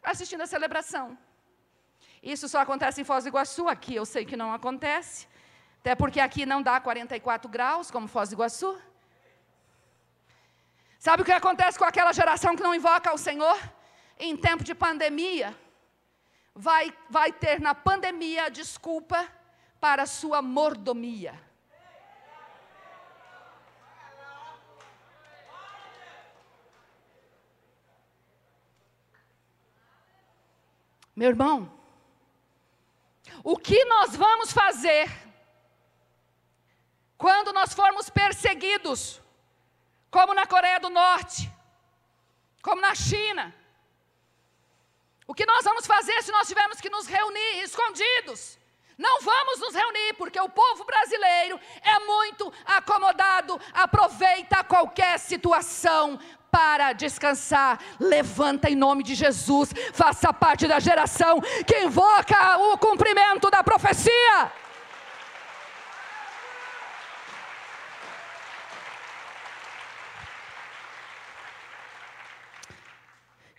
assistindo 0.02 0.44
a 0.44 0.48
celebração. 0.48 1.18
Isso 2.24 2.48
só 2.48 2.60
acontece 2.62 3.02
em 3.02 3.04
Foz 3.04 3.26
do 3.26 3.28
Iguaçu, 3.28 3.68
aqui 3.68 3.94
eu 3.94 4.06
sei 4.06 4.24
que 4.24 4.38
não 4.38 4.54
acontece, 4.54 5.28
até 5.80 5.94
porque 5.96 6.22
aqui 6.22 6.46
não 6.46 6.62
dá 6.62 6.80
44 6.80 7.50
graus, 7.50 7.92
como 7.92 8.08
Foz 8.08 8.30
do 8.30 8.36
Iguaçu. 8.36 8.82
Sabe 10.98 11.24
o 11.24 11.26
que 11.26 11.34
acontece 11.34 11.78
com 11.78 11.84
aquela 11.84 12.14
geração 12.14 12.56
que 12.56 12.64
não 12.64 12.74
invoca 12.74 13.14
o 13.14 13.18
Senhor? 13.18 13.60
Em 14.18 14.38
tempo 14.38 14.64
de 14.64 14.74
pandemia, 14.74 15.58
vai, 16.56 16.94
vai 17.10 17.34
ter 17.34 17.60
na 17.60 17.76
pandemia 17.76 18.46
a 18.46 18.50
desculpa 18.50 19.28
para 19.78 20.04
a 20.04 20.06
sua 20.06 20.42
mordomia. 20.42 21.51
Meu 31.16 31.30
irmão, 31.30 31.72
o 33.44 33.58
que 33.58 33.84
nós 33.86 34.16
vamos 34.16 34.52
fazer 34.52 35.10
quando 37.18 37.54
nós 37.54 37.74
formos 37.74 38.10
perseguidos, 38.10 39.22
como 40.10 40.34
na 40.34 40.46
Coreia 40.46 40.80
do 40.80 40.90
Norte, 40.90 41.52
como 42.62 42.82
na 42.82 42.96
China? 42.96 43.54
O 45.28 45.34
que 45.34 45.46
nós 45.46 45.64
vamos 45.64 45.86
fazer 45.86 46.22
se 46.24 46.32
nós 46.32 46.48
tivermos 46.48 46.82
que 46.82 46.90
nos 46.90 47.08
reunir 47.08 47.64
escondidos? 47.64 48.58
Não 48.98 49.22
vamos 49.22 49.60
nos 49.60 49.74
reunir, 49.74 50.14
porque 50.14 50.40
o 50.40 50.50
povo 50.50 50.84
brasileiro 50.84 51.60
é 51.82 52.00
muito 52.00 52.54
acomodado, 52.66 53.60
aproveita 53.74 54.64
qualquer 54.64 55.20
situação 55.20 56.20
para 56.52 56.94
descansar. 56.94 57.80
Levanta 58.00 58.70
em 58.70 58.76
nome 58.76 59.04
de 59.04 59.16
Jesus, 59.16 59.74
faça 59.94 60.34
parte 60.34 60.68
da 60.68 60.80
geração 60.80 61.42
que 61.66 61.80
invoca 61.80 62.58
o 62.60 62.78
cumprimento 62.78 63.50
da 63.50 63.64
profecia. 63.64 64.52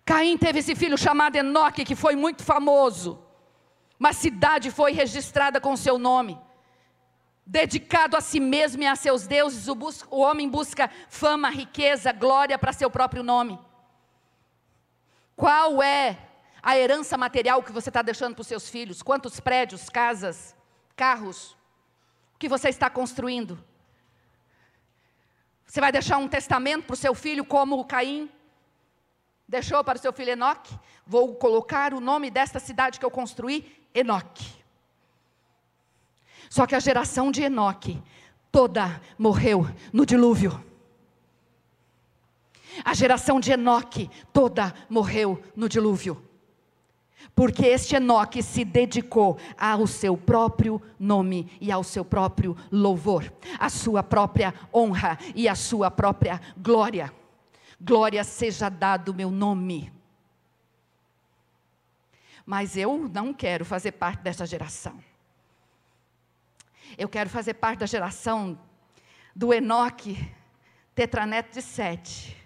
Caim 0.04 0.36
teve 0.36 0.58
esse 0.58 0.74
filho 0.74 0.98
chamado 0.98 1.36
Enoque, 1.36 1.84
que 1.84 1.94
foi 1.94 2.14
muito 2.14 2.42
famoso. 2.44 3.24
Uma 3.98 4.12
cidade 4.12 4.70
foi 4.70 4.92
registrada 4.92 5.60
com 5.60 5.76
seu 5.76 5.96
nome. 5.98 6.38
Dedicado 7.44 8.16
a 8.16 8.20
si 8.20 8.38
mesmo 8.38 8.82
e 8.82 8.86
a 8.86 8.94
seus 8.94 9.26
deuses, 9.26 9.66
o, 9.68 9.76
o 10.10 10.20
homem 10.20 10.48
busca 10.48 10.88
fama, 11.08 11.50
riqueza, 11.50 12.12
glória 12.12 12.56
para 12.56 12.72
seu 12.72 12.90
próprio 12.90 13.22
nome. 13.22 13.58
Qual 15.34 15.82
é 15.82 16.18
a 16.62 16.78
herança 16.78 17.18
material 17.18 17.62
que 17.62 17.72
você 17.72 17.90
está 17.90 18.00
deixando 18.00 18.34
para 18.34 18.42
os 18.42 18.46
seus 18.46 18.70
filhos? 18.70 19.02
Quantos 19.02 19.40
prédios, 19.40 19.88
casas, 19.88 20.54
carros? 20.94 21.56
O 22.34 22.38
que 22.38 22.48
você 22.48 22.68
está 22.68 22.88
construindo? 22.88 23.62
Você 25.66 25.80
vai 25.80 25.90
deixar 25.90 26.18
um 26.18 26.28
testamento 26.28 26.84
para 26.84 26.94
o 26.94 26.96
seu 26.96 27.14
filho, 27.14 27.44
como 27.44 27.78
o 27.78 27.84
Caim 27.84 28.30
deixou 29.48 29.82
para 29.82 29.98
o 29.98 30.00
seu 30.00 30.12
filho 30.12 30.30
Enoque? 30.30 30.78
Vou 31.04 31.34
colocar 31.34 31.92
o 31.92 32.00
nome 32.00 32.30
desta 32.30 32.60
cidade 32.60 33.00
que 33.00 33.04
eu 33.04 33.10
construí, 33.10 33.84
Enoque. 33.92 34.61
Só 36.52 36.66
que 36.66 36.74
a 36.74 36.80
geração 36.80 37.32
de 37.32 37.40
Enoque 37.40 38.02
toda 38.50 39.00
morreu 39.18 39.66
no 39.90 40.04
dilúvio. 40.04 40.62
A 42.84 42.92
geração 42.92 43.40
de 43.40 43.52
Enoque 43.52 44.10
toda 44.34 44.74
morreu 44.86 45.42
no 45.56 45.66
dilúvio. 45.66 46.22
Porque 47.34 47.64
este 47.64 47.96
Enoque 47.96 48.42
se 48.42 48.66
dedicou 48.66 49.38
ao 49.56 49.86
seu 49.86 50.14
próprio 50.14 50.78
nome 50.98 51.50
e 51.58 51.72
ao 51.72 51.82
seu 51.82 52.04
próprio 52.04 52.54
louvor, 52.70 53.32
à 53.58 53.70
sua 53.70 54.02
própria 54.02 54.52
honra 54.74 55.18
e 55.34 55.48
à 55.48 55.54
sua 55.54 55.90
própria 55.90 56.38
glória. 56.58 57.10
Glória 57.80 58.22
seja 58.24 58.68
dado 58.68 59.14
meu 59.14 59.30
nome. 59.30 59.90
Mas 62.44 62.76
eu 62.76 63.08
não 63.08 63.32
quero 63.32 63.64
fazer 63.64 63.92
parte 63.92 64.20
dessa 64.20 64.44
geração. 64.44 65.11
Eu 66.98 67.08
quero 67.08 67.30
fazer 67.30 67.54
parte 67.54 67.80
da 67.80 67.86
geração 67.86 68.58
do 69.34 69.52
Enoque, 69.52 70.18
tetraneto 70.94 71.52
de 71.52 71.62
Sete. 71.62 72.36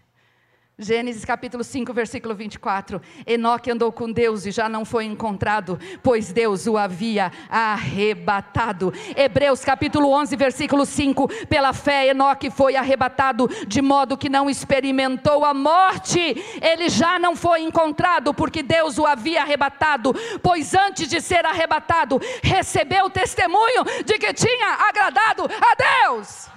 Gênesis 0.79 1.25
capítulo 1.25 1.65
5, 1.65 1.91
versículo 1.95 2.35
24. 2.35 3.01
Enoque 3.27 3.71
andou 3.71 3.91
com 3.91 4.13
Deus 4.13 4.45
e 4.45 4.51
já 4.51 4.69
não 4.69 4.85
foi 4.85 5.07
encontrado, 5.07 5.81
pois 6.03 6.35
Deus 6.35 6.67
o 6.67 6.77
havia 6.77 7.33
arrebatado. 7.49 8.93
Hebreus 9.17 9.65
capítulo 9.65 10.11
11, 10.13 10.37
versículo 10.37 10.85
5. 10.85 11.47
Pela 11.47 11.73
fé, 11.73 12.09
Enoque 12.09 12.51
foi 12.51 12.77
arrebatado, 12.77 13.49
de 13.67 13.81
modo 13.81 14.19
que 14.19 14.29
não 14.29 14.51
experimentou 14.51 15.47
a 15.47 15.55
morte. 15.55 16.45
Ele 16.61 16.91
já 16.91 17.19
não 17.19 17.35
foi 17.35 17.63
encontrado, 17.63 18.35
porque 18.35 18.63
Deus 18.63 18.99
o 18.99 19.07
havia 19.07 19.41
arrebatado, 19.41 20.15
pois 20.43 20.75
antes 20.75 21.09
de 21.09 21.23
ser 21.23 21.47
arrebatado, 21.47 22.21
recebeu 22.43 23.07
o 23.07 23.11
testemunho 23.11 23.83
de 24.05 24.19
que 24.19 24.35
tinha 24.35 24.75
agradado 24.87 25.45
a 25.45 26.05
Deus. 26.11 26.55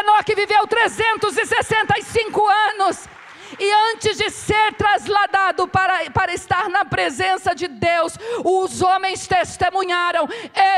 Enoque 0.00 0.34
viveu 0.34 0.66
365 0.66 2.48
anos. 2.48 3.08
E 3.58 3.72
antes 3.92 4.16
de 4.16 4.30
ser 4.30 4.74
trasladado 4.74 5.66
para, 5.66 6.10
para 6.10 6.32
estar 6.32 6.68
na 6.68 6.84
presença 6.84 7.54
de 7.54 7.66
Deus, 7.66 8.14
os 8.44 8.82
homens 8.82 9.26
testemunharam: 9.26 10.28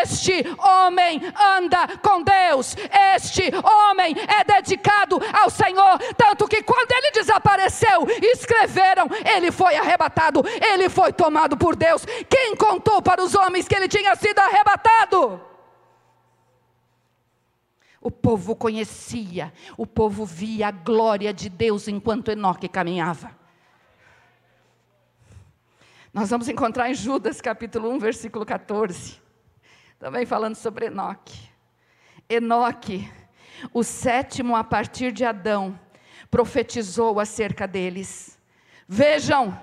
Este 0.02 0.44
homem 0.58 1.20
anda 1.56 1.86
com 2.02 2.22
Deus, 2.22 2.76
este 3.14 3.50
homem 3.62 4.14
é 4.28 4.44
dedicado 4.44 5.20
ao 5.32 5.50
Senhor. 5.50 5.98
Tanto 6.16 6.46
que 6.46 6.62
quando 6.62 6.92
ele 6.92 7.10
desapareceu, 7.10 8.06
escreveram: 8.22 9.08
Ele 9.24 9.50
foi 9.50 9.76
arrebatado, 9.76 10.44
ele 10.72 10.88
foi 10.88 11.12
tomado 11.12 11.56
por 11.56 11.74
Deus. 11.74 12.04
Quem 12.28 12.54
contou 12.54 13.02
para 13.02 13.22
os 13.22 13.34
homens 13.34 13.66
que 13.66 13.74
ele 13.74 13.88
tinha 13.88 14.14
sido 14.14 14.38
arrebatado? 14.38 15.50
O 18.01 18.11
povo 18.11 18.57
conhecia, 18.57 19.53
o 19.76 19.86
povo 19.86 20.24
via 20.24 20.68
a 20.68 20.70
glória 20.70 21.34
de 21.34 21.51
Deus 21.51 21.86
enquanto 21.86 22.30
Enoque 22.30 22.66
caminhava. 22.66 23.38
Nós 26.12 26.30
vamos 26.30 26.48
encontrar 26.48 26.90
em 26.90 26.94
Judas 26.94 27.40
capítulo 27.40 27.90
1, 27.90 27.98
versículo 27.98 28.46
14, 28.46 29.20
também 29.98 30.24
falando 30.24 30.57
sobre 30.57 30.86
Enoque. 30.86 31.51
Enoque, 32.28 33.11
o 33.72 33.84
sétimo 33.84 34.57
a 34.57 34.64
partir 34.64 35.12
de 35.12 35.24
Adão, 35.24 35.78
profetizou 36.30 37.20
acerca 37.20 37.68
deles. 37.68 38.38
Vejam, 38.88 39.57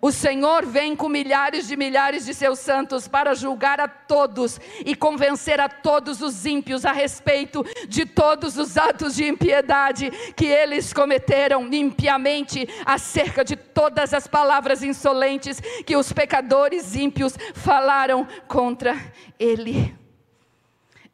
o 0.00 0.10
Senhor 0.10 0.66
vem 0.66 0.96
com 0.96 1.08
milhares 1.08 1.68
de 1.68 1.76
milhares 1.76 2.26
de 2.26 2.34
seus 2.34 2.58
santos 2.58 3.06
para 3.06 3.34
julgar 3.34 3.80
a 3.80 3.88
todos 3.88 4.60
e 4.84 4.94
convencer 4.94 5.60
a 5.60 5.68
todos 5.68 6.20
os 6.20 6.44
ímpios 6.44 6.84
a 6.84 6.92
respeito 6.92 7.64
de 7.88 8.04
todos 8.04 8.56
os 8.58 8.76
atos 8.76 9.14
de 9.14 9.26
impiedade 9.26 10.10
que 10.34 10.46
eles 10.46 10.92
cometeram 10.92 11.72
impiamente, 11.72 12.68
acerca 12.84 13.44
de 13.44 13.56
todas 13.56 14.12
as 14.12 14.26
palavras 14.26 14.82
insolentes 14.82 15.60
que 15.84 15.96
os 15.96 16.12
pecadores 16.12 16.94
ímpios 16.94 17.36
falaram 17.54 18.26
contra 18.48 18.96
ele. 19.38 19.94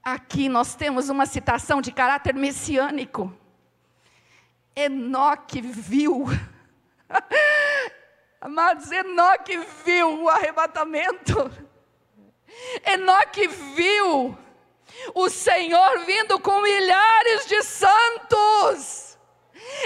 Aqui 0.03 0.49
nós 0.49 0.75
temos 0.75 1.09
uma 1.09 1.27
citação 1.27 1.81
de 1.81 1.93
caráter 1.93 2.35
messiânico. 2.35 3.33
Enoque 4.75 5.61
viu 5.61 6.27
Amados, 8.43 8.91
Enoque 8.91 9.57
viu 9.85 10.25
o 10.25 10.29
arrebatamento. 10.29 11.49
Enoque 12.85 13.47
viu 13.47 14.37
o 15.15 15.31
Senhor 15.31 16.01
vindo 16.01 16.41
com 16.41 16.61
milhares 16.61 17.47
de 17.47 17.63
santos. 17.63 19.17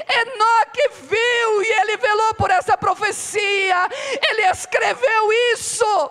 Enoque 0.08 0.88
viu 1.02 1.62
e 1.64 1.80
ele 1.82 1.98
velou 1.98 2.34
por 2.36 2.50
essa 2.50 2.78
profecia, 2.78 3.90
ele 4.26 4.46
escreveu 4.50 5.32
isso. 5.52 6.10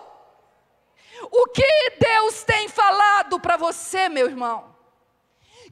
O 1.23 1.47
que 1.47 1.97
Deus 1.99 2.43
tem 2.43 2.67
falado 2.67 3.39
para 3.39 3.57
você, 3.57 4.07
meu 4.07 4.27
irmão? 4.27 4.75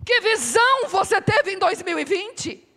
Que 0.03 0.21
visão 0.21 0.87
você 0.87 1.21
teve 1.21 1.53
em 1.53 1.59
2020? 1.59 2.72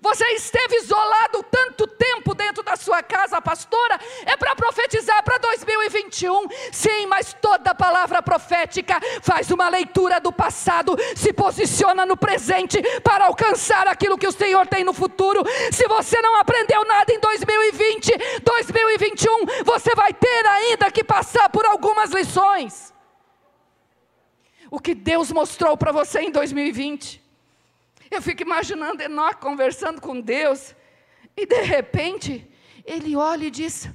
Você 0.00 0.24
esteve 0.32 0.76
isolado 0.76 1.42
tanto 1.50 1.86
tempo 1.86 2.34
dentro 2.34 2.62
da 2.62 2.76
sua 2.76 3.02
casa, 3.02 3.40
pastora, 3.40 3.98
é 4.24 4.36
para 4.36 4.54
profetizar 4.54 5.22
para 5.22 5.38
2021. 5.38 6.46
Sim, 6.72 7.06
mas 7.06 7.34
toda 7.34 7.74
palavra 7.74 8.22
profética 8.22 8.98
faz 9.22 9.50
uma 9.50 9.68
leitura 9.68 10.20
do 10.20 10.32
passado, 10.32 10.96
se 11.14 11.32
posiciona 11.32 12.06
no 12.06 12.16
presente 12.16 12.80
para 13.00 13.26
alcançar 13.26 13.86
aquilo 13.86 14.18
que 14.18 14.26
o 14.26 14.32
Senhor 14.32 14.66
tem 14.66 14.84
no 14.84 14.92
futuro. 14.92 15.42
Se 15.70 15.86
você 15.86 16.20
não 16.20 16.36
aprendeu 16.36 16.84
nada 16.84 17.12
em 17.12 17.18
2020, 17.18 18.12
2021, 18.42 19.64
você 19.64 19.94
vai 19.94 20.12
ter 20.14 20.46
ainda 20.46 20.90
que 20.90 21.04
passar 21.04 21.48
por 21.50 21.66
algumas 21.66 22.10
lições. 22.10 22.92
O 24.70 24.80
que 24.80 24.94
Deus 24.94 25.30
mostrou 25.30 25.76
para 25.76 25.92
você 25.92 26.20
em 26.20 26.30
2020 26.30 27.21
eu 28.14 28.22
fico 28.22 28.42
imaginando 28.42 29.02
Enoque 29.02 29.40
conversando 29.40 30.00
com 30.00 30.20
Deus, 30.20 30.74
e 31.36 31.46
de 31.46 31.62
repente, 31.62 32.46
ele 32.84 33.16
olha 33.16 33.46
e 33.46 33.50
diz: 33.50 33.88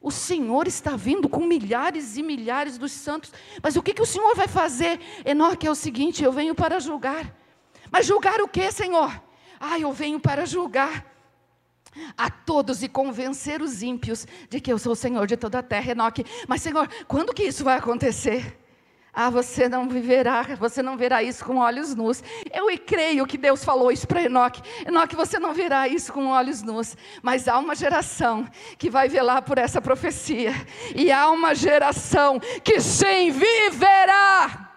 O 0.00 0.10
Senhor 0.10 0.66
está 0.66 0.96
vindo 0.96 1.28
com 1.28 1.46
milhares 1.46 2.16
e 2.16 2.22
milhares 2.22 2.76
dos 2.76 2.92
santos, 2.92 3.32
mas 3.62 3.76
o 3.76 3.82
que, 3.82 3.94
que 3.94 4.02
o 4.02 4.06
Senhor 4.06 4.34
vai 4.34 4.48
fazer? 4.48 5.00
Enoque 5.24 5.66
é 5.66 5.70
o 5.70 5.74
seguinte: 5.74 6.22
eu 6.24 6.32
venho 6.32 6.54
para 6.54 6.80
julgar. 6.80 7.34
Mas 7.90 8.06
julgar 8.06 8.40
o 8.40 8.48
que, 8.48 8.70
Senhor? 8.70 9.22
Ah, 9.58 9.78
eu 9.78 9.92
venho 9.92 10.18
para 10.20 10.46
julgar 10.46 11.06
a 12.16 12.30
todos 12.30 12.82
e 12.82 12.88
convencer 12.88 13.60
os 13.60 13.82
ímpios 13.82 14.26
de 14.48 14.60
que 14.60 14.72
eu 14.72 14.78
sou 14.78 14.92
o 14.92 14.96
Senhor 14.96 15.26
de 15.26 15.36
toda 15.36 15.58
a 15.58 15.62
terra, 15.62 15.92
Enoque. 15.92 16.24
Mas, 16.46 16.62
Senhor, 16.62 16.88
quando 17.06 17.34
que 17.34 17.44
isso 17.44 17.64
vai 17.64 17.78
acontecer? 17.78 18.59
Ah, 19.12 19.28
você 19.28 19.68
não 19.68 19.88
viverá, 19.88 20.42
você 20.56 20.80
não 20.82 20.96
verá 20.96 21.20
isso 21.20 21.44
com 21.44 21.56
olhos 21.56 21.94
nus. 21.96 22.22
Eu 22.52 22.66
creio 22.78 23.26
que 23.26 23.36
Deus 23.36 23.64
falou 23.64 23.90
isso 23.90 24.06
para 24.06 24.22
Enoque. 24.22 24.62
Enoque, 24.86 25.16
você 25.16 25.38
não 25.38 25.52
verá 25.52 25.88
isso 25.88 26.12
com 26.12 26.28
olhos 26.28 26.62
nus. 26.62 26.96
Mas 27.20 27.48
há 27.48 27.58
uma 27.58 27.74
geração 27.74 28.48
que 28.78 28.88
vai 28.88 29.08
velar 29.08 29.42
por 29.42 29.58
essa 29.58 29.80
profecia. 29.80 30.52
E 30.94 31.10
há 31.10 31.28
uma 31.28 31.56
geração 31.56 32.38
que 32.62 32.80
sim 32.80 33.32
viverá. 33.32 34.68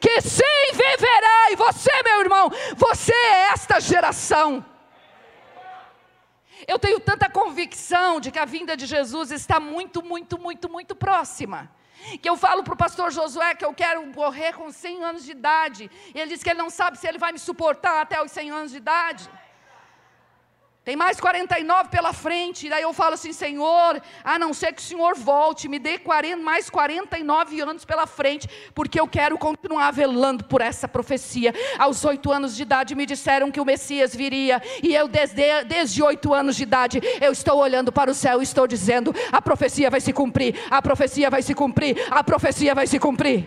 Que 0.00 0.20
sim 0.20 0.72
viverá. 0.72 1.52
E 1.52 1.56
você, 1.56 1.92
meu 2.02 2.20
irmão, 2.20 2.50
você 2.76 3.14
é 3.14 3.52
esta 3.52 3.78
geração. 3.78 4.64
Eu 6.66 6.76
tenho 6.76 6.98
tanta 6.98 7.30
convicção 7.30 8.20
de 8.20 8.32
que 8.32 8.38
a 8.38 8.44
vinda 8.44 8.76
de 8.76 8.84
Jesus 8.84 9.30
está 9.30 9.60
muito, 9.60 10.02
muito, 10.02 10.36
muito, 10.36 10.68
muito 10.68 10.96
próxima. 10.96 11.70
Que 12.22 12.28
eu 12.28 12.36
falo 12.36 12.62
para 12.62 12.74
o 12.74 12.76
pastor 12.76 13.10
Josué 13.10 13.54
que 13.54 13.64
eu 13.64 13.74
quero 13.74 14.06
morrer 14.06 14.52
com 14.52 14.70
100 14.70 15.04
anos 15.04 15.24
de 15.24 15.32
idade. 15.32 15.90
E 16.14 16.18
ele 16.18 16.30
diz 16.30 16.42
que 16.42 16.50
ele 16.50 16.58
não 16.58 16.70
sabe 16.70 16.98
se 16.98 17.06
ele 17.06 17.18
vai 17.18 17.32
me 17.32 17.38
suportar 17.38 18.00
até 18.00 18.22
os 18.22 18.30
100 18.30 18.50
anos 18.50 18.70
de 18.70 18.78
idade. 18.78 19.28
Tem 20.88 20.96
mais 20.96 21.20
49 21.20 21.90
pela 21.90 22.14
frente. 22.14 22.66
E 22.66 22.70
daí 22.70 22.82
eu 22.82 22.94
falo 22.94 23.12
assim, 23.12 23.30
Senhor, 23.30 24.00
a 24.24 24.38
não 24.38 24.54
ser 24.54 24.72
que 24.72 24.80
o 24.80 24.82
Senhor 24.82 25.14
volte, 25.16 25.68
me 25.68 25.78
dê 25.78 25.98
40, 25.98 26.42
mais 26.42 26.70
49 26.70 27.60
anos 27.60 27.84
pela 27.84 28.06
frente, 28.06 28.48
porque 28.74 28.98
eu 28.98 29.06
quero 29.06 29.36
continuar 29.36 29.90
velando 29.90 30.44
por 30.44 30.62
essa 30.62 30.88
profecia. 30.88 31.52
Aos 31.78 32.02
oito 32.06 32.32
anos 32.32 32.56
de 32.56 32.62
idade 32.62 32.94
me 32.94 33.04
disseram 33.04 33.50
que 33.50 33.60
o 33.60 33.66
Messias 33.66 34.16
viria. 34.16 34.62
E 34.82 34.94
eu, 34.94 35.06
desde, 35.06 35.62
desde 35.64 36.02
oito 36.02 36.32
anos 36.32 36.56
de 36.56 36.62
idade, 36.62 37.02
eu 37.20 37.32
estou 37.32 37.58
olhando 37.58 37.92
para 37.92 38.10
o 38.10 38.14
céu 38.14 38.40
e 38.40 38.44
estou 38.44 38.66
dizendo: 38.66 39.14
a 39.30 39.42
profecia 39.42 39.90
vai 39.90 40.00
se 40.00 40.14
cumprir, 40.14 40.58
a 40.70 40.80
profecia 40.80 41.28
vai 41.28 41.42
se 41.42 41.54
cumprir, 41.54 41.98
a 42.10 42.24
profecia 42.24 42.74
vai 42.74 42.86
se 42.86 42.98
cumprir. 42.98 43.46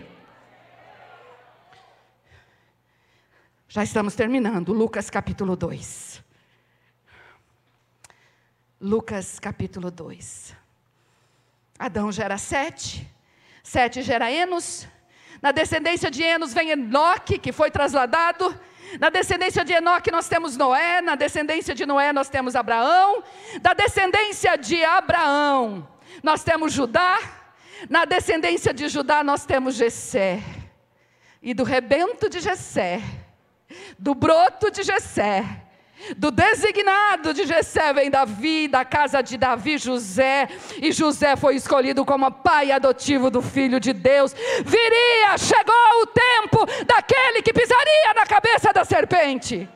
Já 3.66 3.82
estamos 3.82 4.14
terminando, 4.14 4.72
Lucas 4.72 5.10
capítulo 5.10 5.56
2. 5.56 6.11
Lucas 8.82 9.38
capítulo 9.38 9.92
2. 9.92 10.56
Adão 11.78 12.10
gera 12.10 12.36
Sete, 12.36 13.08
Sete 13.62 14.02
gera 14.02 14.28
Enos, 14.28 14.88
na 15.40 15.52
descendência 15.52 16.10
de 16.10 16.20
Enos 16.24 16.52
vem 16.52 16.70
Enoque, 16.70 17.38
que 17.38 17.52
foi 17.52 17.70
trasladado, 17.70 18.52
na 18.98 19.08
descendência 19.08 19.64
de 19.64 19.72
Enoque 19.72 20.10
nós 20.10 20.28
temos 20.28 20.56
Noé, 20.56 21.00
na 21.00 21.14
descendência 21.14 21.76
de 21.76 21.86
Noé 21.86 22.12
nós 22.12 22.28
temos 22.28 22.56
Abraão, 22.56 23.22
da 23.60 23.72
descendência 23.72 24.58
de 24.58 24.84
Abraão 24.84 25.88
nós 26.20 26.42
temos 26.42 26.72
Judá, 26.72 27.20
na 27.88 28.04
descendência 28.04 28.74
de 28.74 28.88
Judá 28.88 29.22
nós 29.22 29.46
temos 29.46 29.76
Jessé, 29.76 30.42
e 31.40 31.54
do 31.54 31.62
rebento 31.62 32.28
de 32.28 32.40
Jessé, 32.40 33.00
do 33.96 34.12
broto 34.12 34.72
de 34.72 34.82
Jessé, 34.82 35.68
do 36.16 36.30
designado 36.30 37.32
de 37.32 37.46
Jessé 37.46 37.92
vem 37.92 38.10
Davi, 38.10 38.68
da 38.68 38.84
casa 38.84 39.22
de 39.22 39.36
Davi, 39.36 39.78
José, 39.78 40.48
e 40.80 40.92
José 40.92 41.36
foi 41.36 41.56
escolhido 41.56 42.04
como 42.04 42.30
pai 42.30 42.72
adotivo 42.72 43.30
do 43.30 43.42
filho 43.42 43.78
de 43.78 43.92
Deus. 43.92 44.34
Viria, 44.64 45.38
chegou 45.38 46.02
o 46.02 46.06
tempo 46.06 46.66
daquele 46.86 47.42
que 47.42 47.52
pisaria 47.52 48.14
na 48.14 48.26
cabeça 48.26 48.72
da 48.72 48.84
serpente. 48.84 49.68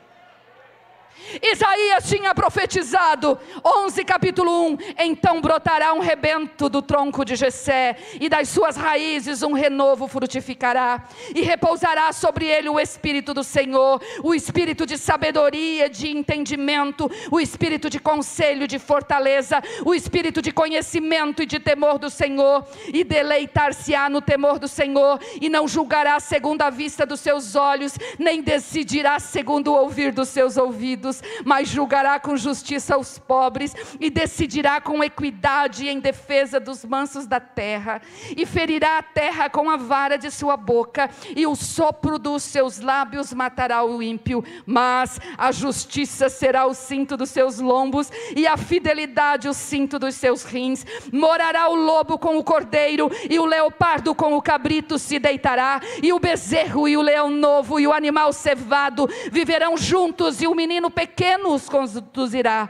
Isaías 1.42 2.08
tinha 2.08 2.34
profetizado, 2.34 3.38
11 3.64 4.04
capítulo 4.04 4.68
1, 4.68 4.78
então 4.98 5.40
brotará 5.40 5.92
um 5.92 5.98
rebento 5.98 6.68
do 6.68 6.80
tronco 6.80 7.24
de 7.24 7.36
Jessé, 7.36 7.96
e 8.20 8.28
das 8.28 8.48
suas 8.48 8.76
raízes 8.76 9.42
um 9.42 9.52
renovo 9.52 10.06
frutificará, 10.06 11.04
e 11.34 11.42
repousará 11.42 12.12
sobre 12.12 12.46
ele 12.46 12.68
o 12.68 12.78
espírito 12.78 13.34
do 13.34 13.42
Senhor, 13.42 14.00
o 14.22 14.34
espírito 14.34 14.86
de 14.86 14.96
sabedoria, 14.96 15.88
de 15.88 16.08
entendimento, 16.08 17.10
o 17.30 17.40
espírito 17.40 17.90
de 17.90 17.98
conselho, 17.98 18.66
de 18.66 18.78
fortaleza, 18.78 19.62
o 19.84 19.94
espírito 19.94 20.40
de 20.40 20.52
conhecimento 20.52 21.42
e 21.42 21.46
de 21.46 21.58
temor 21.58 21.98
do 21.98 22.08
Senhor, 22.08 22.66
e 22.92 23.02
deleitar-se-á 23.02 24.08
no 24.08 24.20
temor 24.20 24.58
do 24.58 24.68
Senhor, 24.68 25.20
e 25.40 25.48
não 25.48 25.66
julgará 25.66 26.20
segundo 26.20 26.62
a 26.62 26.70
vista 26.70 27.04
dos 27.04 27.20
seus 27.20 27.54
olhos, 27.56 27.94
nem 28.18 28.40
decidirá 28.40 29.18
segundo 29.18 29.72
o 29.72 29.76
ouvir 29.76 30.12
dos 30.12 30.28
seus 30.28 30.56
ouvidos 30.56 31.15
mas 31.44 31.68
julgará 31.68 32.20
com 32.20 32.36
justiça 32.36 32.96
os 32.96 33.18
pobres 33.18 33.74
e 33.98 34.10
decidirá 34.10 34.80
com 34.80 35.02
equidade 35.02 35.88
em 35.88 35.98
defesa 35.98 36.60
dos 36.60 36.84
mansos 36.84 37.26
da 37.26 37.40
terra, 37.40 38.00
e 38.36 38.44
ferirá 38.44 38.98
a 38.98 39.02
terra 39.02 39.48
com 39.48 39.70
a 39.70 39.76
vara 39.76 40.16
de 40.16 40.30
sua 40.30 40.56
boca, 40.56 41.10
e 41.34 41.46
o 41.46 41.54
sopro 41.54 42.18
dos 42.18 42.42
seus 42.42 42.78
lábios 42.80 43.32
matará 43.32 43.82
o 43.82 44.02
ímpio, 44.02 44.44
mas 44.64 45.20
a 45.36 45.50
justiça 45.50 46.28
será 46.28 46.66
o 46.66 46.74
cinto 46.74 47.16
dos 47.16 47.30
seus 47.30 47.58
lombos, 47.58 48.10
e 48.34 48.46
a 48.46 48.56
fidelidade 48.56 49.48
o 49.48 49.54
cinto 49.54 49.98
dos 49.98 50.14
seus 50.14 50.44
rins. 50.44 50.84
Morará 51.12 51.68
o 51.68 51.74
lobo 51.74 52.18
com 52.18 52.36
o 52.36 52.44
cordeiro, 52.44 53.10
e 53.28 53.38
o 53.38 53.44
leopardo 53.44 54.14
com 54.14 54.34
o 54.34 54.42
cabrito 54.42 54.98
se 54.98 55.18
deitará, 55.18 55.80
e 56.02 56.12
o 56.12 56.18
bezerro 56.18 56.86
e 56.86 56.96
o 56.96 57.02
leão 57.02 57.30
novo 57.30 57.80
e 57.80 57.86
o 57.86 57.92
animal 57.92 58.32
cevado 58.32 59.08
viverão 59.32 59.76
juntos, 59.76 60.42
e 60.42 60.46
o 60.46 60.54
menino 60.54 60.90
pequeno 60.90 61.05
pequeno 61.06 61.54
os 61.54 61.68
conduzirá. 61.68 62.68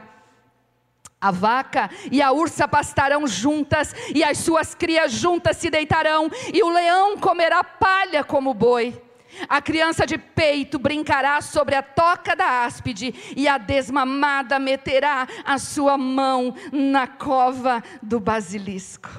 A 1.19 1.31
vaca 1.31 1.89
e 2.11 2.21
a 2.21 2.31
ursa 2.31 2.67
pastarão 2.67 3.25
juntas, 3.25 3.93
e 4.13 4.23
as 4.23 4.37
suas 4.37 4.75
crias 4.75 5.11
juntas 5.11 5.57
se 5.57 5.69
deitarão, 5.69 6.29
e 6.53 6.61
o 6.61 6.69
leão 6.69 7.17
comerá 7.17 7.63
palha 7.63 8.23
como 8.23 8.53
boi. 8.53 9.01
A 9.49 9.59
criança 9.59 10.05
de 10.05 10.17
peito 10.17 10.77
brincará 10.77 11.41
sobre 11.41 11.75
a 11.75 11.81
toca 11.81 12.35
da 12.35 12.65
áspide, 12.65 13.15
e 13.35 13.47
a 13.47 13.57
desmamada 13.57 14.59
meterá 14.59 15.27
a 15.43 15.57
sua 15.57 15.97
mão 15.97 16.53
na 16.71 17.07
cova 17.07 17.83
do 18.01 18.19
basilisco. 18.19 19.09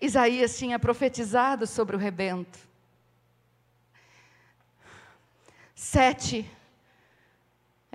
Isaías 0.00 0.56
tinha 0.56 0.78
profetizado 0.78 1.66
sobre 1.66 1.96
o 1.96 1.98
rebento. 1.98 2.58
Sete 5.74 6.48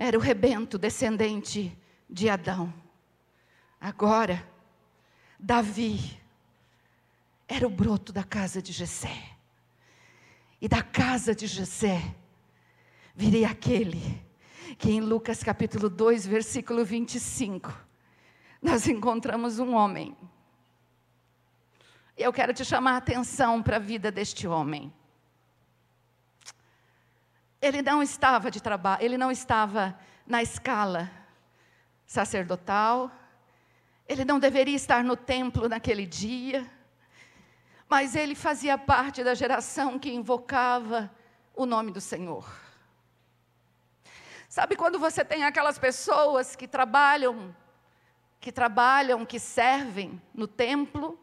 era 0.04 0.18
o 0.18 0.20
rebento 0.20 0.76
descendente 0.76 1.78
de 2.10 2.28
Adão. 2.28 2.74
Agora, 3.80 4.44
Davi 5.38 6.20
era 7.46 7.64
o 7.64 7.70
broto 7.70 8.12
da 8.12 8.24
casa 8.24 8.60
de 8.60 8.72
Jessé. 8.72 9.16
E 10.60 10.68
da 10.68 10.82
casa 10.82 11.36
de 11.36 11.46
Jessé 11.46 12.16
viria 13.14 13.48
aquele 13.48 14.20
que 14.76 14.90
em 14.90 15.00
Lucas 15.00 15.44
capítulo 15.44 15.88
2, 15.88 16.26
versículo 16.26 16.84
25, 16.84 17.72
nós 18.60 18.88
encontramos 18.88 19.60
um 19.60 19.72
homem. 19.72 20.16
E 22.18 22.24
eu 22.24 22.32
quero 22.32 22.52
te 22.52 22.64
chamar 22.64 22.94
a 22.94 22.96
atenção 22.96 23.62
para 23.62 23.76
a 23.76 23.80
vida 23.80 24.10
deste 24.10 24.48
homem. 24.48 24.92
Ele 27.62 27.80
não 27.80 28.02
estava 28.02 28.50
de 28.50 28.60
trabalho, 28.60 29.04
ele 29.04 29.16
não 29.16 29.30
estava 29.30 29.96
na 30.26 30.42
escala 30.42 31.08
sacerdotal, 32.04 33.08
ele 34.08 34.24
não 34.24 34.40
deveria 34.40 34.74
estar 34.74 35.04
no 35.04 35.16
templo 35.16 35.68
naquele 35.68 36.04
dia, 36.04 36.68
mas 37.88 38.16
ele 38.16 38.34
fazia 38.34 38.76
parte 38.76 39.22
da 39.22 39.32
geração 39.32 39.96
que 39.96 40.12
invocava 40.12 41.08
o 41.54 41.64
nome 41.64 41.92
do 41.92 42.00
Senhor. 42.00 42.44
Sabe 44.48 44.74
quando 44.74 44.98
você 44.98 45.24
tem 45.24 45.44
aquelas 45.44 45.78
pessoas 45.78 46.56
que 46.56 46.66
trabalham, 46.66 47.54
que 48.40 48.50
trabalham, 48.50 49.24
que 49.24 49.38
servem 49.38 50.20
no 50.34 50.48
templo, 50.48 51.16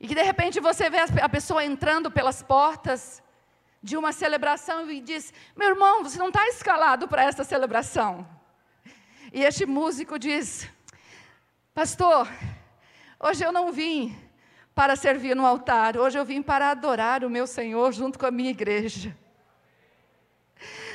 e 0.00 0.08
que 0.08 0.14
de 0.14 0.22
repente 0.22 0.58
você 0.58 0.88
vê 0.88 1.00
a 1.20 1.28
pessoa 1.28 1.62
entrando 1.62 2.10
pelas 2.10 2.42
portas 2.42 3.22
de 3.82 3.96
uma 3.96 4.12
celebração 4.12 4.90
e 4.90 5.00
diz: 5.00 5.32
Meu 5.56 5.68
irmão, 5.68 6.02
você 6.02 6.18
não 6.18 6.28
está 6.28 6.46
escalado 6.48 7.08
para 7.08 7.22
essa 7.22 7.44
celebração. 7.44 8.26
E 9.32 9.42
este 9.42 9.64
músico 9.64 10.18
diz: 10.18 10.68
Pastor, 11.72 12.28
hoje 13.18 13.44
eu 13.44 13.52
não 13.52 13.72
vim 13.72 14.16
para 14.74 14.96
servir 14.96 15.34
no 15.34 15.46
altar, 15.46 15.96
hoje 15.96 16.18
eu 16.18 16.24
vim 16.24 16.42
para 16.42 16.70
adorar 16.70 17.24
o 17.24 17.30
meu 17.30 17.46
Senhor 17.46 17.92
junto 17.92 18.18
com 18.18 18.26
a 18.26 18.30
minha 18.30 18.50
igreja. 18.50 19.16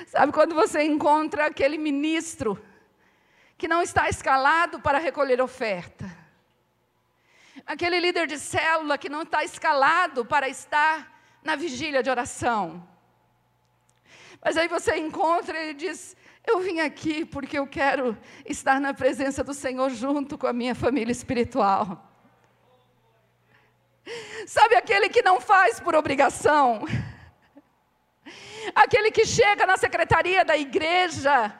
Sabe 0.07 0.31
quando 0.31 0.53
você 0.53 0.83
encontra 0.83 1.47
aquele 1.47 1.77
ministro 1.77 2.63
que 3.57 3.67
não 3.67 3.81
está 3.81 4.07
escalado 4.09 4.79
para 4.79 4.99
recolher 4.99 5.41
oferta? 5.41 6.05
Aquele 7.65 7.99
líder 7.99 8.27
de 8.27 8.37
célula 8.37 8.97
que 8.97 9.09
não 9.09 9.23
está 9.23 9.43
escalado 9.43 10.23
para 10.23 10.47
estar 10.47 11.14
na 11.45 11.55
vigília 11.55 12.01
de 12.01 12.09
oração. 12.09 12.85
Mas 14.43 14.57
aí 14.57 14.67
você 14.67 14.97
encontra 14.97 15.63
e 15.63 15.73
diz: 15.73 16.17
Eu 16.45 16.59
vim 16.59 16.79
aqui 16.79 17.23
porque 17.23 17.57
eu 17.57 17.67
quero 17.67 18.17
estar 18.45 18.81
na 18.81 18.93
presença 18.93 19.43
do 19.43 19.53
Senhor 19.53 19.89
junto 19.91 20.37
com 20.37 20.47
a 20.47 20.53
minha 20.53 20.75
família 20.75 21.11
espiritual. 21.11 22.11
Sabe 24.45 24.75
aquele 24.75 25.07
que 25.09 25.21
não 25.21 25.39
faz 25.39 25.79
por 25.79 25.95
obrigação? 25.95 26.85
Aquele 28.73 29.11
que 29.11 29.25
chega 29.25 29.65
na 29.67 29.77
secretaria 29.77 30.43
da 30.43 30.57
igreja, 30.57 31.53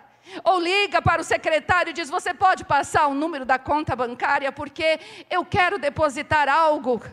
ou 0.44 0.60
liga 0.60 1.00
para 1.04 1.22
o 1.22 1.24
secretário 1.24 1.92
e 1.92 1.94
diz: 1.94 2.10
Você 2.10 2.34
pode 2.34 2.66
passar 2.66 3.06
o 3.06 3.14
número 3.14 3.46
da 3.46 3.60
conta 3.60 3.96
bancária 3.96 4.52
porque 4.52 5.00
eu 5.30 5.46
quero 5.46 5.78
depositar 5.78 6.50
algo. 6.50 7.04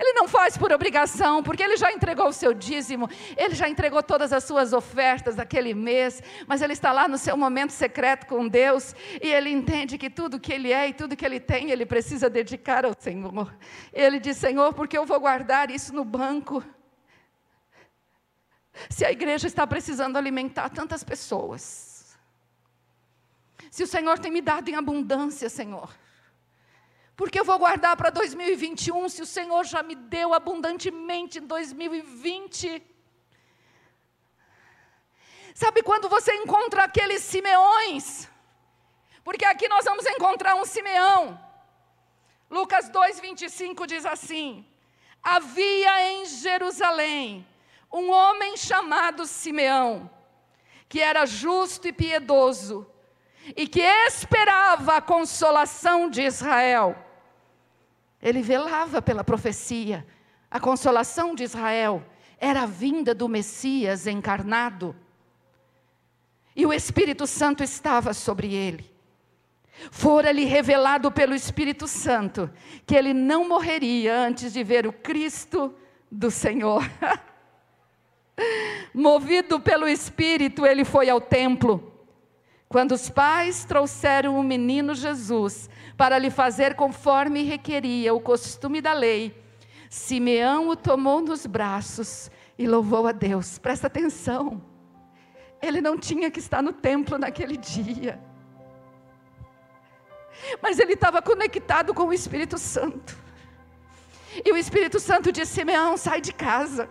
Ele 0.00 0.14
não 0.14 0.26
faz 0.26 0.56
por 0.56 0.72
obrigação, 0.72 1.42
porque 1.42 1.62
ele 1.62 1.76
já 1.76 1.92
entregou 1.92 2.28
o 2.28 2.32
seu 2.32 2.54
dízimo, 2.54 3.06
ele 3.36 3.54
já 3.54 3.68
entregou 3.68 4.02
todas 4.02 4.32
as 4.32 4.42
suas 4.44 4.72
ofertas 4.72 5.36
daquele 5.36 5.74
mês, 5.74 6.22
mas 6.46 6.62
ele 6.62 6.72
está 6.72 6.90
lá 6.90 7.06
no 7.06 7.18
seu 7.18 7.36
momento 7.36 7.70
secreto 7.70 8.26
com 8.26 8.48
Deus 8.48 8.94
e 9.22 9.28
ele 9.30 9.50
entende 9.50 9.98
que 9.98 10.08
tudo 10.08 10.40
que 10.40 10.54
ele 10.54 10.72
é 10.72 10.88
e 10.88 10.94
tudo 10.94 11.14
que 11.14 11.24
ele 11.24 11.38
tem, 11.38 11.70
ele 11.70 11.84
precisa 11.84 12.30
dedicar 12.30 12.86
ao 12.86 12.94
Senhor. 12.98 13.54
Ele 13.92 14.18
diz: 14.18 14.38
Senhor, 14.38 14.72
porque 14.72 14.96
eu 14.96 15.04
vou 15.04 15.20
guardar 15.20 15.70
isso 15.70 15.92
no 15.92 16.02
banco? 16.02 16.64
Se 18.88 19.04
a 19.04 19.12
igreja 19.12 19.46
está 19.46 19.66
precisando 19.66 20.16
alimentar 20.16 20.70
tantas 20.70 21.04
pessoas, 21.04 22.18
se 23.70 23.82
o 23.82 23.86
Senhor 23.86 24.18
tem 24.18 24.32
me 24.32 24.40
dado 24.40 24.70
em 24.70 24.76
abundância, 24.76 25.50
Senhor, 25.50 25.90
porque 27.20 27.38
eu 27.38 27.44
vou 27.44 27.58
guardar 27.58 27.98
para 27.98 28.08
2021 28.08 29.06
se 29.10 29.20
o 29.20 29.26
Senhor 29.26 29.62
já 29.62 29.82
me 29.82 29.94
deu 29.94 30.32
abundantemente 30.32 31.38
em 31.38 31.46
2020? 31.46 32.82
Sabe 35.54 35.82
quando 35.82 36.08
você 36.08 36.32
encontra 36.36 36.84
aqueles 36.84 37.20
Simeões? 37.22 38.26
Porque 39.22 39.44
aqui 39.44 39.68
nós 39.68 39.84
vamos 39.84 40.06
encontrar 40.06 40.54
um 40.54 40.64
Simeão. 40.64 41.38
Lucas 42.50 42.88
2:25 42.88 43.86
diz 43.86 44.06
assim: 44.06 44.66
Havia 45.22 46.10
em 46.12 46.24
Jerusalém 46.24 47.46
um 47.92 48.10
homem 48.10 48.56
chamado 48.56 49.26
Simeão, 49.26 50.10
que 50.88 51.02
era 51.02 51.26
justo 51.26 51.86
e 51.86 51.92
piedoso, 51.92 52.90
e 53.54 53.68
que 53.68 53.82
esperava 53.82 54.96
a 54.96 55.02
consolação 55.02 56.08
de 56.08 56.22
Israel. 56.22 57.09
Ele 58.22 58.42
velava 58.42 59.00
pela 59.00 59.24
profecia. 59.24 60.06
A 60.50 60.60
consolação 60.60 61.34
de 61.34 61.44
Israel 61.44 62.04
era 62.38 62.62
a 62.62 62.66
vinda 62.66 63.14
do 63.14 63.28
Messias 63.28 64.06
encarnado. 64.06 64.94
E 66.54 66.66
o 66.66 66.72
Espírito 66.72 67.26
Santo 67.26 67.62
estava 67.62 68.12
sobre 68.12 68.54
ele. 68.54 68.90
Fora-lhe 69.90 70.44
revelado 70.44 71.10
pelo 71.10 71.34
Espírito 71.34 71.86
Santo 71.86 72.50
que 72.86 72.94
ele 72.94 73.14
não 73.14 73.48
morreria 73.48 74.14
antes 74.14 74.52
de 74.52 74.62
ver 74.62 74.86
o 74.86 74.92
Cristo 74.92 75.74
do 76.10 76.30
Senhor. 76.30 76.82
Movido 78.92 79.60
pelo 79.60 79.86
Espírito, 79.88 80.66
ele 80.66 80.84
foi 80.84 81.08
ao 81.08 81.20
templo. 81.20 81.89
Quando 82.72 82.92
os 82.92 83.10
pais 83.10 83.64
trouxeram 83.64 84.38
o 84.38 84.44
menino 84.44 84.94
Jesus 84.94 85.68
para 85.96 86.16
lhe 86.16 86.30
fazer 86.30 86.76
conforme 86.76 87.42
requeria 87.42 88.14
o 88.14 88.20
costume 88.20 88.80
da 88.80 88.92
lei, 88.92 89.36
Simeão 89.88 90.68
o 90.68 90.76
tomou 90.76 91.20
nos 91.20 91.46
braços 91.46 92.30
e 92.56 92.68
louvou 92.68 93.08
a 93.08 93.12
Deus. 93.12 93.58
Presta 93.58 93.88
atenção. 93.88 94.62
Ele 95.60 95.80
não 95.80 95.98
tinha 95.98 96.30
que 96.30 96.38
estar 96.38 96.62
no 96.62 96.72
templo 96.72 97.18
naquele 97.18 97.56
dia. 97.56 98.20
Mas 100.62 100.78
ele 100.78 100.92
estava 100.92 101.20
conectado 101.20 101.92
com 101.92 102.04
o 102.04 102.12
Espírito 102.12 102.56
Santo. 102.56 103.18
E 104.44 104.52
o 104.52 104.56
Espírito 104.56 105.00
Santo 105.00 105.32
disse: 105.32 105.54
Simeão, 105.54 105.96
sai 105.96 106.20
de 106.20 106.32
casa. 106.32 106.88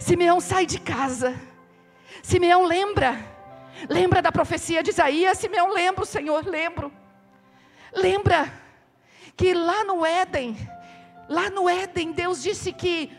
Simeão 0.00 0.40
sai 0.40 0.64
de 0.64 0.80
casa. 0.80 1.38
Simeão 2.22 2.64
lembra, 2.64 3.33
lembra 3.88 4.22
da 4.22 4.32
profecia 4.32 4.82
de 4.82 4.90
Isaías. 4.90 5.38
Simeão 5.38 5.72
lembra, 5.72 6.02
o 6.02 6.06
Senhor, 6.06 6.44
lembro. 6.46 6.92
Lembra 7.92 8.52
que 9.36 9.52
lá 9.54 9.84
no 9.84 10.04
Éden, 10.04 10.56
lá 11.28 11.50
no 11.50 11.68
Éden, 11.68 12.12
Deus 12.12 12.42
disse 12.42 12.72
que 12.72 13.12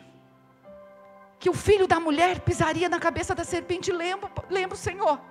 que 1.38 1.50
o 1.50 1.54
filho 1.54 1.86
da 1.86 2.00
mulher 2.00 2.40
pisaria 2.40 2.90
na 2.90 3.00
cabeça 3.00 3.36
da 3.36 3.44
serpente. 3.44 3.92
Lembra, 3.92 4.32
lembra, 4.50 4.76
Senhor. 4.76 5.22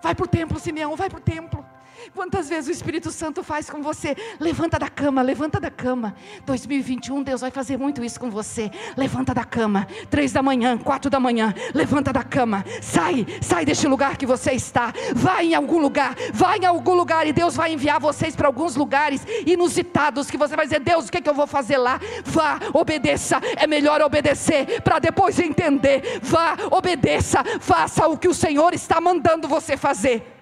Vai 0.00 0.14
para 0.14 0.24
o 0.24 0.28
templo, 0.28 0.60
Simeão, 0.60 0.94
vai 0.94 1.10
para 1.10 1.18
o 1.18 1.22
templo. 1.22 1.65
Quantas 2.14 2.48
vezes 2.48 2.68
o 2.68 2.72
Espírito 2.72 3.10
Santo 3.10 3.42
faz 3.42 3.68
com 3.68 3.82
você? 3.82 4.16
Levanta 4.38 4.78
da 4.78 4.88
cama, 4.88 5.22
levanta 5.22 5.60
da 5.60 5.70
cama. 5.70 6.14
2021, 6.44 7.22
Deus 7.22 7.40
vai 7.40 7.50
fazer 7.50 7.76
muito 7.76 8.04
isso 8.04 8.18
com 8.18 8.30
você. 8.30 8.70
Levanta 8.96 9.34
da 9.34 9.44
cama. 9.44 9.86
Três 10.10 10.32
da 10.32 10.42
manhã, 10.42 10.78
quatro 10.78 11.10
da 11.10 11.18
manhã, 11.18 11.54
levanta 11.74 12.12
da 12.12 12.22
cama. 12.22 12.64
Sai, 12.80 13.26
sai 13.40 13.64
deste 13.64 13.86
lugar 13.86 14.16
que 14.16 14.26
você 14.26 14.52
está. 14.52 14.92
Vai 15.14 15.46
em 15.46 15.54
algum 15.54 15.78
lugar, 15.78 16.14
vai 16.32 16.58
em 16.58 16.66
algum 16.66 16.94
lugar 16.94 17.26
e 17.26 17.32
Deus 17.32 17.56
vai 17.56 17.72
enviar 17.72 18.00
vocês 18.00 18.36
para 18.36 18.46
alguns 18.46 18.76
lugares 18.76 19.26
inusitados 19.46 20.30
que 20.30 20.36
você 20.36 20.54
vai 20.56 20.66
dizer: 20.66 20.80
Deus, 20.80 21.08
o 21.08 21.12
que, 21.12 21.18
é 21.18 21.20
que 21.20 21.28
eu 21.28 21.34
vou 21.34 21.46
fazer 21.46 21.78
lá? 21.78 22.00
Vá, 22.24 22.58
obedeça. 22.72 23.40
É 23.56 23.66
melhor 23.66 24.00
obedecer 24.00 24.80
para 24.82 24.98
depois 24.98 25.38
entender. 25.38 26.20
Vá, 26.22 26.56
obedeça. 26.70 27.42
Faça 27.60 28.06
o 28.06 28.16
que 28.16 28.28
o 28.28 28.34
Senhor 28.34 28.74
está 28.74 29.00
mandando 29.00 29.48
você 29.48 29.76
fazer. 29.76 30.35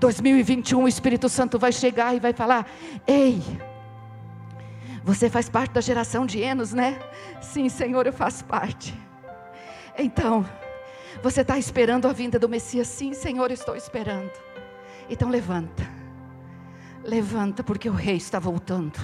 2021 0.00 0.82
o 0.82 0.88
Espírito 0.88 1.28
Santo 1.28 1.58
vai 1.58 1.72
chegar 1.72 2.14
e 2.14 2.20
vai 2.20 2.32
falar: 2.32 2.66
Ei, 3.06 3.42
você 5.02 5.30
faz 5.30 5.48
parte 5.48 5.72
da 5.72 5.80
geração 5.80 6.26
de 6.26 6.40
Enos, 6.40 6.72
né? 6.72 6.98
Sim, 7.40 7.68
Senhor, 7.68 8.06
eu 8.06 8.12
faço 8.12 8.44
parte. 8.44 8.94
Então, 9.98 10.46
você 11.22 11.40
está 11.40 11.58
esperando 11.58 12.06
a 12.06 12.12
vinda 12.12 12.38
do 12.38 12.48
Messias? 12.48 12.86
Sim, 12.86 13.12
Senhor, 13.14 13.50
eu 13.50 13.54
estou 13.54 13.74
esperando. 13.74 14.32
Então 15.10 15.30
levanta, 15.30 15.88
levanta, 17.02 17.64
porque 17.64 17.88
o 17.88 17.94
Rei 17.94 18.16
está 18.16 18.38
voltando. 18.38 18.98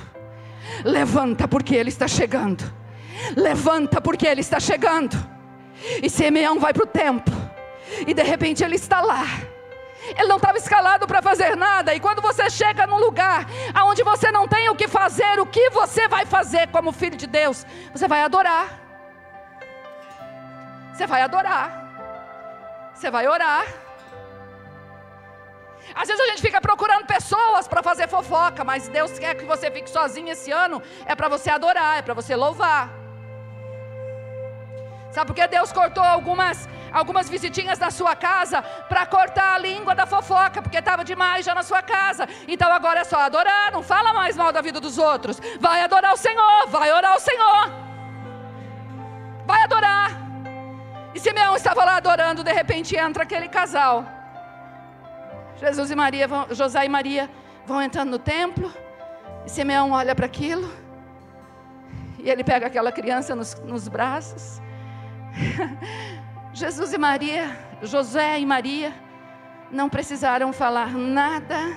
Levanta, 0.85 1.49
porque 1.49 1.74
Ele 1.74 1.89
está 1.89 2.07
chegando. 2.07 2.62
Levanta, 3.37 4.01
porque 4.01 4.26
Ele 4.26 4.41
está 4.41 4.61
chegando. 4.61 5.16
E 6.03 6.09
Simeão 6.09 6.59
vai 6.61 6.72
para 6.72 6.85
o 6.85 6.87
templo, 6.87 7.35
e 8.07 8.14
de 8.14 8.22
repente 8.22 8.62
ele 8.62 8.76
está 8.76 9.01
lá 9.01 9.26
ele 10.11 10.28
não 10.28 10.36
estava 10.36 10.59
escalado 10.59 11.07
para 11.07 11.22
fazer 11.22 11.57
nada. 11.57 11.94
E 11.94 12.00
quando 12.00 12.20
você 12.20 12.48
chega 12.50 12.86
num 12.86 12.98
lugar 12.98 13.46
onde 13.86 14.02
você 14.02 14.30
não 14.30 14.46
tem 14.46 14.68
o 14.68 14.74
que 14.74 14.88
fazer, 14.88 15.38
o 15.40 15.46
que 15.46 15.70
você 15.70 16.09
vai 16.09 16.26
fazer 16.26 16.68
como 16.68 16.92
filho 16.92 17.16
de 17.16 17.26
Deus? 17.26 17.66
Você 17.92 18.07
vai 18.07 18.22
adorar. 18.22 18.80
Você 20.92 21.07
vai 21.07 21.22
adorar. 21.22 22.92
Você 22.94 23.11
vai 23.11 23.26
orar. 23.26 23.66
Às 25.94 26.09
vezes 26.09 26.22
a 26.22 26.28
gente 26.28 26.40
fica 26.40 26.61
procurando 26.61 27.07
pessoas 27.07 27.68
para 27.68 27.82
fazer 27.82 28.09
fofoca, 28.09 28.64
mas 28.64 28.88
Deus 28.88 29.18
quer 29.18 29.34
que 29.34 29.44
você 29.44 29.70
fique 29.70 29.90
sozinho 29.90 30.30
esse 30.30 30.50
ano. 30.50 30.82
É 31.05 31.14
para 31.14 31.28
você 31.28 31.50
adorar, 31.50 31.98
é 31.98 32.02
para 32.02 32.14
você 32.14 32.34
louvar. 32.34 33.03
Sabe 35.14 35.26
por 35.28 35.36
que 35.36 35.46
Deus 35.46 35.70
cortou 35.72 36.02
algumas 36.02 36.68
algumas 37.00 37.28
visitinhas 37.28 37.78
na 37.78 37.90
sua 37.90 38.14
casa 38.14 38.62
para 38.88 39.04
cortar 39.04 39.54
a 39.54 39.58
língua 39.58 39.94
da 39.96 40.06
fofoca, 40.06 40.62
porque 40.62 40.78
estava 40.78 41.04
demais 41.04 41.44
já 41.44 41.52
na 41.52 41.64
sua 41.64 41.82
casa. 41.82 42.28
Então 42.46 42.72
agora 42.72 43.00
é 43.00 43.04
só 43.04 43.18
adorar, 43.20 43.72
não 43.72 43.82
fala 43.82 44.12
mais 44.12 44.36
mal 44.36 44.52
da 44.52 44.60
vida 44.60 44.80
dos 44.80 44.96
outros. 44.96 45.40
Vai 45.60 45.82
adorar 45.82 46.12
o 46.14 46.16
Senhor, 46.16 46.68
vai 46.68 46.92
orar 46.92 47.16
o 47.16 47.20
Senhor. 47.20 47.72
Vai 49.44 49.62
adorar. 49.64 50.10
E 51.14 51.20
Simeão 51.20 51.54
estava 51.56 51.84
lá 51.84 51.96
adorando, 51.96 52.44
de 52.44 52.52
repente 52.52 52.96
entra 52.96 53.24
aquele 53.24 53.48
casal. 53.48 54.06
Jesus 55.56 55.90
e 55.90 55.96
Maria, 55.96 56.28
vão, 56.28 56.46
José 56.50 56.84
e 56.84 56.88
Maria 56.88 57.28
vão 57.66 57.82
entrando 57.82 58.10
no 58.10 58.18
templo. 58.18 58.72
E 59.44 59.50
Simeão 59.50 59.90
olha 59.90 60.14
para 60.14 60.26
aquilo. 60.26 60.68
E 62.18 62.30
ele 62.30 62.42
pega 62.42 62.66
aquela 62.68 62.92
criança 62.92 63.34
nos, 63.34 63.54
nos 63.62 63.86
braços. 63.88 64.60
Jesus 66.53 66.93
e 66.93 66.99
Maria, 66.99 67.57
José 67.82 68.39
e 68.39 68.47
Maria, 68.47 68.93
não 69.70 69.89
precisaram 69.89 70.53
falar 70.53 70.93
nada 70.93 71.76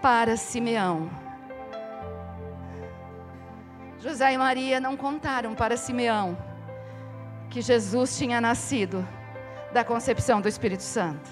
para 0.00 0.36
Simeão. 0.36 1.10
José 3.98 4.32
e 4.32 4.38
Maria 4.38 4.78
não 4.78 4.96
contaram 4.96 5.54
para 5.54 5.76
Simeão 5.76 6.38
que 7.50 7.60
Jesus 7.60 8.16
tinha 8.16 8.40
nascido 8.40 9.06
da 9.72 9.84
concepção 9.84 10.40
do 10.40 10.48
Espírito 10.48 10.82
Santo. 10.82 11.28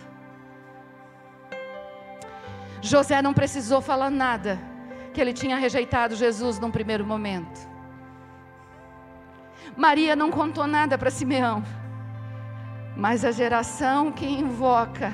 José 2.81 3.23
não 3.23 3.33
precisou 3.33 3.81
falar 3.81 4.11
nada, 4.11 4.59
que 5.13 5.21
ele 5.21 5.33
tinha 5.33 5.57
rejeitado 5.57 6.17
Jesus 6.17 6.59
num 6.59 6.71
primeiro 6.71 7.05
momento. 7.07 7.74
Maria 9.77 10.15
não 10.15 10.31
contou 10.31 10.67
nada 10.67 10.97
para 10.97 11.11
Simeão, 11.11 11.63
mas 12.97 13.25
a 13.25 13.33
geração 13.33 14.13
que 14.13 14.27
invoca 14.27 15.13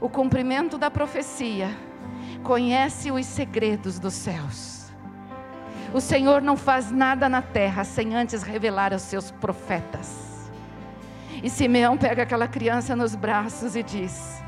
o 0.00 0.08
cumprimento 0.08 0.76
da 0.78 0.90
profecia 0.90 1.70
conhece 2.42 3.10
os 3.10 3.26
segredos 3.26 3.98
dos 3.98 4.14
céus. 4.14 4.92
O 5.92 6.00
Senhor 6.00 6.42
não 6.42 6.56
faz 6.56 6.90
nada 6.90 7.28
na 7.28 7.40
terra 7.40 7.84
sem 7.84 8.14
antes 8.14 8.42
revelar 8.42 8.92
aos 8.92 9.02
seus 9.02 9.30
profetas. 9.30 10.50
E 11.42 11.48
Simeão 11.48 11.96
pega 11.96 12.22
aquela 12.22 12.48
criança 12.48 12.96
nos 12.96 13.14
braços 13.14 13.76
e 13.76 13.82
diz: 13.82 14.42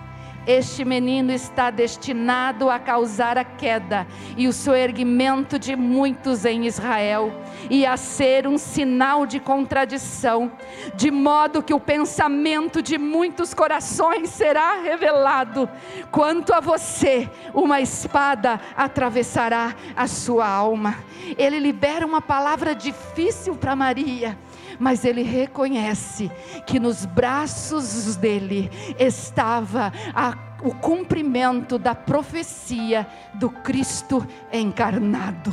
este 0.47 0.85
menino 0.85 1.33
está 1.33 1.71
destinado 1.71 2.71
a 2.71 2.79
causar 2.79 3.37
a 3.37 3.45
queda 3.45 4.07
e 4.37 4.47
o 4.47 4.53
soerguimento 4.53 5.59
de 5.59 5.75
muitos 5.75 6.45
em 6.45 6.67
Israel, 6.67 7.33
e 7.69 7.85
a 7.85 7.97
ser 7.97 8.47
um 8.47 8.57
sinal 8.57 9.27
de 9.27 9.41
contradição, 9.41 10.53
de 10.95 11.11
modo 11.11 11.63
que 11.63 11.75
o 11.75 11.81
pensamento 11.81 12.81
de 12.81 12.97
muitos 12.97 13.53
corações 13.53 14.31
será 14.31 14.81
revelado. 14.81 15.69
Quanto 16.13 16.53
a 16.55 16.61
você, 16.61 17.29
uma 17.53 17.81
espada 17.81 18.61
atravessará 18.77 19.75
a 19.97 20.07
sua 20.07 20.47
alma. 20.47 20.97
Ele 21.37 21.59
libera 21.59 22.07
uma 22.07 22.21
palavra 22.21 22.75
difícil 22.75 23.57
para 23.57 23.75
Maria 23.75 24.39
mas 24.79 25.05
ele 25.05 25.23
reconhece 25.23 26.31
que 26.67 26.79
nos 26.79 27.05
braços 27.05 28.17
dele 28.17 28.71
estava 28.99 29.93
a, 30.15 30.37
o 30.63 30.75
cumprimento 30.75 31.79
da 31.79 31.95
profecia 31.95 33.07
do 33.35 33.51
Cristo 33.51 34.27
encarnado. 34.53 35.53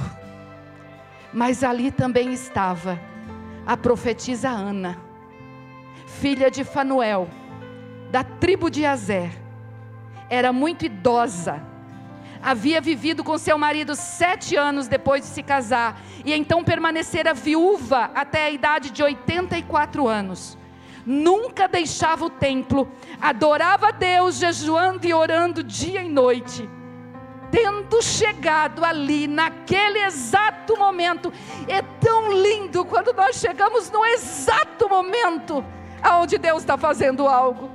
Mas 1.34 1.64
ali 1.64 1.92
também 1.92 2.32
estava 2.34 3.00
a 3.66 3.76
profetisa 3.76 4.50
Ana, 4.50 4.98
filha 6.06 6.52
de 6.52 6.64
Fanuel, 6.64 7.28
da 8.12 8.24
tribo 8.24 8.70
de 8.70 8.86
Azer. 8.86 9.32
Era 10.30 10.54
muito 10.54 10.86
idosa 10.86 11.73
havia 12.44 12.82
vivido 12.82 13.24
com 13.24 13.38
seu 13.38 13.58
marido 13.58 13.96
sete 13.96 14.58
anos 14.58 14.88
depois 14.88 15.22
de 15.22 15.28
se 15.28 15.42
casar, 15.42 16.02
e 16.26 16.34
então 16.34 16.64
permanecera 16.64 17.34
viúva 17.34 18.12
até 18.14 18.46
a 18.46 18.52
idade 18.52 18.92
de 18.92 19.02
84 19.02 20.08
anos. 20.08 20.58
Nunca 21.06 21.68
deixava 21.68 22.26
o 22.26 22.30
templo, 22.30 22.92
adorava 23.22 23.92
Deus, 23.92 24.36
jejuando 24.38 25.08
e 25.08 25.14
orando 25.14 25.64
dia 25.64 26.02
e 26.02 26.10
noite. 26.10 26.70
Tendo 27.50 28.02
chegado 28.02 28.84
ali, 28.84 29.28
naquele 29.28 30.00
exato 30.00 30.78
momento, 30.78 31.32
é 31.68 31.82
tão 31.82 32.32
lindo 32.32 32.84
quando 32.84 33.14
nós 33.14 33.36
chegamos 33.36 33.92
no 33.92 34.04
exato 34.06 34.90
momento 34.90 35.64
aonde 36.02 36.38
Deus 36.38 36.62
está 36.64 36.78
fazendo 36.78 37.28
algo. 37.28 37.73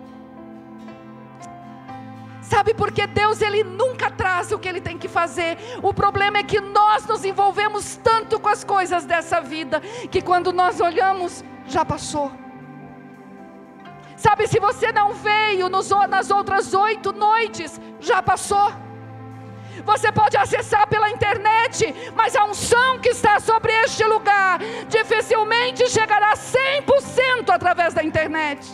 Sabe 2.48 2.72
porque 2.72 3.06
Deus 3.06 3.42
ele 3.42 3.62
nunca 3.62 4.10
traz 4.10 4.50
o 4.52 4.58
que 4.58 4.66
ele 4.66 4.80
tem 4.80 4.96
que 4.96 5.06
fazer. 5.06 5.58
O 5.82 5.92
problema 5.92 6.38
é 6.38 6.42
que 6.42 6.58
nós 6.58 7.04
nos 7.04 7.22
envolvemos 7.22 7.96
tanto 7.96 8.40
com 8.40 8.48
as 8.48 8.64
coisas 8.64 9.04
dessa 9.04 9.38
vida 9.38 9.80
que 10.10 10.22
quando 10.22 10.50
nós 10.50 10.80
olhamos 10.80 11.44
já 11.66 11.84
passou. 11.84 12.32
Sabe 14.16 14.48
se 14.48 14.58
você 14.58 14.90
não 14.90 15.12
veio 15.12 15.68
nos, 15.68 15.90
nas 16.08 16.30
outras 16.30 16.72
oito 16.72 17.12
noites 17.12 17.78
já 18.00 18.22
passou. 18.22 18.72
Você 19.84 20.10
pode 20.10 20.38
acessar 20.38 20.86
pela 20.88 21.10
internet, 21.10 21.94
mas 22.16 22.34
a 22.34 22.46
unção 22.46 22.98
que 22.98 23.10
está 23.10 23.38
sobre 23.40 23.72
este 23.84 24.04
lugar 24.04 24.58
dificilmente 24.88 25.86
chegará 25.90 26.32
100% 26.32 27.50
através 27.50 27.92
da 27.92 28.02
internet. 28.02 28.66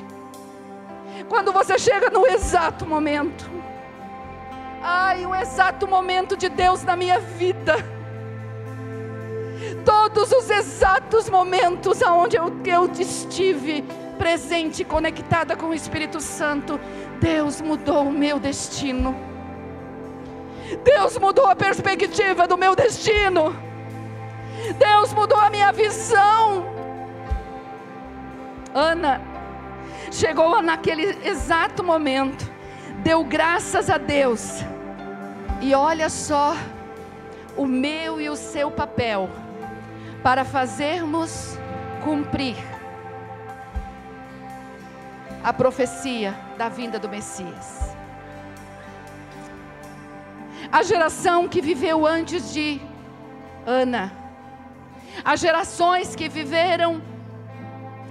Quando 1.28 1.52
você 1.52 1.76
chega 1.76 2.08
no 2.08 2.24
exato 2.26 2.86
momento, 2.86 3.54
Ai, 4.86 5.24
o 5.24 5.34
exato 5.34 5.88
momento 5.88 6.36
de 6.36 6.50
Deus 6.50 6.84
na 6.84 6.94
minha 6.94 7.18
vida. 7.18 7.74
Todos 9.82 10.30
os 10.30 10.50
exatos 10.50 11.30
momentos 11.30 12.02
aonde 12.02 12.36
eu, 12.36 12.52
eu 12.66 12.92
estive 12.92 13.82
presente, 14.18 14.84
conectada 14.84 15.56
com 15.56 15.68
o 15.68 15.74
Espírito 15.74 16.20
Santo, 16.20 16.78
Deus 17.18 17.62
mudou 17.62 18.08
o 18.08 18.12
meu 18.12 18.38
destino. 18.38 19.16
Deus 20.84 21.16
mudou 21.16 21.46
a 21.46 21.56
perspectiva 21.56 22.46
do 22.46 22.58
meu 22.58 22.76
destino. 22.76 23.56
Deus 24.76 25.14
mudou 25.14 25.38
a 25.38 25.48
minha 25.48 25.72
visão. 25.72 26.66
Ana 28.74 29.18
chegou 30.12 30.60
naquele 30.60 31.26
exato 31.26 31.82
momento, 31.82 32.52
deu 33.02 33.24
graças 33.24 33.88
a 33.88 33.96
Deus 33.96 34.62
e 35.60 35.74
olha 35.74 36.08
só 36.08 36.54
o 37.56 37.66
meu 37.66 38.20
e 38.20 38.28
o 38.28 38.36
seu 38.36 38.70
papel 38.70 39.28
para 40.22 40.44
fazermos 40.44 41.58
cumprir 42.02 42.56
a 45.42 45.52
profecia 45.52 46.34
da 46.56 46.68
vinda 46.68 46.98
do 46.98 47.08
Messias. 47.08 47.94
A 50.72 50.82
geração 50.82 51.46
que 51.46 51.60
viveu 51.60 52.06
antes 52.06 52.52
de 52.52 52.80
Ana, 53.66 54.12
as 55.24 55.40
gerações 55.40 56.16
que 56.16 56.28
viveram 56.28 57.00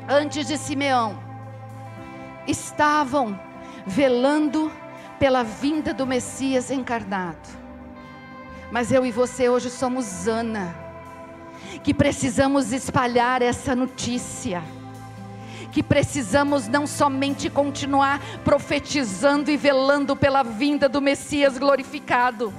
antes 0.08 0.48
de 0.48 0.58
Simeão, 0.58 1.18
estavam 2.48 3.40
velando 3.86 4.72
pela 5.20 5.44
vinda 5.44 5.94
do 5.94 6.06
Messias 6.06 6.72
encarnado. 6.72 7.50
Mas 8.72 8.92
eu 8.92 9.06
e 9.06 9.12
você 9.12 9.50
hoje 9.50 9.70
somos 9.70 10.28
Ana, 10.28 10.76
que 11.84 11.94
precisamos 11.94 12.72
espalhar 12.72 13.42
essa 13.42 13.76
notícia 13.76 14.64
que 15.74 15.82
precisamos 15.82 16.68
não 16.68 16.86
somente 16.86 17.50
continuar 17.50 18.22
profetizando 18.44 19.50
e 19.50 19.58
velando 19.58 20.16
pela 20.16 20.44
vinda 20.44 20.88
do 20.88 21.02
Messias 21.02 21.58
glorificado, 21.58 22.54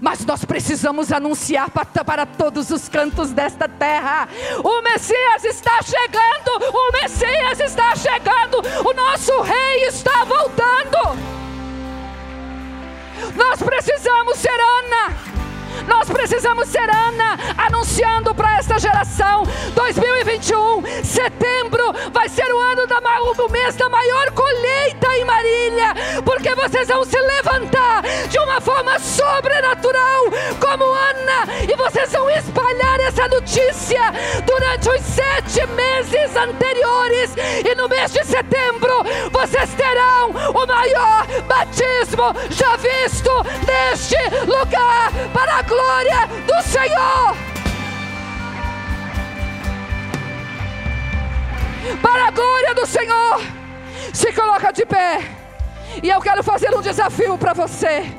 mas 0.00 0.24
nós 0.24 0.44
precisamos 0.44 1.12
anunciar 1.12 1.68
para, 1.70 2.04
para, 2.04 2.24
todos 2.24 2.70
os 2.70 2.88
cantos 2.88 3.32
desta 3.32 3.68
terra: 3.68 4.28
o 4.62 4.82
Messias 4.82 5.44
está 5.44 5.82
chegando, 5.82 6.70
o 6.72 6.92
Messias 6.92 7.60
está 7.60 7.94
chegando, 7.96 8.58
o 8.88 8.94
nosso 8.94 9.40
Rei 9.42 9.84
está 9.88 10.24
voltando. 10.24 11.41
Nós 13.34 13.62
precisamos 13.62 14.38
ser 14.38 14.50
Ana. 14.50 15.31
Nós 15.86 16.08
precisamos 16.08 16.68
ser 16.68 16.88
Ana 16.88 17.38
anunciando 17.56 18.34
para 18.34 18.58
esta 18.58 18.78
geração. 18.78 19.44
2021, 19.74 21.04
setembro 21.04 21.92
vai 22.12 22.28
ser 22.28 22.52
o 22.52 22.58
ano 22.58 22.86
da 22.86 23.00
o 23.38 23.48
mês 23.50 23.74
da 23.76 23.88
maior 23.88 24.30
colheita 24.32 25.16
em 25.16 25.24
Marília, 25.24 25.94
porque 26.24 26.54
vocês 26.54 26.86
vão 26.86 27.04
se 27.04 27.18
levantar 27.18 28.02
de 28.28 28.38
uma 28.38 28.60
forma 28.60 28.98
sobrenatural 28.98 30.24
como 30.60 30.84
Ana 30.84 31.52
e 31.68 31.74
vocês 31.76 32.12
vão 32.12 32.28
espalhar 32.30 33.00
essa 33.00 33.26
notícia 33.28 34.00
durante 34.44 34.88
os 34.90 35.00
sete 35.02 35.66
meses 35.68 36.36
anteriores 36.36 37.34
e 37.36 37.74
no 37.74 37.88
mês 37.88 38.12
de 38.12 38.24
setembro 38.24 39.02
vocês 39.32 39.70
terão 39.74 40.30
o 40.30 40.66
maior 40.66 41.26
batismo 41.48 42.34
já 42.50 42.76
visto 42.76 43.30
neste 43.66 44.16
lugar. 44.46 45.10
Para 45.32 45.61
a 45.62 45.68
glória 45.68 46.26
do 46.44 46.62
Senhor. 46.62 47.36
Para 52.00 52.28
a 52.28 52.30
glória 52.30 52.74
do 52.74 52.86
Senhor. 52.86 53.40
Se 54.12 54.32
coloca 54.32 54.72
de 54.72 54.84
pé. 54.84 55.20
E 56.02 56.08
eu 56.10 56.20
quero 56.20 56.42
fazer 56.42 56.74
um 56.74 56.80
desafio 56.80 57.38
para 57.38 57.52
você. 57.52 58.12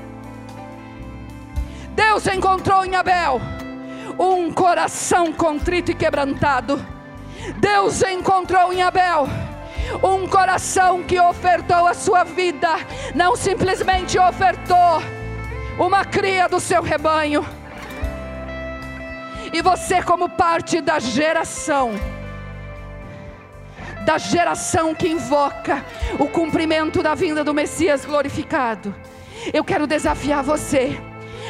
Deus 1.90 2.26
encontrou 2.28 2.86
em 2.86 2.96
Abel 2.96 3.42
um 4.18 4.52
coração 4.54 5.34
contrito 5.34 5.92
e 5.92 5.96
quebrantado. 5.96 6.84
Deus 7.58 8.02
encontrou 8.04 8.72
em 8.72 8.82
Abel 8.82 9.28
um 10.02 10.28
coração 10.28 11.04
que 11.04 11.20
ofertou 11.20 11.86
a 11.88 11.94
sua 11.94 12.24
vida, 12.24 12.70
não 13.14 13.36
simplesmente 13.36 14.18
ofertou 14.18 15.23
uma 15.78 16.06
cria 16.06 16.48
do 16.48 16.60
seu 16.60 16.82
rebanho. 16.82 17.46
E 19.52 19.62
você, 19.62 20.02
como 20.02 20.30
parte 20.30 20.82
da 20.82 21.00
geração, 21.00 21.94
da 24.06 24.18
geração 24.18 24.94
que 24.94 25.08
invoca 25.08 25.84
o 26.20 26.28
cumprimento 26.28 27.02
da 27.04 27.14
vinda 27.16 27.44
do 27.44 27.54
Messias 27.54 28.06
glorificado, 28.06 28.94
eu 29.54 29.64
quero 29.64 29.86
desafiar 29.86 30.44
você 30.44 31.00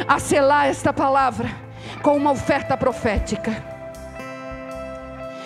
a 0.07 0.19
selar 0.19 0.67
esta 0.67 0.91
palavra 0.91 1.49
com 2.01 2.15
uma 2.15 2.31
oferta 2.31 2.75
profética. 2.75 3.72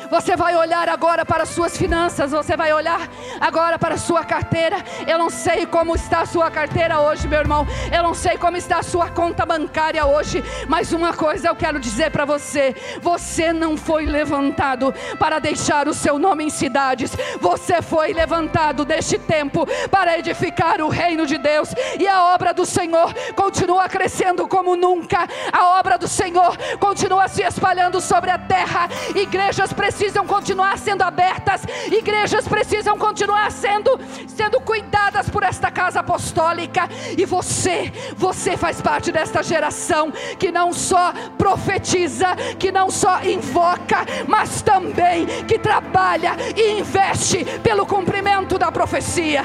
Você 0.09 0.37
vai 0.37 0.55
olhar 0.55 0.87
agora 0.87 1.25
para 1.25 1.43
as 1.43 1.49
suas 1.49 1.75
finanças, 1.75 2.31
você 2.31 2.55
vai 2.55 2.71
olhar 2.73 3.09
agora 3.41 3.77
para 3.77 3.97
sua 3.97 4.23
carteira. 4.23 4.77
Eu 5.05 5.17
não 5.17 5.29
sei 5.29 5.65
como 5.65 5.95
está 5.95 6.21
a 6.21 6.25
sua 6.25 6.49
carteira 6.49 7.01
hoje, 7.01 7.27
meu 7.27 7.39
irmão. 7.39 7.67
Eu 7.91 8.03
não 8.03 8.13
sei 8.13 8.37
como 8.37 8.55
está 8.55 8.79
a 8.79 8.83
sua 8.83 9.09
conta 9.09 9.45
bancária 9.45 10.05
hoje, 10.05 10.43
mas 10.67 10.93
uma 10.93 11.13
coisa 11.13 11.49
eu 11.49 11.55
quero 11.55 11.79
dizer 11.79 12.09
para 12.11 12.23
você: 12.23 12.73
você 13.01 13.51
não 13.51 13.75
foi 13.75 14.05
levantado 14.05 14.93
para 15.19 15.39
deixar 15.39 15.87
o 15.89 15.93
seu 15.93 16.17
nome 16.17 16.45
em 16.45 16.49
cidades. 16.49 17.11
Você 17.41 17.81
foi 17.81 18.13
levantado 18.13 18.85
deste 18.85 19.17
tempo 19.17 19.67
para 19.91 20.17
edificar 20.17 20.81
o 20.81 20.89
reino 20.89 21.25
de 21.25 21.37
Deus 21.37 21.73
e 21.99 22.07
a 22.07 22.33
obra 22.33 22.53
do 22.53 22.65
Senhor 22.65 23.13
continua 23.35 23.89
crescendo 23.89 24.47
como 24.47 24.75
nunca. 24.77 25.27
A 25.51 25.79
obra 25.79 25.97
do 25.97 26.07
Senhor 26.07 26.55
continua 26.79 27.27
se 27.27 27.43
espalhando 27.43 27.99
sobre 27.99 28.31
a 28.31 28.37
terra. 28.37 28.87
Igrejas 29.13 29.73
precisam 29.73 29.96
precisam 29.97 30.27
continuar 30.27 30.77
sendo 30.77 31.01
abertas, 31.01 31.63
igrejas 31.91 32.47
precisam 32.47 32.99
continuar 32.99 33.51
sendo, 33.51 33.99
sendo 34.27 34.61
cuidadas 34.61 35.27
por 35.27 35.41
esta 35.41 35.71
casa 35.71 36.01
apostólica. 36.01 36.87
E 37.17 37.25
você, 37.25 37.91
você 38.15 38.55
faz 38.55 38.79
parte 38.79 39.11
desta 39.11 39.41
geração 39.41 40.11
que 40.37 40.51
não 40.51 40.71
só 40.71 41.11
profetiza, 41.35 42.35
que 42.59 42.71
não 42.71 42.91
só 42.91 43.23
invoca, 43.23 44.05
mas 44.27 44.61
também 44.61 45.25
que 45.47 45.57
trabalha 45.57 46.35
e 46.55 46.79
investe 46.79 47.43
pelo 47.63 47.83
cumprimento 47.83 48.59
da 48.59 48.71
profecia. 48.71 49.43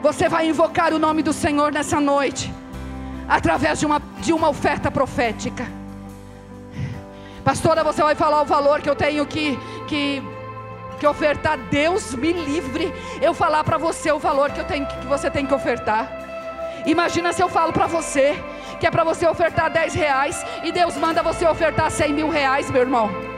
Você 0.00 0.28
vai 0.28 0.48
invocar 0.48 0.94
o 0.94 0.98
nome 0.98 1.24
do 1.24 1.32
Senhor 1.32 1.72
nessa 1.72 2.00
noite, 2.00 2.54
através 3.28 3.80
de 3.80 3.86
uma, 3.86 4.00
de 4.20 4.32
uma 4.32 4.48
oferta 4.48 4.92
profética. 4.92 5.79
Pastora, 7.44 7.82
você 7.82 8.02
vai 8.02 8.14
falar 8.14 8.42
o 8.42 8.44
valor 8.44 8.80
que 8.80 8.90
eu 8.90 8.96
tenho 8.96 9.24
que, 9.26 9.58
que, 9.86 10.22
que 10.98 11.06
ofertar. 11.06 11.58
Deus 11.70 12.14
me 12.14 12.32
livre 12.32 12.92
eu 13.20 13.32
falar 13.32 13.64
para 13.64 13.78
você 13.78 14.12
o 14.12 14.18
valor 14.18 14.50
que, 14.50 14.60
eu 14.60 14.64
tenho, 14.64 14.86
que 14.86 15.06
você 15.06 15.30
tem 15.30 15.46
que 15.46 15.54
ofertar. 15.54 16.10
Imagina 16.86 17.32
se 17.32 17.42
eu 17.42 17.48
falo 17.48 17.72
para 17.72 17.86
você 17.86 18.36
que 18.78 18.86
é 18.86 18.90
para 18.90 19.04
você 19.04 19.26
ofertar 19.26 19.70
10 19.70 19.94
reais 19.94 20.44
e 20.62 20.72
Deus 20.72 20.96
manda 20.96 21.22
você 21.22 21.46
ofertar 21.46 21.90
100 21.90 22.12
mil 22.14 22.30
reais, 22.30 22.70
meu 22.70 22.80
irmão. 22.80 23.29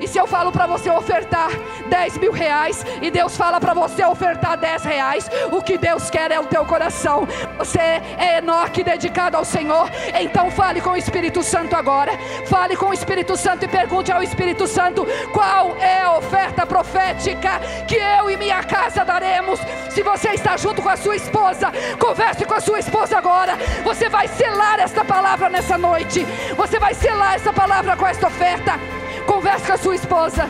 E 0.00 0.08
se 0.08 0.18
eu 0.18 0.26
falo 0.26 0.50
para 0.52 0.66
você 0.66 0.90
ofertar 0.90 1.50
10 1.88 2.18
mil 2.18 2.32
reais 2.32 2.84
e 3.00 3.10
Deus 3.10 3.36
fala 3.36 3.60
para 3.60 3.74
você 3.74 4.04
ofertar 4.04 4.56
10 4.56 4.84
reais, 4.84 5.30
o 5.50 5.62
que 5.62 5.78
Deus 5.78 6.10
quer 6.10 6.30
é 6.30 6.40
o 6.40 6.46
teu 6.46 6.64
coração. 6.64 7.26
Você 7.58 7.78
é 7.78 8.38
Enoque 8.38 8.82
dedicado 8.82 9.36
ao 9.36 9.44
Senhor, 9.44 9.90
então 10.20 10.50
fale 10.50 10.80
com 10.80 10.90
o 10.90 10.96
Espírito 10.96 11.42
Santo 11.42 11.76
agora. 11.76 12.12
Fale 12.46 12.76
com 12.76 12.86
o 12.86 12.94
Espírito 12.94 13.36
Santo 13.36 13.64
e 13.64 13.68
pergunte 13.68 14.12
ao 14.12 14.22
Espírito 14.22 14.66
Santo 14.66 15.06
qual 15.32 15.76
é 15.76 16.02
a 16.02 16.16
oferta 16.16 16.66
profética 16.66 17.60
que 17.86 17.96
eu 17.96 18.30
e 18.30 18.36
minha 18.36 18.62
casa 18.62 19.04
daremos. 19.04 19.60
Se 19.90 20.02
você 20.02 20.30
está 20.30 20.56
junto 20.56 20.82
com 20.82 20.88
a 20.88 20.96
sua 20.96 21.16
esposa, 21.16 21.72
converse 21.98 22.44
com 22.44 22.54
a 22.54 22.60
sua 22.60 22.80
esposa 22.80 23.16
agora. 23.16 23.56
Você 23.84 24.08
vai 24.08 24.28
selar 24.28 24.80
esta 24.80 25.04
palavra 25.04 25.48
nessa 25.48 25.78
noite. 25.78 26.26
Você 26.56 26.78
vai 26.78 26.94
selar 26.94 27.34
essa 27.34 27.52
palavra 27.52 27.96
com 27.96 28.06
esta 28.06 28.26
oferta. 28.26 28.78
Converse 29.26 29.66
com 29.66 29.72
a 29.72 29.78
sua 29.78 29.94
esposa. 29.94 30.48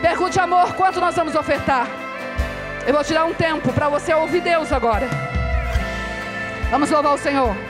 Pergunte, 0.00 0.38
amor, 0.40 0.74
quanto 0.74 1.00
nós 1.00 1.14
vamos 1.14 1.34
ofertar? 1.34 1.86
Eu 2.86 2.94
vou 2.94 3.04
tirar 3.04 3.24
um 3.24 3.34
tempo 3.34 3.72
para 3.72 3.88
você 3.88 4.12
ouvir 4.14 4.40
Deus 4.40 4.72
agora. 4.72 5.08
Vamos 6.70 6.90
louvar 6.90 7.14
o 7.14 7.18
Senhor. 7.18 7.69